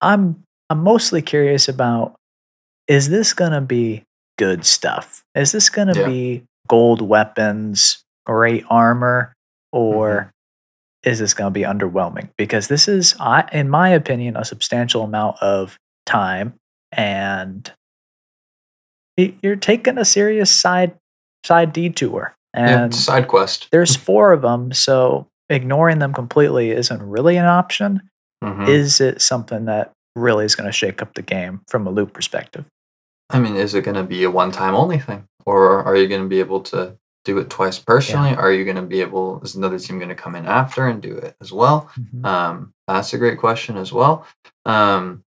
I'm 0.00 0.44
I'm 0.70 0.82
mostly 0.82 1.20
curious 1.22 1.68
about 1.68 2.14
is 2.86 3.08
this 3.10 3.32
gonna 3.34 3.60
be 3.60 4.04
good 4.38 4.64
stuff? 4.64 5.22
Is 5.34 5.52
this 5.52 5.68
gonna 5.68 5.94
Yeah. 5.94 6.06
be 6.06 6.44
gold 6.68 7.02
weapons, 7.02 8.02
great 8.26 8.64
armor, 8.70 9.32
or 9.72 10.08
Mm-hmm. 11.04 11.10
is 11.10 11.18
this 11.18 11.34
going 11.34 11.48
to 11.52 11.58
be 11.58 11.64
underwhelming? 11.64 12.28
Because 12.36 12.68
this 12.68 12.88
is, 12.88 13.14
in 13.52 13.68
my 13.70 13.88
opinion, 13.90 14.36
a 14.36 14.44
substantial 14.44 15.02
amount 15.04 15.36
of 15.42 15.76
time, 16.06 16.54
and 16.92 17.70
you're 19.16 19.56
taking 19.56 19.98
a 19.98 20.04
serious 20.04 20.50
side 20.50 20.94
side 21.44 21.72
detour. 21.72 22.34
And 22.54 22.92
a 22.92 22.96
Side 22.96 23.28
quest. 23.28 23.68
there's 23.70 23.94
four 23.94 24.32
of 24.32 24.42
them, 24.42 24.72
so 24.72 25.26
ignoring 25.48 25.98
them 26.00 26.12
completely 26.12 26.70
isn't 26.70 27.02
really 27.02 27.36
an 27.36 27.44
option. 27.46 28.02
Mhm. 28.42 28.68
Is 28.68 29.00
it 29.00 29.20
something 29.22 29.66
that 29.66 29.92
really 30.16 30.44
is 30.44 30.54
going 30.54 30.66
to 30.66 30.72
shake 30.72 31.00
up 31.02 31.14
the 31.14 31.22
game 31.22 31.60
from 31.68 31.86
a 31.86 31.90
loot 31.90 32.12
perspective? 32.12 32.66
I 33.30 33.38
mean, 33.38 33.56
is 33.56 33.74
it 33.74 33.84
going 33.84 33.96
to 33.96 34.04
be 34.04 34.24
a 34.24 34.30
one-time 34.30 34.74
only 34.74 34.98
thing, 34.98 35.26
or 35.46 35.82
are 35.82 35.96
you 35.96 36.08
going 36.08 36.22
to 36.22 36.28
be 36.28 36.40
able 36.40 36.60
to 36.62 36.96
do 37.24 37.38
it 37.38 37.50
twice 37.50 37.78
personally? 37.78 38.30
Are 38.38 38.52
you 38.52 38.64
going 38.64 38.76
to 38.76 38.82
be 38.82 39.00
able? 39.02 39.40
Is 39.42 39.54
another 39.54 39.78
team 39.78 39.98
going 39.98 40.08
to 40.08 40.14
come 40.14 40.34
in 40.34 40.46
after 40.46 40.86
and 40.88 41.02
do 41.02 41.14
it 41.16 41.36
as 41.40 41.52
well? 41.52 41.90
Um, 42.24 42.72
that's 42.86 43.12
a 43.12 43.18
great 43.18 43.38
question 43.38 43.76
as 43.76 43.92
well. 43.92 44.26
Um, 44.64 45.22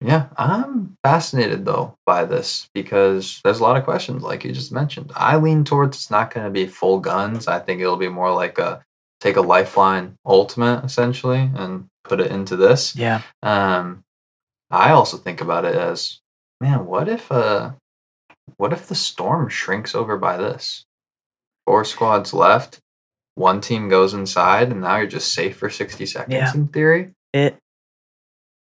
yeah, 0.00 0.26
I'm 0.36 0.96
fascinated 1.02 1.64
though 1.64 1.96
by 2.04 2.24
this 2.24 2.68
because 2.74 3.40
there's 3.44 3.60
a 3.60 3.62
lot 3.62 3.76
of 3.76 3.84
questions, 3.84 4.22
like 4.22 4.44
you 4.44 4.52
just 4.52 4.72
mentioned. 4.72 5.12
I 5.14 5.36
lean 5.36 5.64
towards 5.64 5.96
it's 5.96 6.10
not 6.10 6.34
going 6.34 6.44
to 6.44 6.50
be 6.50 6.66
full 6.66 6.98
guns. 7.00 7.46
I 7.48 7.58
think 7.60 7.80
it'll 7.80 7.96
be 7.96 8.08
more 8.08 8.32
like 8.32 8.58
a 8.58 8.84
take 9.20 9.36
a 9.36 9.40
lifeline 9.40 10.16
ultimate 10.26 10.84
essentially 10.84 11.50
and 11.54 11.86
put 12.04 12.20
it 12.20 12.30
into 12.30 12.56
this. 12.56 12.94
Yeah, 12.94 13.22
Um, 13.42 14.04
I 14.70 14.90
also 14.90 15.16
think 15.16 15.40
about 15.40 15.64
it 15.64 15.74
as, 15.76 16.20
man, 16.60 16.86
what 16.86 17.08
if 17.08 17.30
uh, 17.30 17.72
what 18.56 18.72
if 18.72 18.86
the 18.88 18.94
storm 18.94 19.48
shrinks 19.48 19.94
over 19.94 20.16
by 20.16 20.36
this? 20.36 20.84
Four 21.66 21.84
squads 21.84 22.32
left, 22.32 22.78
one 23.34 23.60
team 23.60 23.88
goes 23.88 24.14
inside, 24.14 24.70
and 24.70 24.80
now 24.82 24.96
you're 24.98 25.06
just 25.06 25.34
safe 25.34 25.56
for 25.56 25.68
sixty 25.70 26.06
seconds 26.06 26.32
Yeah. 26.34 26.52
in 26.54 26.68
theory. 26.68 27.12
it 27.32 27.56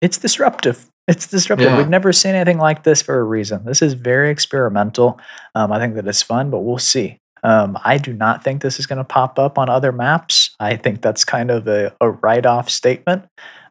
it's 0.01 0.17
disruptive. 0.17 0.87
It's 1.07 1.27
disruptive. 1.27 1.67
Yeah. 1.69 1.77
We've 1.77 1.89
never 1.89 2.11
seen 2.11 2.35
anything 2.35 2.57
like 2.57 2.83
this 2.83 3.01
for 3.01 3.19
a 3.19 3.23
reason. 3.23 3.63
This 3.63 3.81
is 3.81 3.93
very 3.93 4.29
experimental. 4.31 5.19
Um, 5.53 5.71
I 5.71 5.79
think 5.79 5.95
that 5.95 6.07
it's 6.07 6.21
fun, 6.21 6.49
but 6.49 6.59
we'll 6.61 6.79
see. 6.79 7.17
Um, 7.43 7.77
I 7.85 7.99
do 7.99 8.11
not 8.11 8.43
think 8.43 8.61
this 8.61 8.79
is 8.79 8.87
going 8.87 8.97
to 8.97 9.03
pop 9.03 9.37
up 9.37 9.57
on 9.59 9.69
other 9.69 9.91
maps. 9.91 10.55
I 10.59 10.75
think 10.77 11.01
that's 11.01 11.23
kind 11.23 11.51
of 11.51 11.67
a, 11.67 11.93
a 12.01 12.09
write-off 12.09 12.69
statement. 12.71 13.25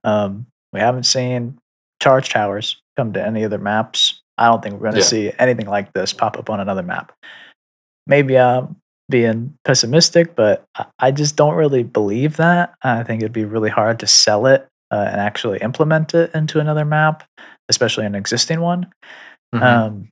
Um, 0.04 0.46
we 0.72 0.78
haven't 0.78 1.04
seen 1.04 1.58
charge 2.04 2.28
towers 2.28 2.76
come 2.98 3.12
to 3.14 3.24
any 3.24 3.44
other 3.44 3.56
maps. 3.58 4.20
I 4.36 4.46
don't 4.48 4.62
think 4.62 4.74
we're 4.74 4.90
going 4.90 4.94
to 4.94 4.98
Yeah. 5.00 5.06
see 5.06 5.32
anything 5.38 5.66
like 5.66 5.92
this 5.94 6.12
pop 6.12 6.38
up 6.38 6.50
on 6.50 6.60
another 6.60 6.82
map. 6.82 7.12
Maybe 8.06 8.38
I'm 8.38 8.76
being 9.10 9.54
pessimistic, 9.64 10.34
but 10.36 10.64
I- 10.98 11.10
just 11.12 11.36
don't 11.36 11.54
really 11.54 11.82
believe 11.82 12.36
that. 12.36 12.74
I 12.82 13.02
think 13.04 13.22
it'd 13.22 13.32
be 13.32 13.44
really 13.46 13.70
hard 13.70 14.00
to 14.00 14.06
sell 14.06 14.46
it 14.46 14.66
uh, 14.90 15.06
and 15.10 15.20
actually 15.20 15.58
implement 15.60 16.12
it 16.14 16.30
into 16.34 16.60
another 16.60 16.84
map, 16.84 17.22
especially 17.70 18.04
an 18.06 18.14
existing 18.14 18.60
one. 18.60 18.92
Mhm. 19.54 19.62
Um, 19.62 20.08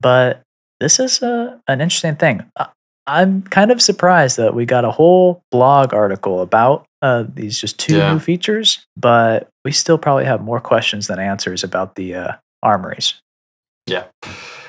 but 0.00 0.40
this 0.80 0.98
is 0.98 1.20
a, 1.22 1.60
an 1.68 1.80
interesting 1.82 2.16
thing. 2.16 2.42
I- 2.58 2.68
I'm 3.06 3.42
kind 3.42 3.70
of 3.70 3.82
surprised 3.82 4.38
that 4.38 4.54
we 4.54 4.64
got 4.64 4.86
a 4.86 4.90
whole 4.90 5.42
blog 5.50 5.92
article 5.92 6.40
about 6.40 6.86
uh, 7.02 7.24
these 7.28 7.60
just 7.60 7.78
two 7.78 7.98
Yeah. 7.98 8.14
new 8.14 8.18
features, 8.18 8.86
but 8.96 9.48
we 9.64 9.72
still 9.72 9.98
probably 9.98 10.24
have 10.24 10.42
more 10.42 10.60
questions 10.60 11.06
than 11.06 11.18
answers 11.18 11.64
about 11.64 11.94
the 11.96 12.14
uh, 12.14 12.32
armories. 12.62 13.14
yeah, 13.86 14.04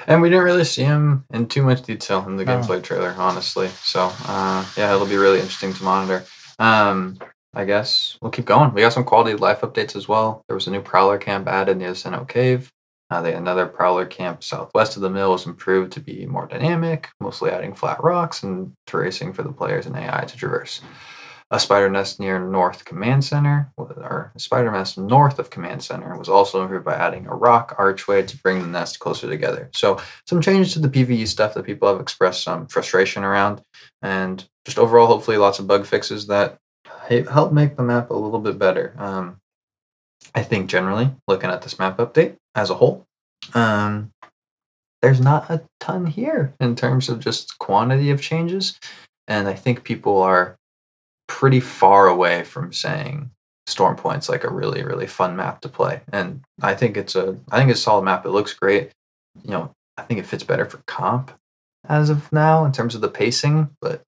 and 0.07 0.21
we 0.21 0.29
didn't 0.29 0.43
really 0.45 0.63
see 0.65 0.83
him 0.83 1.25
in 1.33 1.47
too 1.47 1.63
much 1.63 1.81
detail 1.83 2.25
in 2.27 2.35
the 2.37 2.45
No. 2.45 2.59
gameplay 2.59 2.81
trailer, 2.83 3.13
honestly. 3.17 3.67
So 3.83 4.11
uh, 4.27 4.65
yeah, 4.77 4.93
it'll 4.93 5.07
be 5.07 5.17
really 5.17 5.39
interesting 5.39 5.73
to 5.73 5.83
monitor. 5.83 6.23
Um, 6.59 7.17
I 7.53 7.63
guess 7.65 8.17
we'll 8.21 8.31
keep 8.31 8.45
going. 8.45 8.73
We 8.73 8.81
got 8.81 8.93
some 8.93 9.05
quality 9.05 9.31
of 9.31 9.39
life 9.39 9.61
updates 9.61 9.95
as 9.95 10.07
well. 10.07 10.43
There 10.47 10.55
was 10.55 10.67
a 10.67 10.71
new 10.71 10.81
prowler 10.81 11.17
camp 11.17 11.47
added 11.47 11.77
near 11.77 11.89
the 11.89 11.95
Cenote 11.95 12.27
Cave. 12.27 12.69
Uh, 13.11 13.21
they, 13.21 13.33
another 13.33 13.65
prowler 13.67 14.05
camp 14.05 14.43
southwest 14.43 14.95
of 14.95 15.01
the 15.03 15.09
mill 15.09 15.31
was 15.31 15.45
improved 15.45 15.91
to 15.93 15.99
be 16.01 16.25
more 16.25 16.47
dynamic, 16.47 17.07
mostly 17.21 17.51
adding 17.51 17.73
flat 17.73 18.03
rocks 18.03 18.43
and 18.43 18.73
terracing 18.87 19.31
for 19.31 19.43
the 19.43 19.51
players 19.53 19.85
and 19.85 19.95
AI 19.95 20.25
to 20.25 20.35
traverse. 20.35 20.81
A 21.51 21.59
spider 21.59 21.89
nest 21.89 22.19
near 22.19 22.39
North 22.39 22.85
Command 22.85 23.23
Center, 23.23 23.71
or 23.77 24.31
a 24.35 24.39
spider 24.39 24.71
nest 24.71 24.97
north 24.97 25.37
of 25.37 25.51
Command 25.51 25.83
Center, 25.83 26.17
was 26.17 26.27
also 26.27 26.61
improved 26.63 26.85
by 26.85 26.95
adding 26.95 27.27
a 27.27 27.35
rock 27.35 27.75
archway 27.77 28.23
to 28.23 28.37
bring 28.37 28.61
the 28.61 28.67
nest 28.67 28.99
closer 28.99 29.29
together. 29.29 29.69
So, 29.73 30.01
some 30.27 30.41
changes 30.41 30.73
to 30.73 30.79
the 30.79 30.89
PVE 30.89 31.27
stuff 31.27 31.53
that 31.53 31.65
people 31.65 31.87
have 31.87 32.01
expressed 32.01 32.41
some 32.41 32.65
frustration 32.67 33.23
around, 33.23 33.61
and 34.01 34.43
just 34.65 34.79
overall, 34.79 35.05
hopefully, 35.05 35.37
lots 35.37 35.59
of 35.59 35.67
bug 35.67 35.85
fixes 35.85 36.25
that 36.27 36.57
help 37.29 37.53
make 37.53 37.75
the 37.75 37.83
map 37.83 38.09
a 38.09 38.15
little 38.15 38.39
bit 38.39 38.57
better. 38.57 38.95
Um, 38.97 39.37
I 40.33 40.41
think 40.41 40.67
generally, 40.67 41.11
looking 41.27 41.51
at 41.51 41.61
this 41.61 41.77
map 41.77 41.97
update 41.97 42.37
as 42.55 42.71
a 42.71 42.75
whole, 42.75 43.05
um, 43.53 44.11
there's 45.01 45.21
not 45.21 45.49
a 45.51 45.61
ton 45.79 46.07
here 46.07 46.55
in 46.59 46.75
terms 46.75 47.09
of 47.09 47.19
just 47.19 47.59
quantity 47.59 48.09
of 48.09 48.21
changes. 48.21 48.79
And 49.27 49.47
I 49.47 49.53
think 49.53 49.83
people 49.83 50.21
are 50.21 50.57
pretty 51.27 51.59
far 51.59 52.07
away 52.07 52.43
from 52.43 52.71
saying 52.73 53.31
Storm 53.67 53.95
Point's 53.95 54.29
like 54.29 54.43
a 54.43 54.51
really, 54.51 54.83
really 54.83 55.07
fun 55.07 55.35
map 55.35 55.61
to 55.61 55.69
play. 55.69 56.01
And 56.11 56.43
I 56.61 56.75
think 56.75 56.97
it's 56.97 57.15
a 57.15 57.37
I 57.51 57.57
think 57.57 57.71
it's 57.71 57.79
a 57.79 57.83
solid 57.83 58.03
map. 58.03 58.25
It 58.25 58.29
looks 58.29 58.53
great. 58.53 58.91
You 59.43 59.51
know, 59.51 59.71
I 59.97 60.03
think 60.03 60.19
it 60.19 60.25
fits 60.25 60.43
better 60.43 60.65
for 60.65 60.79
comp 60.87 61.31
as 61.87 62.09
of 62.09 62.31
now 62.31 62.65
in 62.65 62.71
terms 62.71 62.95
of 62.95 63.01
the 63.01 63.09
pacing, 63.09 63.69
but 63.81 64.01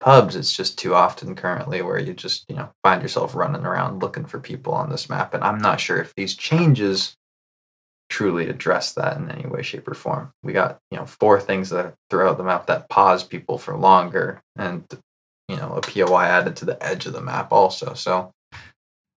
pubs, 0.00 0.36
it's 0.36 0.54
just 0.54 0.78
too 0.78 0.94
often 0.94 1.34
currently 1.34 1.82
where 1.82 1.98
you 1.98 2.14
just, 2.14 2.44
you 2.48 2.56
know, 2.56 2.70
find 2.82 3.02
yourself 3.02 3.34
running 3.34 3.64
around 3.64 4.02
looking 4.02 4.24
for 4.24 4.40
people 4.40 4.72
on 4.72 4.90
this 4.90 5.08
map. 5.08 5.34
And 5.34 5.44
I'm 5.44 5.58
not 5.58 5.80
sure 5.80 5.98
if 6.00 6.14
these 6.14 6.34
changes 6.34 7.16
truly 8.08 8.48
address 8.48 8.94
that 8.94 9.16
in 9.16 9.30
any 9.30 9.48
way, 9.48 9.62
shape, 9.62 9.86
or 9.86 9.94
form. 9.94 10.32
We 10.42 10.52
got, 10.52 10.78
you 10.90 10.98
know, 10.98 11.06
four 11.06 11.40
things 11.40 11.70
that 11.70 11.94
throughout 12.08 12.38
the 12.38 12.44
map 12.44 12.66
that 12.66 12.88
pause 12.88 13.22
people 13.22 13.58
for 13.58 13.76
longer 13.76 14.40
and, 14.56 14.84
you 15.50 15.56
know, 15.56 15.74
a 15.74 15.80
POI 15.80 16.24
added 16.24 16.56
to 16.56 16.64
the 16.64 16.82
edge 16.84 17.06
of 17.06 17.12
the 17.12 17.20
map 17.20 17.52
also. 17.52 17.94
So 17.94 18.30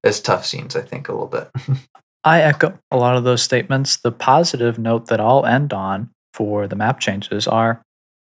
it's 0.03 0.19
tough 0.19 0.45
scenes, 0.45 0.75
I 0.75 0.81
think, 0.81 1.07
a 1.07 1.11
little 1.11 1.27
bit. 1.27 1.49
I 2.25 2.41
echo 2.41 2.77
a 2.91 2.97
lot 2.97 3.17
of 3.17 3.23
those 3.23 3.41
statements. 3.41 3.97
The 3.97 4.11
positive 4.11 4.79
note 4.79 5.07
that 5.07 5.19
I'll 5.19 5.45
end 5.45 5.73
on 5.73 6.09
for 6.33 6.67
the 6.67 6.75
map 6.75 6.99
changes 6.99 7.47
are 7.47 7.81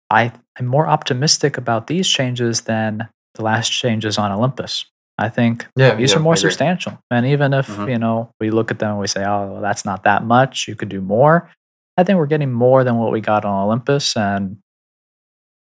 I 0.10 0.32
am 0.58 0.66
more 0.66 0.88
optimistic 0.88 1.58
about 1.58 1.88
these 1.88 2.08
changes 2.08 2.62
than 2.62 3.08
the 3.36 3.44
last 3.44 3.70
changes 3.70 4.18
on 4.18 4.32
Olympus. 4.32 4.86
I 5.18 5.28
think 5.30 5.68
yeah, 5.76 5.96
these 5.96 6.12
yeah, 6.12 6.18
are 6.18 6.22
more 6.22 6.38
substantial. 6.38 6.98
And 7.12 7.26
even 7.26 7.54
if, 7.54 7.68
Mhm. 7.68 7.90
you 7.90 8.00
know, 8.00 8.32
we 8.40 8.52
look 8.52 8.72
at 8.72 8.80
them 8.80 8.92
and 8.92 9.00
we 9.00 9.08
say, 9.08 9.24
oh, 9.26 9.52
well, 9.54 9.62
that's 9.62 9.84
not 9.84 10.04
that 10.06 10.24
much, 10.24 10.68
you 10.68 10.76
could 10.76 10.90
do 10.90 11.02
more. 11.02 11.50
I 11.98 12.04
think 12.06 12.18
we're 12.18 12.26
getting 12.26 12.54
more 12.54 12.86
than 12.86 12.98
what 12.98 13.12
we 13.12 13.20
got 13.20 13.44
on 13.44 13.66
Olympus. 13.66 14.16
And 14.16 14.58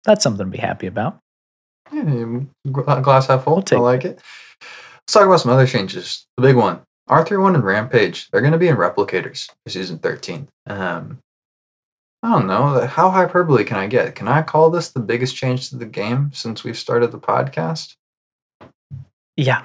that's 0.04 0.22
something 0.22 0.46
to 0.46 0.50
be 0.50 0.58
happy 0.58 0.86
about. 0.86 1.18
Yeah, 1.92 2.40
glass 3.02 3.26
half 3.26 3.44
full. 3.44 3.64
I 3.72 3.76
like 3.76 4.04
it. 4.04 4.20
Let's 4.60 5.12
talk 5.12 5.26
about 5.26 5.40
some 5.40 5.50
other 5.52 5.66
changes. 5.66 6.26
The 6.36 6.42
big 6.42 6.56
one 6.56 6.80
R31 7.08 7.56
and 7.56 7.64
Rampage. 7.64 8.28
They're 8.30 8.40
going 8.40 8.52
to 8.52 8.58
be 8.58 8.68
in 8.68 8.76
replicators 8.76 9.48
for 9.64 9.70
season 9.70 9.98
13. 9.98 10.46
Um, 10.68 11.18
I 12.22 12.30
don't 12.30 12.46
know. 12.46 12.86
How 12.86 13.10
hyperbole 13.10 13.64
can 13.64 13.78
I 13.78 13.86
get? 13.86 14.14
Can 14.14 14.28
I 14.28 14.42
call 14.42 14.70
this 14.70 14.90
the 14.90 15.00
biggest 15.00 15.34
change 15.34 15.70
to 15.70 15.76
the 15.76 15.86
game 15.86 16.30
since 16.32 16.62
we've 16.62 16.78
started 16.78 17.10
the 17.10 17.18
podcast? 17.18 17.94
Yeah, 19.36 19.64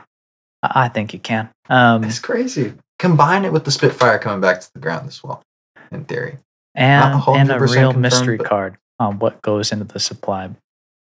I 0.63 0.87
think 0.87 1.13
you 1.13 1.19
can. 1.19 1.49
Um, 1.69 2.03
It's 2.03 2.19
crazy. 2.19 2.73
Combine 2.97 3.43
it 3.45 3.51
with 3.51 3.65
the 3.65 3.71
Spitfire 3.71 4.17
coming 4.17 4.39
back 4.41 4.61
to 4.61 4.73
the 4.73 4.79
ground 4.79 5.07
as 5.07 5.21
well, 5.23 5.43
in 5.91 6.05
theory. 6.05 6.37
and, 6.75 7.21
and 7.27 7.51
a 7.51 7.59
real 7.59 7.91
mystery 7.93 8.37
card 8.37 8.77
on 8.99 9.19
what 9.19 9.41
goes 9.41 9.71
into 9.71 9.83
the 9.83 9.99
supply 9.99 10.49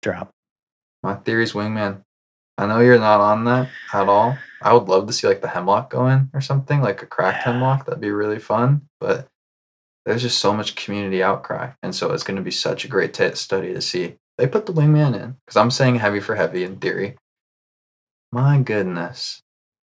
drop. 0.02 0.30
My 1.04 1.16
theory's 1.16 1.54
Wingman. 1.54 2.04
I 2.58 2.68
know 2.68 2.80
you're 2.80 3.00
not 3.00 3.22
on 3.22 3.46
that 3.46 3.70
at 3.94 4.08
all. 4.08 4.38
I 4.62 4.74
would 4.74 4.88
love 4.88 5.08
to 5.08 5.14
see 5.14 5.28
like 5.28 5.42
the 5.42 5.48
Hemlock 5.48 5.90
go 5.90 6.08
in 6.08 6.30
or 6.34 6.42
something, 6.42 6.82
like 6.82 7.02
a 7.02 7.08
cracked 7.08 7.46
Yeah. 7.46 7.54
Hemlock. 7.54 7.86
That'd 7.86 8.02
be 8.02 8.12
really 8.12 8.40
fun. 8.40 8.88
But 9.00 9.28
there's 10.06 10.22
just 10.22 10.40
so 10.40 10.54
much 10.54 10.76
community 10.76 11.24
outcry. 11.24 11.72
And 11.82 11.94
so 11.96 12.12
it's 12.12 12.24
going 12.24 12.38
to 12.38 12.44
be 12.44 12.52
such 12.52 12.86
a 12.86 12.88
great 12.88 13.14
t- 13.14 13.34
study 13.36 13.74
to 13.74 13.82
see. 13.82 14.16
They 14.38 14.48
put 14.48 14.66
the 14.66 14.74
Wingman 14.74 15.16
in 15.20 15.38
because 15.46 15.58
I'm 15.58 15.72
saying 15.72 15.96
heavy 15.96 16.20
for 16.20 16.36
heavy 16.36 16.64
in 16.64 16.78
theory. 16.78 17.18
My 18.32 18.60
goodness. 18.60 19.42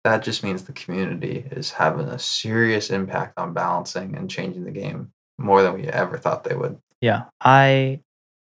That 0.04 0.24
just 0.24 0.44
means 0.44 0.64
the 0.64 0.74
community 0.74 1.46
is 1.52 1.72
having 1.72 2.08
a 2.08 2.20
serious 2.20 2.92
impact 2.92 3.40
on 3.40 3.54
balancing 3.54 4.16
and 4.16 4.30
changing 4.30 4.64
the 4.64 4.72
game 4.72 5.12
more 5.40 5.64
than 5.64 5.74
we 5.74 5.88
ever 5.88 6.18
thought 6.18 6.44
they 6.44 6.56
would. 6.56 6.78
Yeah, 7.02 7.24
I 7.42 8.02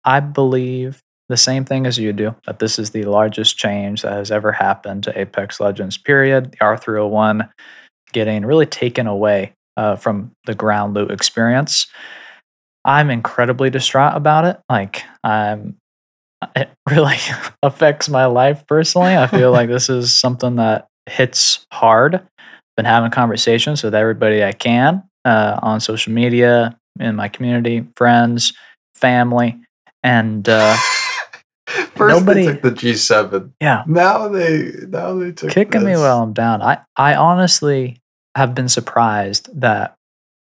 I 0.04 0.20
believe 0.20 1.02
the 1.28 1.36
same 1.36 1.64
thing 1.64 1.86
as 1.86 1.98
you 1.98 2.12
do 2.12 2.34
that 2.46 2.58
this 2.58 2.78
is 2.78 2.90
the 2.90 3.04
largest 3.04 3.56
change 3.56 4.02
that 4.02 4.12
has 4.12 4.30
ever 4.30 4.52
happened 4.52 5.02
to 5.04 5.18
Apex 5.18 5.60
Legends. 5.60 5.96
Period. 5.96 6.52
The 6.52 6.58
R301 6.58 7.48
getting 8.12 8.46
really 8.46 8.66
taken 8.66 9.06
away 9.06 9.52
uh, 9.76 9.96
from 9.96 10.32
the 10.46 10.54
ground 10.54 10.94
loot 10.94 11.10
experience. 11.10 11.86
I'm 12.84 13.10
incredibly 13.10 13.68
distraught 13.70 14.16
about 14.16 14.44
it. 14.44 14.60
Like 14.68 15.02
I'm, 15.24 15.76
it 16.56 16.70
really 16.88 17.16
affects 17.62 18.08
my 18.08 18.26
life 18.26 18.64
personally. 18.66 19.16
I 19.16 19.26
feel 19.26 19.50
like 19.50 19.68
this 19.68 19.88
is 19.88 20.14
something 20.18 20.56
that 20.56 20.86
hits 21.06 21.66
hard. 21.72 22.26
Been 22.76 22.86
having 22.86 23.10
conversations 23.10 23.82
with 23.82 23.94
everybody 23.94 24.44
I 24.44 24.52
can 24.52 25.02
uh, 25.24 25.58
on 25.62 25.80
social 25.80 26.12
media, 26.12 26.78
in 27.00 27.16
my 27.16 27.28
community, 27.28 27.86
friends, 27.96 28.52
family, 28.94 29.58
and 30.02 30.46
uh, 30.48 30.76
First 31.96 32.20
Nobody- 32.20 32.46
they 32.46 32.52
took 32.52 32.62
the 32.62 32.70
G7. 32.70 33.50
yeah, 33.60 33.82
Now 33.86 34.28
they 34.28 34.72
now 34.88 35.14
they 35.14 35.32
took 35.32 35.50
kicking 35.50 35.84
me 35.84 35.92
while 35.96 36.22
I'm 36.22 36.32
down. 36.32 36.62
I, 36.62 36.78
I 36.96 37.14
honestly 37.14 37.98
have 38.36 38.54
been 38.54 38.68
surprised 38.68 39.48
that 39.60 39.94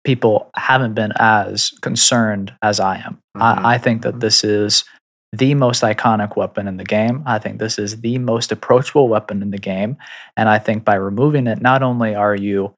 people 0.06 0.50
haven't 0.56 0.94
been 0.94 1.12
as 1.18 1.72
concerned 1.82 2.54
as 2.62 2.80
I 2.80 2.98
am. 2.98 3.20
Mhm, 3.36 3.42
I, 3.42 3.74
I 3.74 3.78
think 3.78 4.04
that 4.04 4.16
mhm. 4.16 4.20
this 4.22 4.44
is 4.44 4.86
the 5.34 5.54
most 5.56 5.84
iconic 5.84 6.36
weapon 6.36 6.68
in 6.68 6.78
the 6.78 6.84
game. 6.84 7.22
I 7.26 7.38
think 7.38 7.60
this 7.60 7.78
is 7.78 8.00
the 8.02 8.18
most 8.18 8.52
approachable 8.52 9.10
weapon 9.10 9.42
in 9.42 9.52
the 9.52 9.58
game. 9.60 9.98
And 10.38 10.50
I 10.50 10.58
think 10.58 10.86
by 10.86 10.96
removing 10.96 11.46
it, 11.48 11.62
not 11.62 11.84
only 11.84 12.16
are 12.16 12.36
you 12.36 12.74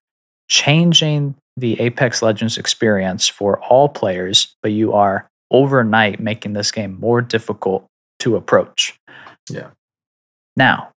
changing 0.50 1.36
the 1.56 1.80
Apex 1.80 2.22
Legends 2.22 2.58
experience 2.58 3.28
for 3.28 3.60
all 3.62 3.88
players, 3.88 4.54
but 4.62 4.72
you 4.72 4.92
are 4.94 5.28
overnight 5.52 6.20
making 6.20 6.54
this 6.54 6.72
game 6.72 6.98
more 7.00 7.22
difficult 7.22 7.86
to 8.22 8.36
approach. 8.36 8.98
Yeah. 9.50 9.70
Now, 10.56 10.92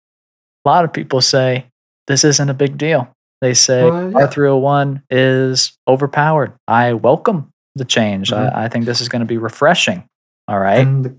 a 0.65 0.69
lot 0.69 0.85
of 0.85 0.93
people 0.93 1.21
say 1.21 1.67
this 2.07 2.25
isn't 2.25 2.49
a 2.51 2.55
big 2.55 2.79
deal. 2.79 3.09
They 3.41 3.55
say 3.55 3.85
Well, 3.91 4.11
yeah. 4.13 4.27
R301 4.27 5.03
is 5.11 5.73
overpowered. 5.89 6.53
I 6.69 6.93
welcome 6.93 7.49
the 7.75 7.85
change. 7.85 8.31
Mhm. 8.31 8.55
I, 8.55 8.65
I 8.65 8.69
think 8.69 8.85
this 8.85 9.01
is 9.01 9.09
going 9.09 9.21
to 9.21 9.27
be 9.27 9.39
refreshing. 9.39 10.05
All 10.49 10.59
right. 10.59 10.85
The, 10.85 11.17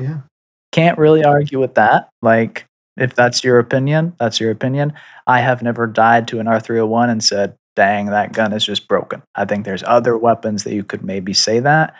yeah. 0.00 0.18
Can't 0.72 0.98
really 0.98 1.24
argue 1.24 1.58
with 1.58 1.74
that. 1.74 2.08
Like, 2.22 2.66
if 2.96 3.14
that's 3.14 3.42
your 3.42 3.58
opinion, 3.58 4.14
that's 4.18 4.38
your 4.40 4.50
opinion. 4.50 4.92
I 5.26 5.40
have 5.40 5.62
never 5.62 5.86
died 5.86 6.28
to 6.28 6.40
an 6.40 6.46
R301 6.46 7.10
and 7.10 7.24
said, 7.24 7.54
dang, 7.76 8.06
that 8.06 8.32
gun 8.32 8.52
is 8.52 8.64
just 8.64 8.88
broken. 8.88 9.22
I 9.36 9.44
think 9.44 9.64
there's 9.64 9.84
other 9.84 10.16
weapons 10.18 10.64
that 10.64 10.74
you 10.74 10.82
could 10.84 11.04
maybe 11.04 11.32
say 11.32 11.60
that. 11.60 11.94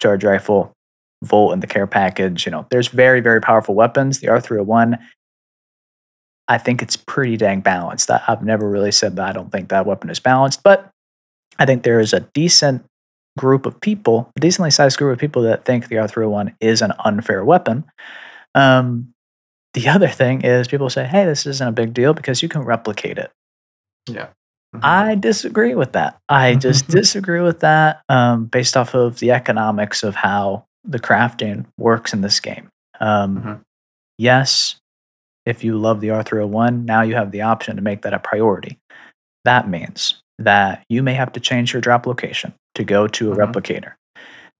Charge 0.00 0.24
rifle, 0.24 0.72
Volt 1.22 1.52
in 1.52 1.60
the 1.60 1.66
care 1.66 1.86
package. 1.86 2.46
You 2.46 2.52
know, 2.52 2.66
there's 2.70 2.88
very, 2.88 3.20
very 3.20 3.40
powerful 3.40 3.74
weapons. 3.74 4.20
The 4.20 4.28
R301, 4.28 4.98
I 6.48 6.58
think 6.58 6.82
it's 6.82 6.96
pretty 6.96 7.36
dang 7.36 7.60
balanced. 7.60 8.10
I've 8.10 8.42
never 8.42 8.68
really 8.68 8.92
said 8.92 9.16
that 9.16 9.28
I 9.28 9.32
don't 9.32 9.52
think 9.52 9.68
that 9.68 9.86
weapon 9.86 10.10
is 10.10 10.20
balanced, 10.20 10.62
but 10.62 10.90
I 11.58 11.66
think 11.66 11.82
there 11.82 12.00
is 12.00 12.12
a 12.12 12.20
decent 12.20 12.84
group 13.38 13.66
of 13.66 13.80
people, 13.80 14.30
a 14.36 14.40
decently 14.40 14.70
sized 14.70 14.98
group 14.98 15.12
of 15.12 15.18
people 15.18 15.42
that 15.42 15.64
think 15.64 15.88
the 15.88 15.96
R301 15.96 16.54
is 16.60 16.82
an 16.82 16.92
unfair 17.04 17.44
weapon. 17.44 17.84
Um, 18.54 19.12
the 19.74 19.88
other 19.94 20.08
thing 20.08 20.42
is 20.42 20.68
people 20.68 20.90
say, 20.90 21.06
hey, 21.06 21.24
this 21.24 21.46
isn't 21.46 21.68
a 21.68 21.72
big 21.72 21.94
deal 21.94 22.14
because 22.14 22.42
you 22.42 22.48
can 22.48 22.62
replicate 22.62 23.18
it. 23.18 23.30
Yeah. 24.08 24.28
I 24.82 25.16
disagree 25.16 25.74
with 25.74 25.92
that. 25.92 26.18
I 26.28 26.54
just 26.54 26.88
disagree 26.88 27.40
with 27.40 27.60
that 27.60 28.02
um, 28.08 28.46
based 28.46 28.76
off 28.76 28.94
of 28.94 29.18
the 29.18 29.32
economics 29.32 30.02
of 30.02 30.14
how 30.14 30.66
the 30.84 30.98
crafting 30.98 31.66
works 31.78 32.12
in 32.12 32.20
this 32.22 32.40
game. 32.40 32.68
Um, 33.00 33.42
Mhm. 33.42 33.60
Yes, 34.18 34.76
if 35.46 35.64
you 35.64 35.78
love 35.78 36.00
the 36.00 36.10
R301, 36.10 36.84
now 36.84 37.02
you 37.02 37.14
have 37.14 37.30
the 37.30 37.42
option 37.42 37.76
to 37.76 37.82
make 37.82 38.02
that 38.02 38.14
a 38.14 38.18
priority. 38.18 38.78
That 39.44 39.68
means 39.68 40.22
that 40.38 40.84
you 40.88 41.02
may 41.02 41.14
have 41.14 41.32
to 41.32 41.40
change 41.40 41.72
your 41.72 41.80
drop 41.80 42.06
location 42.06 42.54
to 42.74 42.84
go 42.84 43.06
to 43.08 43.32
a 43.32 43.36
Mhm. 43.36 43.46
replicator. 43.52 43.92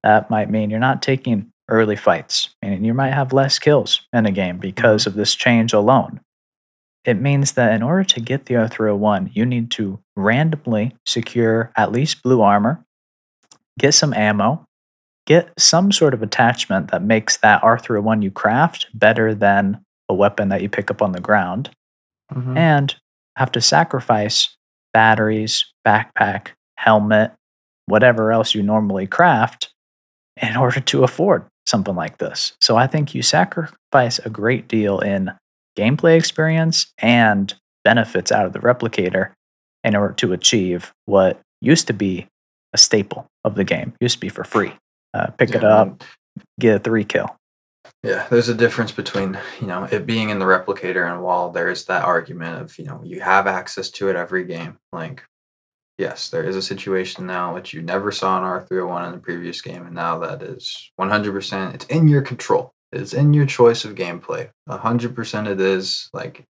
That 0.02 0.30
might 0.30 0.50
mean 0.50 0.70
you're 0.70 0.78
not 0.80 1.02
taking 1.02 1.50
early 1.68 1.96
fights, 1.96 2.54
and 2.62 2.84
you 2.84 2.92
might 2.94 3.12
have 3.12 3.32
less 3.32 3.58
kills 3.58 4.06
in 4.12 4.26
a 4.26 4.32
game 4.32 4.58
because 4.58 5.06
of 5.06 5.14
this 5.14 5.34
change 5.34 5.72
alone. 5.72 6.20
it 7.06 7.18
means 7.18 7.52
that 7.52 7.72
in 7.72 7.82
order 7.82 8.04
to 8.04 8.20
get 8.20 8.44
the 8.44 8.54
R301, 8.56 9.30
you 9.32 9.46
need 9.46 9.70
to 9.70 9.98
randomly 10.16 10.94
secure 11.06 11.72
at 11.74 11.90
least 11.90 12.22
blue 12.22 12.42
armor, 12.42 12.84
get 13.78 13.94
some 13.94 14.12
ammo, 14.12 14.66
get 15.30 15.48
some 15.56 15.92
sort 15.92 16.12
of 16.12 16.24
attachment 16.24 16.90
that 16.90 17.02
makes 17.04 17.36
that 17.36 17.62
R301 17.62 18.20
you 18.20 18.32
craft 18.32 18.88
better 18.92 19.32
than 19.32 19.80
a 20.08 20.14
weapon 20.14 20.48
that 20.48 20.60
you 20.60 20.68
pick 20.68 20.90
up 20.90 21.00
on 21.00 21.12
the 21.12 21.20
ground, 21.20 21.70
Mhm. 22.34 22.56
and 22.58 22.96
have 23.36 23.52
to 23.52 23.60
sacrifice 23.60 24.56
batteries, 24.92 25.72
backpack, 25.86 26.48
helmet, 26.78 27.32
whatever 27.86 28.32
else 28.32 28.56
you 28.56 28.62
normally 28.64 29.06
craft 29.06 29.72
in 30.42 30.56
order 30.56 30.80
to 30.80 31.04
afford 31.04 31.44
something 31.64 31.94
like 31.94 32.18
this. 32.18 32.56
So 32.60 32.76
I 32.76 32.88
think 32.88 33.14
you 33.14 33.22
sacrifice 33.22 34.18
a 34.18 34.30
great 34.30 34.66
deal 34.66 34.98
in 34.98 35.30
gameplay 35.78 36.16
experience 36.16 36.92
and 36.98 37.54
benefits 37.84 38.32
out 38.32 38.46
of 38.46 38.52
the 38.52 38.58
replicator 38.58 39.30
in 39.84 39.94
order 39.94 40.14
to 40.14 40.32
achieve 40.32 40.92
what 41.04 41.38
used 41.60 41.86
to 41.86 41.92
be 41.92 42.26
a 42.72 42.78
staple 42.78 43.26
of 43.44 43.54
the 43.54 43.64
game. 43.64 43.92
Used 44.00 44.16
to 44.16 44.20
be 44.20 44.28
for 44.28 44.42
free. 44.42 44.72
Uh, 45.12 45.28
pick 45.38 45.50
it 45.50 45.62
Yeah, 45.62 45.68
up, 45.68 46.04
get 46.58 46.76
a 46.76 46.78
three 46.78 47.04
kill. 47.04 47.36
Yeah, 48.02 48.26
there's 48.30 48.48
a 48.48 48.54
difference 48.54 48.92
between, 48.92 49.38
you 49.61 49.66
know, 49.66 49.84
it 49.90 50.06
being 50.06 50.30
in 50.30 50.38
the 50.38 50.44
replicator 50.44 51.11
and 51.12 51.22
while 51.22 51.50
there's 51.50 51.84
that 51.86 52.04
argument 52.04 52.62
of, 52.62 52.78
you 52.78 52.84
know, 52.84 53.00
you 53.04 53.20
have 53.20 53.46
access 53.46 53.90
to 53.90 54.08
it 54.08 54.16
every 54.16 54.44
game. 54.44 54.78
Like, 54.92 55.22
yes, 55.98 56.30
there 56.30 56.44
is 56.44 56.56
a 56.56 56.62
situation 56.62 57.26
now 57.26 57.54
which 57.54 57.74
you 57.74 57.82
never 57.82 58.11
saw 58.11 58.38
in 58.38 58.44
R301 58.44 59.06
in 59.06 59.12
the 59.12 59.18
previous 59.18 59.61
game, 59.61 59.84
and 59.84 59.94
now 59.94 60.18
that 60.18 60.42
is 60.42 60.90
100%, 60.98 61.74
it's 61.74 61.84
in 61.86 62.08
your 62.08 62.22
control. 62.22 62.72
It's 62.92 63.12
in 63.12 63.34
your 63.34 63.46
choice 63.46 63.84
of 63.84 63.94
gameplay. 63.94 64.50
100% 64.68 65.46
it 65.46 65.61
is. 65.61 66.08
Like, 66.12 66.44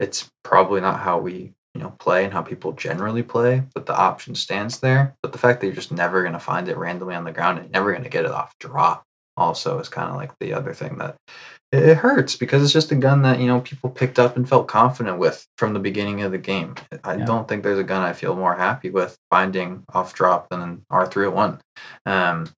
it's 0.00 0.30
probably 0.44 0.80
not 0.80 1.00
how 1.00 1.18
we, 1.18 1.52
you 1.74 1.82
know, 1.82 1.90
play 2.00 2.24
and 2.24 2.32
how 2.32 2.42
people 2.42 2.72
generally 2.72 3.22
play, 3.22 3.62
but 3.74 3.86
the 3.86 3.96
option 3.96 4.34
stands 4.34 4.80
there. 4.80 5.14
But 5.22 5.32
the 5.32 5.38
fact 5.38 5.60
that 5.60 5.66
you're 5.66 5.74
just 5.76 5.92
never 5.92 6.22
going 6.22 6.32
to 6.32 6.40
find 6.40 6.68
it 6.68 6.76
randomly 6.76 7.14
on 7.14 7.24
the 7.24 7.32
ground 7.32 7.58
and 7.58 7.70
never 7.70 7.92
going 7.92 8.04
to 8.04 8.10
get 8.10 8.24
it 8.24 8.30
off 8.30 8.54
drop 8.58 9.04
also 9.36 9.78
is 9.78 9.88
kind 9.88 10.10
of 10.10 10.16
like 10.16 10.32
the 10.40 10.52
other 10.52 10.74
thing 10.74 10.98
that 10.98 11.16
it, 11.70 11.82
it 11.84 11.96
hurts 11.96 12.34
because 12.36 12.62
it's 12.62 12.72
just 12.72 12.90
a 12.90 12.96
gun 12.96 13.22
that 13.22 13.38
you 13.38 13.46
know 13.46 13.60
people 13.60 13.90
picked 13.90 14.18
up 14.18 14.36
and 14.36 14.48
felt 14.48 14.66
confident 14.68 15.18
with 15.18 15.46
from 15.56 15.72
the 15.72 15.78
beginning 15.78 16.22
of 16.22 16.32
the 16.32 16.38
game. 16.38 16.74
I 17.04 17.14
Yeah. 17.16 17.24
don't 17.24 17.46
think 17.46 17.62
there's 17.62 17.78
a 17.78 17.84
gun 17.84 18.02
I 18.02 18.12
feel 18.12 18.34
more 18.34 18.54
happy 18.54 18.90
with 18.90 19.16
finding 19.30 19.84
off 19.94 20.14
drop 20.14 20.48
than 20.48 20.60
an 20.60 20.82
R301. 20.90 21.60
Um, 22.06 22.48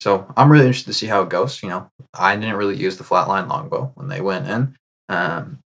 so 0.00 0.26
I'm 0.36 0.50
really 0.50 0.66
interested 0.66 0.90
to 0.92 0.98
see 0.98 1.06
how 1.06 1.22
it 1.22 1.28
goes. 1.28 1.62
You 1.62 1.68
know, 1.70 1.88
I 2.12 2.34
didn't 2.36 2.56
really 2.56 2.76
use 2.76 2.98
the 2.98 3.04
flatline 3.04 3.48
longbow 3.48 3.92
when 3.94 4.08
they 4.08 4.20
went 4.20 4.48
in. 4.48 4.76
Um, 5.08 5.58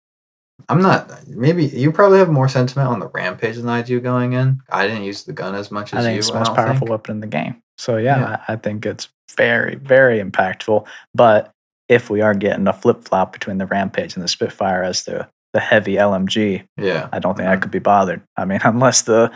I'm 0.69 0.81
not. 0.81 1.11
Maybe 1.29 1.67
you 1.67 1.93
probably 1.93 2.19
have 2.19 2.29
more 2.31 2.49
sentiment 2.49 2.89
on 2.89 2.99
the 2.99 3.09
rampage 3.09 3.57
than 3.57 3.69
I 3.69 3.83
do 3.83 4.01
going 4.01 4.33
in. 4.33 4.61
I 4.71 4.87
didn't 4.87 5.05
use 5.05 5.25
the 5.25 5.33
gun 5.33 5.55
as 5.55 5.71
much 5.71 5.93
as 5.93 6.01
I 6.01 6.03
think 6.03 6.15
you. 6.15 6.19
it's 6.19 6.31
the 6.31 6.39
most 6.39 6.55
powerful 6.55 6.79
think. 6.87 6.91
weapon 6.91 7.17
in 7.17 7.21
the 7.21 7.27
game. 7.27 7.63
So 7.79 7.97
yeah, 7.99 8.19
Yeah. 8.19 8.45
I, 8.49 8.57
think 8.57 8.85
it's 8.87 9.09
very, 9.37 9.77
very 9.77 10.21
impactful. 10.23 10.87
But 11.15 11.53
if 11.89 12.11
we 12.11 12.21
are 12.21 12.35
getting 12.35 12.67
a 12.67 12.73
flip 12.73 13.05
flop 13.05 13.33
between 13.33 13.59
the 13.59 13.67
Rampage 13.67 14.15
and 14.17 14.25
the 14.25 14.29
Spitfire 14.29 14.83
as 14.83 15.05
the 15.05 15.29
the 15.53 15.61
heavy 15.61 15.95
LMG, 15.95 16.67
Yeah, 16.77 17.09
I 17.13 17.19
don't 17.19 17.35
think 17.37 17.49
I 17.49 17.57
Mhm. 17.57 17.63
could 17.63 17.71
be 17.71 17.79
bothered. 17.79 18.21
I 18.37 18.45
mean, 18.45 18.59
unless 18.65 19.03
the 19.03 19.31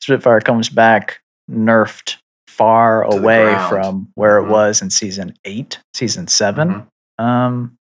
Spitfire 0.00 0.40
comes 0.40 0.68
back 0.68 1.20
nerfed 1.50 2.16
far 2.48 3.04
To 3.04 3.16
away 3.16 3.56
from 3.68 4.08
where 4.14 4.40
Mhm. 4.40 4.46
it 4.46 4.50
was 4.50 4.82
in 4.82 4.90
season 4.90 5.34
eight, 5.44 5.78
season 5.94 6.26
7 6.26 6.86
Mhm. 7.20 7.24
Um, 7.24 7.76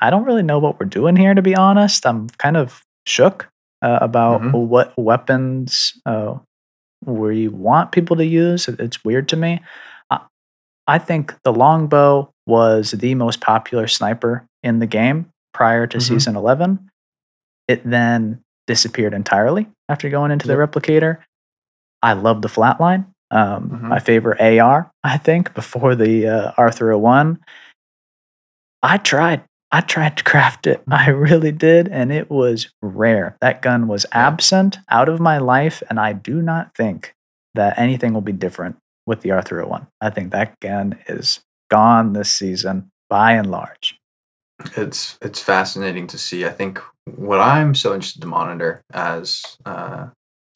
I 0.00 0.10
don't 0.10 0.24
really 0.24 0.42
know 0.42 0.58
what 0.58 0.78
we're 0.78 0.86
doing 0.86 1.16
here, 1.16 1.34
to 1.34 1.42
be 1.42 1.54
honest. 1.56 2.06
I'm 2.06 2.28
kind 2.38 2.56
of 2.56 2.82
shook 3.06 3.48
uh, 3.82 3.98
about 4.00 4.40
Mhm. 4.40 4.66
what 4.68 4.92
weapons 4.96 5.92
uh, 6.06 6.38
we 7.04 7.48
want 7.48 7.92
people 7.92 8.16
to 8.16 8.24
use. 8.24 8.66
It's 8.68 9.04
weird 9.04 9.28
to 9.28 9.36
me. 9.36 9.60
I, 10.10 10.20
I 10.86 10.98
think 10.98 11.34
the 11.44 11.52
longbow 11.52 12.30
was 12.46 12.92
the 12.92 13.14
most 13.14 13.40
popular 13.42 13.86
sniper 13.86 14.46
in 14.62 14.78
the 14.78 14.86
game 14.86 15.26
prior 15.52 15.86
to 15.86 15.98
Mhm. 15.98 16.02
season 16.02 16.36
11. 16.36 16.90
It 17.68 17.82
then 17.88 18.40
disappeared 18.66 19.12
entirely 19.12 19.66
after 19.90 20.08
going 20.08 20.30
into 20.30 20.46
the 20.46 20.54
replicator. 20.54 21.18
I 22.02 22.14
love 22.14 22.40
the 22.42 22.48
flatline. 22.48 23.06
Um, 23.30 23.68
Mhm. 23.70 23.80
My 23.88 23.98
favorite 23.98 24.40
AR, 24.40 24.90
I 25.02 25.18
think, 25.18 25.52
before 25.54 25.94
the 25.94 26.26
uh, 26.28 26.52
R301. 26.56 27.38
I 28.82 28.96
tried. 28.98 29.42
I 29.74 29.80
tried 29.80 30.16
to 30.18 30.22
craft 30.22 30.68
it. 30.68 30.84
I 30.88 31.10
really 31.10 31.50
did, 31.50 31.88
and 31.88 32.12
it 32.12 32.30
was 32.30 32.70
rare. 32.80 33.36
That 33.40 33.60
gun 33.60 33.88
was 33.88 34.06
absent 34.12 34.78
out 34.88 35.08
of 35.08 35.18
my 35.18 35.38
life, 35.38 35.82
and 35.90 35.98
I 35.98 36.12
do 36.12 36.40
not 36.40 36.76
think 36.76 37.12
that 37.54 37.76
anything 37.76 38.14
will 38.14 38.20
be 38.20 38.30
different 38.30 38.76
with 39.04 39.22
the 39.22 39.30
R301. 39.30 39.88
I 40.00 40.10
think 40.10 40.30
that 40.30 40.60
gun 40.60 40.96
is 41.08 41.40
gone 41.72 42.12
this 42.12 42.30
season 42.30 42.92
by 43.10 43.32
and 43.32 43.50
large. 43.50 43.98
it's 44.76 45.18
it's 45.20 45.40
fascinating 45.40 46.06
to 46.06 46.18
see. 46.18 46.46
I 46.46 46.50
think 46.50 46.80
what 47.16 47.40
I'm 47.40 47.74
so 47.74 47.94
interested 47.94 48.20
to 48.20 48.28
monitor 48.28 48.80
as 48.92 49.42
uh, 49.66 50.06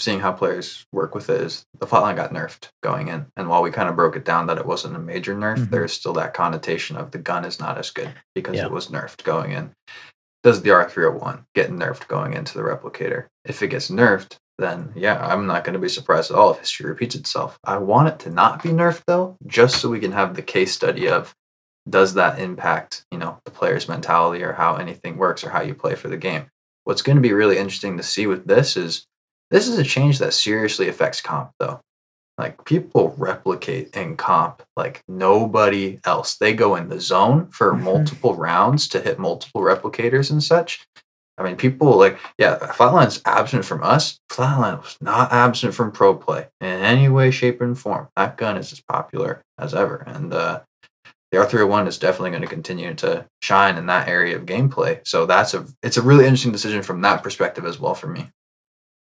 seeing 0.01 0.21
how 0.21 0.33
players 0.33 0.87
work 0.93 1.15
with 1.15 1.29
it 1.31 1.41
is 1.41 1.65
the 1.81 1.87
flatline 1.87 2.17
got 2.17 2.33
nerfed 2.33 2.69
going 2.83 3.09
in, 3.09 3.27
and 3.37 3.49
while 3.49 3.63
we 3.63 3.71
kind 3.71 3.89
of 3.89 3.97
broke 3.97 4.17
it 4.17 4.25
down 4.25 4.47
that 4.47 4.59
it 4.59 4.67
wasn't 4.67 4.95
a 4.97 4.99
major 4.99 5.35
nerf, 5.35 5.59
Mhm. 5.59 5.71
there's 5.71 5.93
still 5.93 6.13
that 6.15 6.35
connotation 6.35 6.97
of 6.97 7.11
the 7.11 7.19
gun 7.19 7.45
is 7.45 7.59
not 7.61 7.79
as 7.79 7.91
good 7.91 8.13
because 8.35 8.57
Yeah. 8.57 8.67
it 8.67 8.71
was 8.73 8.89
nerfed 8.89 9.25
going 9.25 9.53
in. 9.53 9.75
Does 10.45 10.63
the 10.63 10.71
R301 10.71 11.45
get 11.55 11.71
nerfed 11.71 12.07
going 12.09 12.35
into 12.35 12.57
the 12.57 12.65
replicator? 12.65 13.27
If 13.45 13.63
it 13.63 13.69
gets 13.69 13.91
nerfed, 13.91 14.37
then 14.59 14.93
yeah, 14.95 15.19
I'm 15.25 15.47
not 15.47 15.65
going 15.65 15.75
to 15.75 15.79
be 15.81 15.89
surprised 15.89 16.31
at 16.31 16.37
all 16.37 16.53
if 16.53 16.59
history 16.61 16.87
repeats 16.89 17.15
itself. 17.17 17.59
I 17.65 17.79
want 17.79 18.09
it 18.09 18.19
to 18.21 18.31
not 18.31 18.63
be 18.63 18.71
nerfed 18.71 19.03
though, 19.07 19.37
just 19.47 19.81
so 19.81 19.89
we 19.89 20.01
can 20.01 20.13
have 20.13 20.35
the 20.35 20.43
case 20.43 20.73
study 20.73 21.09
of 21.09 21.35
does 21.89 22.15
that 22.15 22.39
impact 22.39 23.05
you 23.11 23.19
know 23.19 23.39
the 23.47 23.51
player's 23.51 23.89
mentality 23.89 24.45
or 24.45 24.53
how 24.53 24.77
anything 24.77 25.17
works 25.17 25.43
or 25.43 25.49
how 25.51 25.63
you 25.63 25.75
play 25.75 25.95
for 25.95 26.09
the 26.09 26.19
game 26.19 26.45
what's 26.85 27.01
going 27.01 27.17
to 27.17 27.23
be 27.23 27.33
really 27.33 27.57
interesting 27.57 27.97
to 27.97 28.03
see 28.03 28.27
with 28.27 28.47
this 28.47 28.77
is 28.77 29.07
this 29.51 29.69
is 29.69 29.79
a 29.79 29.85
change 29.85 30.19
that 30.19 30.35
seriously 30.35 30.89
affects 30.89 31.21
comp 31.21 31.51
though 31.59 31.81
like 32.39 32.65
people 32.65 33.15
replicate 33.19 33.95
in 33.97 34.17
comp 34.17 34.63
like 34.77 35.03
nobody 35.09 35.99
else 36.05 36.37
they 36.37 36.53
go 36.55 36.77
in 36.77 36.89
the 36.89 37.01
zone 37.01 37.49
for 37.51 37.73
Mhm. 37.73 37.83
multiple 37.83 38.35
rounds 38.35 38.89
to 38.89 39.01
hit 39.01 39.19
multiple 39.19 39.61
replicators 39.61 40.31
and 40.31 40.43
such 40.43 40.87
i 41.39 41.43
mean 41.43 41.57
people 41.57 41.97
like 41.97 42.19
yeah 42.39 42.59
flatline's 42.59 43.21
absent 43.25 43.65
from 43.65 43.83
us 43.83 44.19
flatline 44.31 44.81
was 44.83 44.97
not 45.01 45.33
absent 45.33 45.75
from 45.75 45.91
pro 45.93 46.15
play 46.15 46.47
in 46.61 46.69
any 46.69 47.09
way 47.09 47.31
shape 47.31 47.61
and 47.61 47.79
form 47.79 48.09
that 48.17 48.37
gun 48.37 48.57
is 48.57 48.73
as 48.73 48.81
popular 48.81 49.43
as 49.59 49.75
ever 49.75 49.97
and 50.07 50.33
uh 50.33 50.61
the 51.31 51.37
R301 51.37 51.87
is 51.87 51.99
definitely 51.99 52.31
going 52.31 52.41
to 52.43 52.49
continue 52.49 52.95
to 52.95 53.27
shine 53.43 53.77
in 53.77 53.85
that 53.85 54.09
area 54.09 54.35
of 54.35 54.47
gameplay. 54.47 55.07
So 55.07 55.27
that's 55.27 55.53
a 55.53 55.67
it's 55.83 55.99
a 55.99 56.03
really 56.03 56.25
interesting 56.25 56.53
decision 56.53 56.83
from 56.83 57.03
that 57.03 57.23
perspective 57.23 57.67
as 57.67 57.79
well 57.79 57.95
for 57.95 58.07
me. 58.07 58.31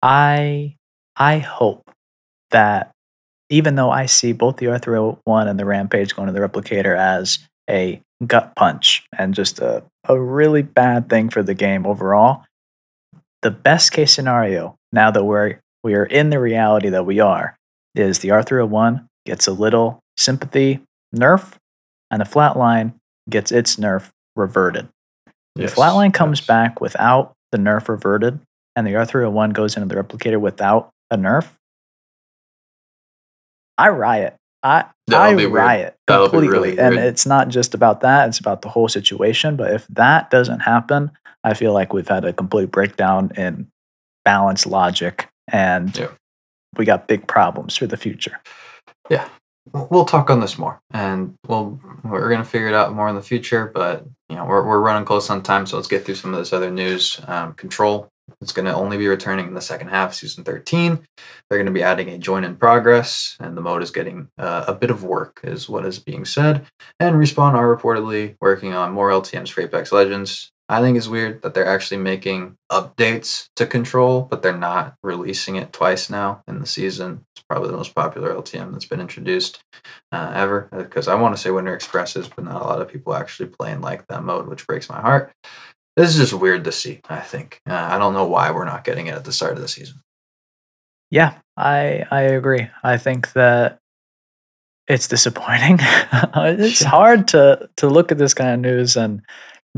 I 0.04 0.76
I 1.16 1.38
hope 1.40 1.90
that 2.52 2.92
even 3.50 3.76
though 3.76 3.90
I 3.90 4.06
see 4.06 4.34
both 4.34 4.58
the 4.58 4.68
Arthur 4.68 5.00
one 5.24 5.48
and 5.48 5.58
the 5.58 5.66
Rampage 5.66 6.16
going 6.16 6.28
to 6.28 6.34
the 6.34 6.40
replicator 6.46 6.98
as 6.98 7.40
a 7.70 8.02
gut 8.28 8.54
punch 8.56 9.06
and 9.18 9.34
just 9.34 9.60
a, 9.60 9.84
a 10.08 10.20
really 10.20 10.62
bad 10.62 11.10
thing 11.10 11.30
for 11.30 11.42
the 11.42 11.54
game 11.54 11.86
overall, 11.88 12.44
the 13.42 13.52
best 13.52 13.92
case 13.94 14.14
scenario, 14.14 14.76
now 14.92 15.10
that 15.10 15.24
we're 15.24 15.60
we 15.84 15.94
are 15.96 16.06
in 16.06 16.30
the 16.30 16.40
reality 16.40 16.90
that 16.90 17.06
we 17.06 17.20
are, 17.20 17.56
is 17.96 18.20
the 18.20 18.30
R301 18.30 19.06
gets 19.26 19.48
a 19.48 19.52
little 19.54 20.00
sympathy 20.18 20.82
nerf, 21.16 21.54
and 22.12 22.22
the 22.22 22.26
flatline 22.26 22.94
gets 23.30 23.52
its 23.52 23.78
nerf 23.78 24.10
reverted. 24.36 24.90
If 25.56 25.76
Flatline 25.76 26.14
comes 26.14 26.40
yes. 26.40 26.48
back 26.48 26.82
without 26.82 27.34
the 27.52 27.58
nerf 27.58 27.88
reverted, 27.88 28.40
and 28.76 28.86
the 28.88 28.92
R301 28.92 29.54
goes 29.54 29.76
into 29.78 29.94
the 29.94 30.02
replicator 30.02 30.40
without 30.40 30.90
a 31.12 31.18
nerf, 31.18 31.48
I 33.78 33.90
riot. 33.90 34.36
I 34.62 34.86
That'll 35.08 35.40
I 35.42 35.46
riot 35.46 35.96
That'll 36.08 36.30
completely, 36.30 36.54
really 36.58 36.80
and 36.80 36.96
weird. 36.96 37.08
it's 37.08 37.26
not 37.26 37.50
just 37.50 37.74
about 37.74 38.00
that; 38.02 38.30
it's 38.30 38.40
about 38.40 38.62
the 38.62 38.70
whole 38.70 38.88
situation. 38.88 39.58
But 39.58 39.72
if 39.74 39.86
that 39.88 40.30
doesn't 40.32 40.62
happen, 40.62 41.12
I 41.44 41.54
feel 41.54 41.74
like 41.74 41.92
we've 41.92 42.08
had 42.08 42.24
a 42.24 42.32
complete 42.32 42.72
breakdown 42.72 43.32
in 43.36 43.68
balance 44.24 44.66
logic, 44.66 45.28
and 45.52 45.96
Yeah. 45.98 46.08
we 46.78 46.86
got 46.86 47.08
big 47.10 47.28
problems 47.28 47.76
for 47.76 47.88
the 47.88 47.98
future. 47.98 48.40
Yeah. 49.10 49.28
We'll- 49.74 49.88
We'll 49.92 50.06
talk 50.06 50.30
on 50.30 50.40
this 50.42 50.58
more, 50.58 50.80
and 50.92 51.34
we'll 51.48 51.80
we're 52.04 52.30
gonna 52.30 52.44
figure 52.46 52.68
it 52.68 52.74
out 52.74 52.94
more 52.94 53.10
in 53.10 53.16
the 53.16 53.22
future. 53.22 53.70
But 53.74 54.06
you 54.30 54.36
know, 54.38 54.46
we're 54.46 54.66
we're 54.66 54.80
running 54.80 55.04
close 55.06 55.30
on 55.30 55.42
time, 55.42 55.66
so 55.66 55.76
let's 55.78 55.88
get 55.90 56.06
through 56.06 56.16
some 56.16 56.34
of 56.34 56.40
this 56.40 56.54
other 56.54 56.72
news. 56.72 57.20
Um, 57.28 57.54
Control 57.54 58.08
is 58.42 58.52
going 58.52 58.66
to 58.66 58.74
only 58.74 58.98
be 58.98 59.08
returning 59.08 59.48
in 59.48 59.54
the 59.54 59.62
second 59.62 59.90
half, 59.90 60.12
of 60.12 60.16
season 60.16 60.44
thirteen. 60.44 61.00
They're 61.50 61.60
going 61.60 61.66
to 61.66 61.72
be 61.72 61.84
adding 61.84 62.10
a 62.10 62.18
join 62.18 62.44
in 62.44 62.56
progress, 62.56 63.36
and 63.40 63.56
the 63.56 63.62
mode 63.62 63.84
is 63.84 63.92
getting 63.92 64.30
uh, 64.38 64.66
a 64.68 64.74
bit 64.74 64.92
of 64.92 65.04
work, 65.04 65.42
is 65.44 65.70
what 65.70 65.86
is 65.86 66.00
being 66.00 66.26
said. 66.26 66.66
And 67.00 67.16
Respawn 67.16 67.54
are 67.54 67.76
reportedly 67.76 68.36
working 68.42 68.74
on 68.74 68.94
more 68.94 69.10
LTMs 69.10 69.50
for 69.50 69.62
Apex 69.62 69.92
Legends. 69.92 70.52
I 70.70 70.82
think 70.82 70.98
is 70.98 71.10
weird 71.10 71.42
that 71.42 71.54
they're 71.54 71.68
actually 71.68 71.98
making 71.98 72.58
updates 72.72 73.50
to 73.58 73.66
Control, 73.68 74.22
but 74.22 74.42
they're 74.42 74.58
not 74.58 74.96
releasing 75.04 75.58
it 75.58 75.74
twice 75.74 76.10
now 76.10 76.42
in 76.48 76.60
the 76.60 76.66
season. 76.66 77.26
It's 77.36 77.44
probably 77.44 77.70
the 77.70 77.78
most 77.78 77.94
popular 77.94 78.34
LTM 78.34 78.72
that's 78.72 78.86
been 78.86 79.02
introduced 79.02 79.62
uh, 80.14 80.32
ever. 80.34 80.70
Because 80.72 81.08
I 81.10 81.16
want 81.16 81.36
to 81.36 81.42
say 81.42 81.52
Winter 81.52 81.76
Expresses, 81.76 82.30
but 82.30 82.46
not 82.46 82.62
a 82.62 82.66
lot 82.66 82.82
of 82.82 82.88
people 82.88 83.14
actually 83.14 83.50
playing 83.50 83.82
like 83.82 84.08
that 84.08 84.24
mode, 84.24 84.48
which 84.48 84.66
breaks 84.66 84.90
my 84.90 85.02
heart. 85.02 85.34
This 85.96 86.10
is 86.10 86.18
just 86.18 86.34
weird 86.34 86.64
to 86.64 86.72
see. 86.72 87.02
I 87.10 87.20
think 87.20 87.62
uh, 87.70 87.74
I 87.92 87.98
don't 88.00 88.14
know 88.14 88.26
why 88.26 88.52
we're 88.52 88.66
not 88.66 88.84
getting 88.84 89.08
it 89.08 89.16
at 89.16 89.26
the 89.26 89.32
start 89.32 89.54
of 89.54 89.62
the 89.62 89.68
season. 89.68 90.02
Yeah, 91.12 91.36
I 91.56 92.06
I 92.10 92.22
agree. 92.22 92.68
I 92.84 92.98
think 92.98 93.34
that 93.34 93.78
it's 94.88 95.08
disappointing. 95.08 95.78
it's 96.36 96.82
Yeah. 96.82 96.88
hard 96.90 97.28
to 97.30 97.70
to 97.78 97.88
look 97.88 98.12
at 98.12 98.18
this 98.18 98.34
kind 98.34 98.54
of 98.54 98.60
news 98.60 98.98
and 98.98 99.22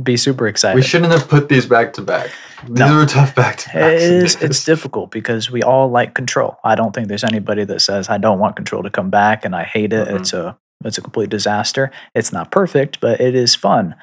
be 0.02 0.18
super 0.18 0.48
excited. 0.48 0.76
We 0.76 0.82
shouldn't 0.82 1.12
have 1.12 1.28
put 1.28 1.48
these 1.50 1.66
back 1.66 1.94
to 1.94 2.02
back. 2.02 2.30
These 2.68 2.80
No. 2.80 2.96
were 2.98 3.06
tough 3.06 3.36
back 3.36 3.58
to 3.58 3.70
back. 3.74 3.94
is 3.94 4.36
it's 4.42 4.64
difficult 4.66 5.12
because 5.12 5.52
we 5.52 5.62
all 5.64 5.90
like 5.90 6.14
control. 6.16 6.58
I 6.64 6.76
don't 6.76 6.94
think 6.96 7.08
there's 7.10 7.24
anybody 7.24 7.66
that 7.66 7.82
says 7.82 8.10
I 8.10 8.18
don't 8.18 8.40
want 8.40 8.56
control 8.56 8.84
to 8.84 8.90
come 8.90 9.10
back 9.10 9.44
and 9.46 9.56
I 9.56 9.64
hate 9.64 9.92
it. 9.94 10.08
Mhm. 10.08 10.20
It's 10.20 10.34
a 10.34 10.58
it's 10.86 10.98
a 10.98 11.02
complete 11.02 11.30
disaster. 11.30 11.92
It's 12.14 12.32
not 12.34 12.52
perfect, 12.52 13.00
but 13.02 13.20
it 13.20 13.36
is 13.36 13.56
fun. 13.56 13.96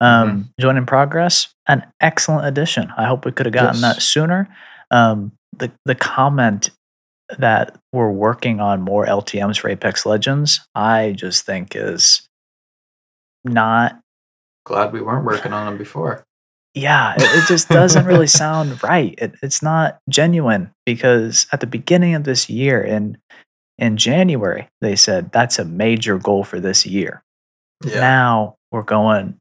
Um, 0.00 0.50
Join 0.60 0.76
in 0.76 0.86
progress, 0.86 1.48
an 1.66 1.84
excellent 2.00 2.46
addition. 2.46 2.92
I 2.96 3.04
hope 3.04 3.24
we 3.24 3.32
could 3.32 3.46
have 3.46 3.52
gotten 3.52 3.80
that 3.80 4.00
sooner. 4.02 4.48
Um, 4.90 5.32
the 5.56 5.72
the 5.84 5.94
comment 5.94 6.70
that 7.38 7.76
we're 7.92 8.10
working 8.10 8.60
on 8.60 8.80
more 8.80 9.04
LTMs 9.06 9.58
for 9.58 9.68
Apex 9.68 10.06
Legends, 10.06 10.60
I 10.74 11.12
just 11.16 11.44
think 11.44 11.74
is 11.74 12.26
not 13.44 14.00
Glad 14.64 14.92
we 14.92 15.00
weren't 15.00 15.24
working 15.24 15.52
on 15.52 15.66
them 15.66 15.78
before. 15.78 16.22
yeah, 16.74 17.14
it, 17.16 17.22
it 17.22 17.46
just 17.48 17.68
doesn't 17.68 18.06
really 18.06 18.26
sound 18.42 18.82
right. 18.82 19.14
It, 19.18 19.34
it's 19.42 19.62
not 19.62 19.98
genuine 20.08 20.70
because 20.86 21.46
at 21.52 21.60
the 21.60 21.66
beginning 21.66 22.14
of 22.14 22.24
this 22.24 22.48
year, 22.48 22.80
in 22.82 23.18
in 23.78 23.96
January, 23.96 24.68
they 24.80 24.96
said 24.96 25.32
that's 25.32 25.58
a 25.58 25.64
major 25.64 26.18
goal 26.18 26.44
for 26.44 26.60
this 26.60 26.86
year. 26.86 27.22
Yeah. 27.84 28.00
Now 28.00 28.56
we're 28.70 28.82
going 28.82 29.38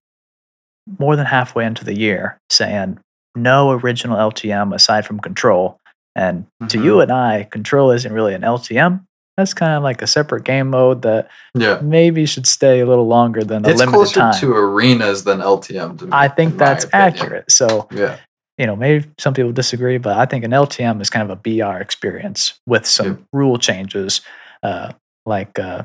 more 0.99 1.15
than 1.15 1.25
halfway 1.25 1.65
into 1.65 1.83
the 1.85 1.97
year, 1.97 2.37
saying 2.49 2.99
no 3.35 3.71
original 3.71 4.17
LTM 4.17 4.73
aside 4.73 5.05
from 5.05 5.19
Control. 5.19 5.77
And 6.15 6.45
to 6.69 6.77
Mhm. 6.79 6.83
you 6.83 7.01
and 7.01 7.11
I, 7.11 7.43
Control 7.43 7.91
isn't 7.91 8.11
really 8.11 8.33
an 8.33 8.43
LTM. 8.43 9.01
That's 9.37 9.53
kind 9.53 9.73
of 9.73 9.83
like 9.83 10.01
a 10.01 10.07
separate 10.07 10.43
game 10.45 10.71
mode 10.71 11.03
that 11.03 11.29
yeah. 11.53 11.79
maybe 11.83 12.25
should 12.25 12.47
stay 12.47 12.79
a 12.79 12.87
little 12.87 13.05
longer 13.05 13.43
than. 13.43 13.61
Time. 13.61 13.71
It's 13.71 13.79
limited 13.79 13.95
closer 13.95 14.19
time. 14.21 14.33
to 14.41 14.51
arenas 14.51 15.25
than 15.25 15.41
LTM 15.41 15.97
to 15.99 16.05
me. 16.05 16.11
I 16.11 16.27
think 16.27 16.57
that's 16.57 16.87
accurate. 16.91 17.51
So 17.51 17.87
Yeah. 17.91 18.15
you 18.57 18.65
know, 18.65 18.75
maybe 18.75 19.05
some 19.19 19.35
people 19.35 19.51
disagree, 19.51 19.99
but 19.99 20.17
I 20.17 20.25
think 20.25 20.43
an 20.43 20.53
LTM 20.53 20.99
is 21.01 21.11
kind 21.11 21.21
of 21.23 21.29
a 21.29 21.35
BR 21.39 21.77
experience 21.79 22.59
with 22.65 22.87
some 22.87 23.05
Yeah. 23.07 23.13
rule 23.31 23.59
changes, 23.59 24.21
uh, 24.63 24.93
like 25.27 25.59
uh, 25.59 25.83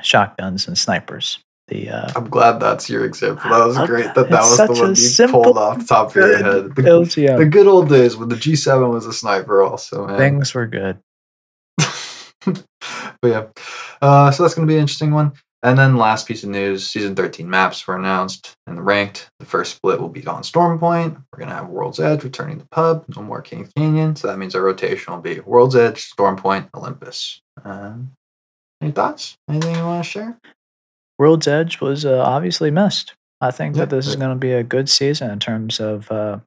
shotguns 0.00 0.66
and 0.66 0.76
snipers. 0.78 1.38
The 1.72 1.88
uh, 1.88 2.12
I'm 2.14 2.28
glad 2.28 2.60
that's 2.60 2.90
your 2.90 3.06
example. 3.06 3.48
That 3.48 3.66
was 3.66 3.78
great 3.88 4.14
that 4.14 4.28
that 4.28 4.42
was 4.42 4.58
the 4.58 4.72
one 4.74 4.94
you 4.94 5.32
pulled 5.32 5.56
off 5.56 5.78
the 5.78 5.84
top 5.86 6.10
of 6.10 6.16
your 6.16 6.36
head. 6.36 6.76
The, 6.76 6.82
LTM 6.82 7.38
the 7.38 7.46
good 7.46 7.66
old 7.66 7.88
days 7.88 8.14
when 8.14 8.28
the 8.28 8.34
G7 8.34 8.92
was 8.92 9.06
a 9.06 9.12
sniper, 9.12 9.62
also, 9.62 10.06
man. 10.06 10.18
things 10.18 10.52
were 10.52 10.66
good. 10.66 10.98
but 12.44 12.64
yeah, 13.24 13.46
uh, 14.02 14.30
so 14.30 14.42
that's 14.42 14.54
going 14.54 14.68
to 14.68 14.70
be 14.70 14.76
an 14.76 14.82
interesting 14.82 15.12
one. 15.12 15.32
And 15.62 15.78
then 15.78 15.96
last 15.96 16.28
piece 16.28 16.42
of 16.42 16.50
news: 16.50 16.86
season 16.86 17.16
13 17.16 17.48
maps 17.48 17.86
were 17.86 17.96
announced 17.96 18.54
and 18.66 18.76
the 18.76 18.82
ranked. 18.82 19.30
The 19.38 19.46
first 19.46 19.76
split 19.76 19.98
will 19.98 20.10
be 20.10 20.26
on 20.26 20.42
Stormpoint. 20.42 21.24
We're 21.32 21.38
going 21.38 21.48
to 21.48 21.54
have 21.54 21.68
World's 21.68 22.00
Edge 22.00 22.22
returning 22.22 22.58
to 22.58 22.66
Pub. 22.66 23.06
No 23.16 23.22
more 23.22 23.40
King 23.40 23.66
Canyon. 23.74 24.14
So 24.14 24.28
that 24.28 24.38
means 24.38 24.54
our 24.54 24.62
rotation 24.62 25.14
will 25.14 25.22
be 25.22 25.40
World's 25.40 25.76
Edge, 25.76 26.10
Stormpoint, 26.10 26.68
Olympus. 26.74 27.40
Um, 27.64 28.12
any 28.82 28.90
thoughts? 28.90 29.38
Anything 29.48 29.76
you 29.76 29.84
want 29.84 30.04
to 30.04 30.10
share? 30.10 30.38
World's 31.22 31.46
Edge 31.46 31.80
was 31.80 32.04
uh, 32.04 32.20
obviously 32.20 32.72
missed. 32.72 33.14
I 33.40 33.52
think 33.52 33.76
Yeah, 33.76 33.84
that 33.84 33.94
this 33.94 34.08
is 34.08 34.16
going 34.16 34.30
to 34.30 34.40
be 34.40 34.50
a 34.50 34.64
good 34.64 34.88
season 34.88 35.30
in 35.30 35.38
terms 35.38 35.78
of 35.78 36.10
uh, 36.10 36.40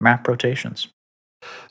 map 0.00 0.26
rotations. 0.26 0.88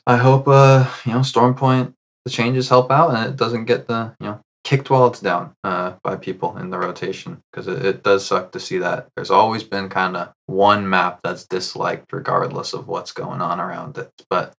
I 0.06 0.16
hope 0.18 0.46
uh, 0.46 0.88
you 1.04 1.14
know 1.14 1.18
Stormpoint 1.18 1.94
the 2.24 2.30
changes 2.30 2.68
help 2.68 2.92
out 2.92 3.12
and 3.12 3.28
it 3.28 3.36
doesn't 3.36 3.64
get 3.64 3.88
the 3.88 4.14
you 4.20 4.26
know 4.26 4.40
kicked 4.62 4.88
while 4.88 5.08
it's 5.08 5.18
down 5.18 5.52
uh, 5.64 5.94
by 6.04 6.14
people 6.14 6.56
in 6.58 6.70
the 6.70 6.78
rotation 6.78 7.42
because 7.50 7.66
it, 7.66 7.84
it 7.84 8.04
does 8.04 8.24
suck 8.24 8.52
to 8.52 8.60
see 8.60 8.78
that. 8.78 9.08
There's 9.16 9.32
always 9.32 9.64
been 9.64 9.88
kind 9.88 10.16
of 10.16 10.32
one 10.46 10.88
map 10.88 11.18
that's 11.24 11.46
disliked 11.46 12.12
regardless 12.12 12.72
of 12.72 12.86
what's 12.86 13.10
going 13.10 13.40
on 13.40 13.58
around 13.58 13.98
it. 13.98 14.12
But 14.30 14.54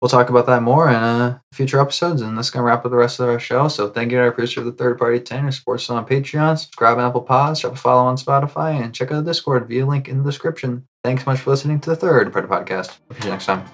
we'll 0.00 0.08
talk 0.08 0.30
about 0.30 0.46
that 0.46 0.62
more 0.62 0.88
in 0.88 0.94
uh, 0.94 1.38
future 1.52 1.80
episodes 1.80 2.22
and 2.22 2.36
that's 2.36 2.50
gonna 2.50 2.64
wrap 2.64 2.84
up 2.84 2.90
the 2.90 2.96
rest 2.96 3.20
of 3.20 3.28
our 3.28 3.38
show. 3.38 3.68
So 3.68 3.88
thank 3.88 4.12
you 4.12 4.18
to 4.18 4.24
our 4.24 4.32
producer 4.32 4.60
of 4.60 4.66
the 4.66 4.72
third 4.72 4.98
party 4.98 5.20
ten 5.20 5.44
who 5.44 5.52
supports 5.52 5.84
us 5.84 5.90
on 5.90 6.06
Patreon, 6.06 6.58
subscribe 6.58 6.98
on 6.98 7.04
Apple 7.04 7.22
Pods, 7.22 7.60
drop 7.60 7.74
a 7.74 7.76
follow 7.76 8.06
on 8.06 8.16
Spotify, 8.16 8.80
and 8.80 8.94
check 8.94 9.10
out 9.10 9.24
the 9.24 9.30
Discord 9.30 9.68
via 9.68 9.86
link 9.86 10.08
in 10.08 10.18
the 10.18 10.24
description. 10.24 10.86
Thanks 11.04 11.24
so 11.24 11.30
much 11.30 11.40
for 11.40 11.50
listening 11.50 11.80
to 11.80 11.90
the 11.90 11.96
third 11.96 12.32
party 12.32 12.48
podcast. 12.48 12.98
We'll 13.08 13.18
see 13.18 13.26
you 13.26 13.30
next 13.30 13.46
time. 13.46 13.64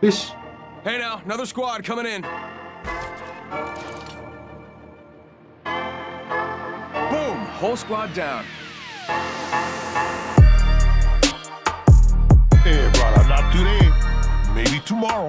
Peace. 0.00 0.32
Hey 0.84 0.98
now, 0.98 1.20
another 1.24 1.46
squad 1.46 1.84
coming 1.84 2.06
in. 2.06 2.22
Boom, 7.10 7.38
whole 7.56 7.76
squad 7.76 8.14
down. 8.14 8.44
Hey, 12.62 12.90
brother, 12.92 13.28
not 13.28 13.52
today. 13.52 13.87
Maybe 14.58 14.80
tomorrow. 14.80 15.28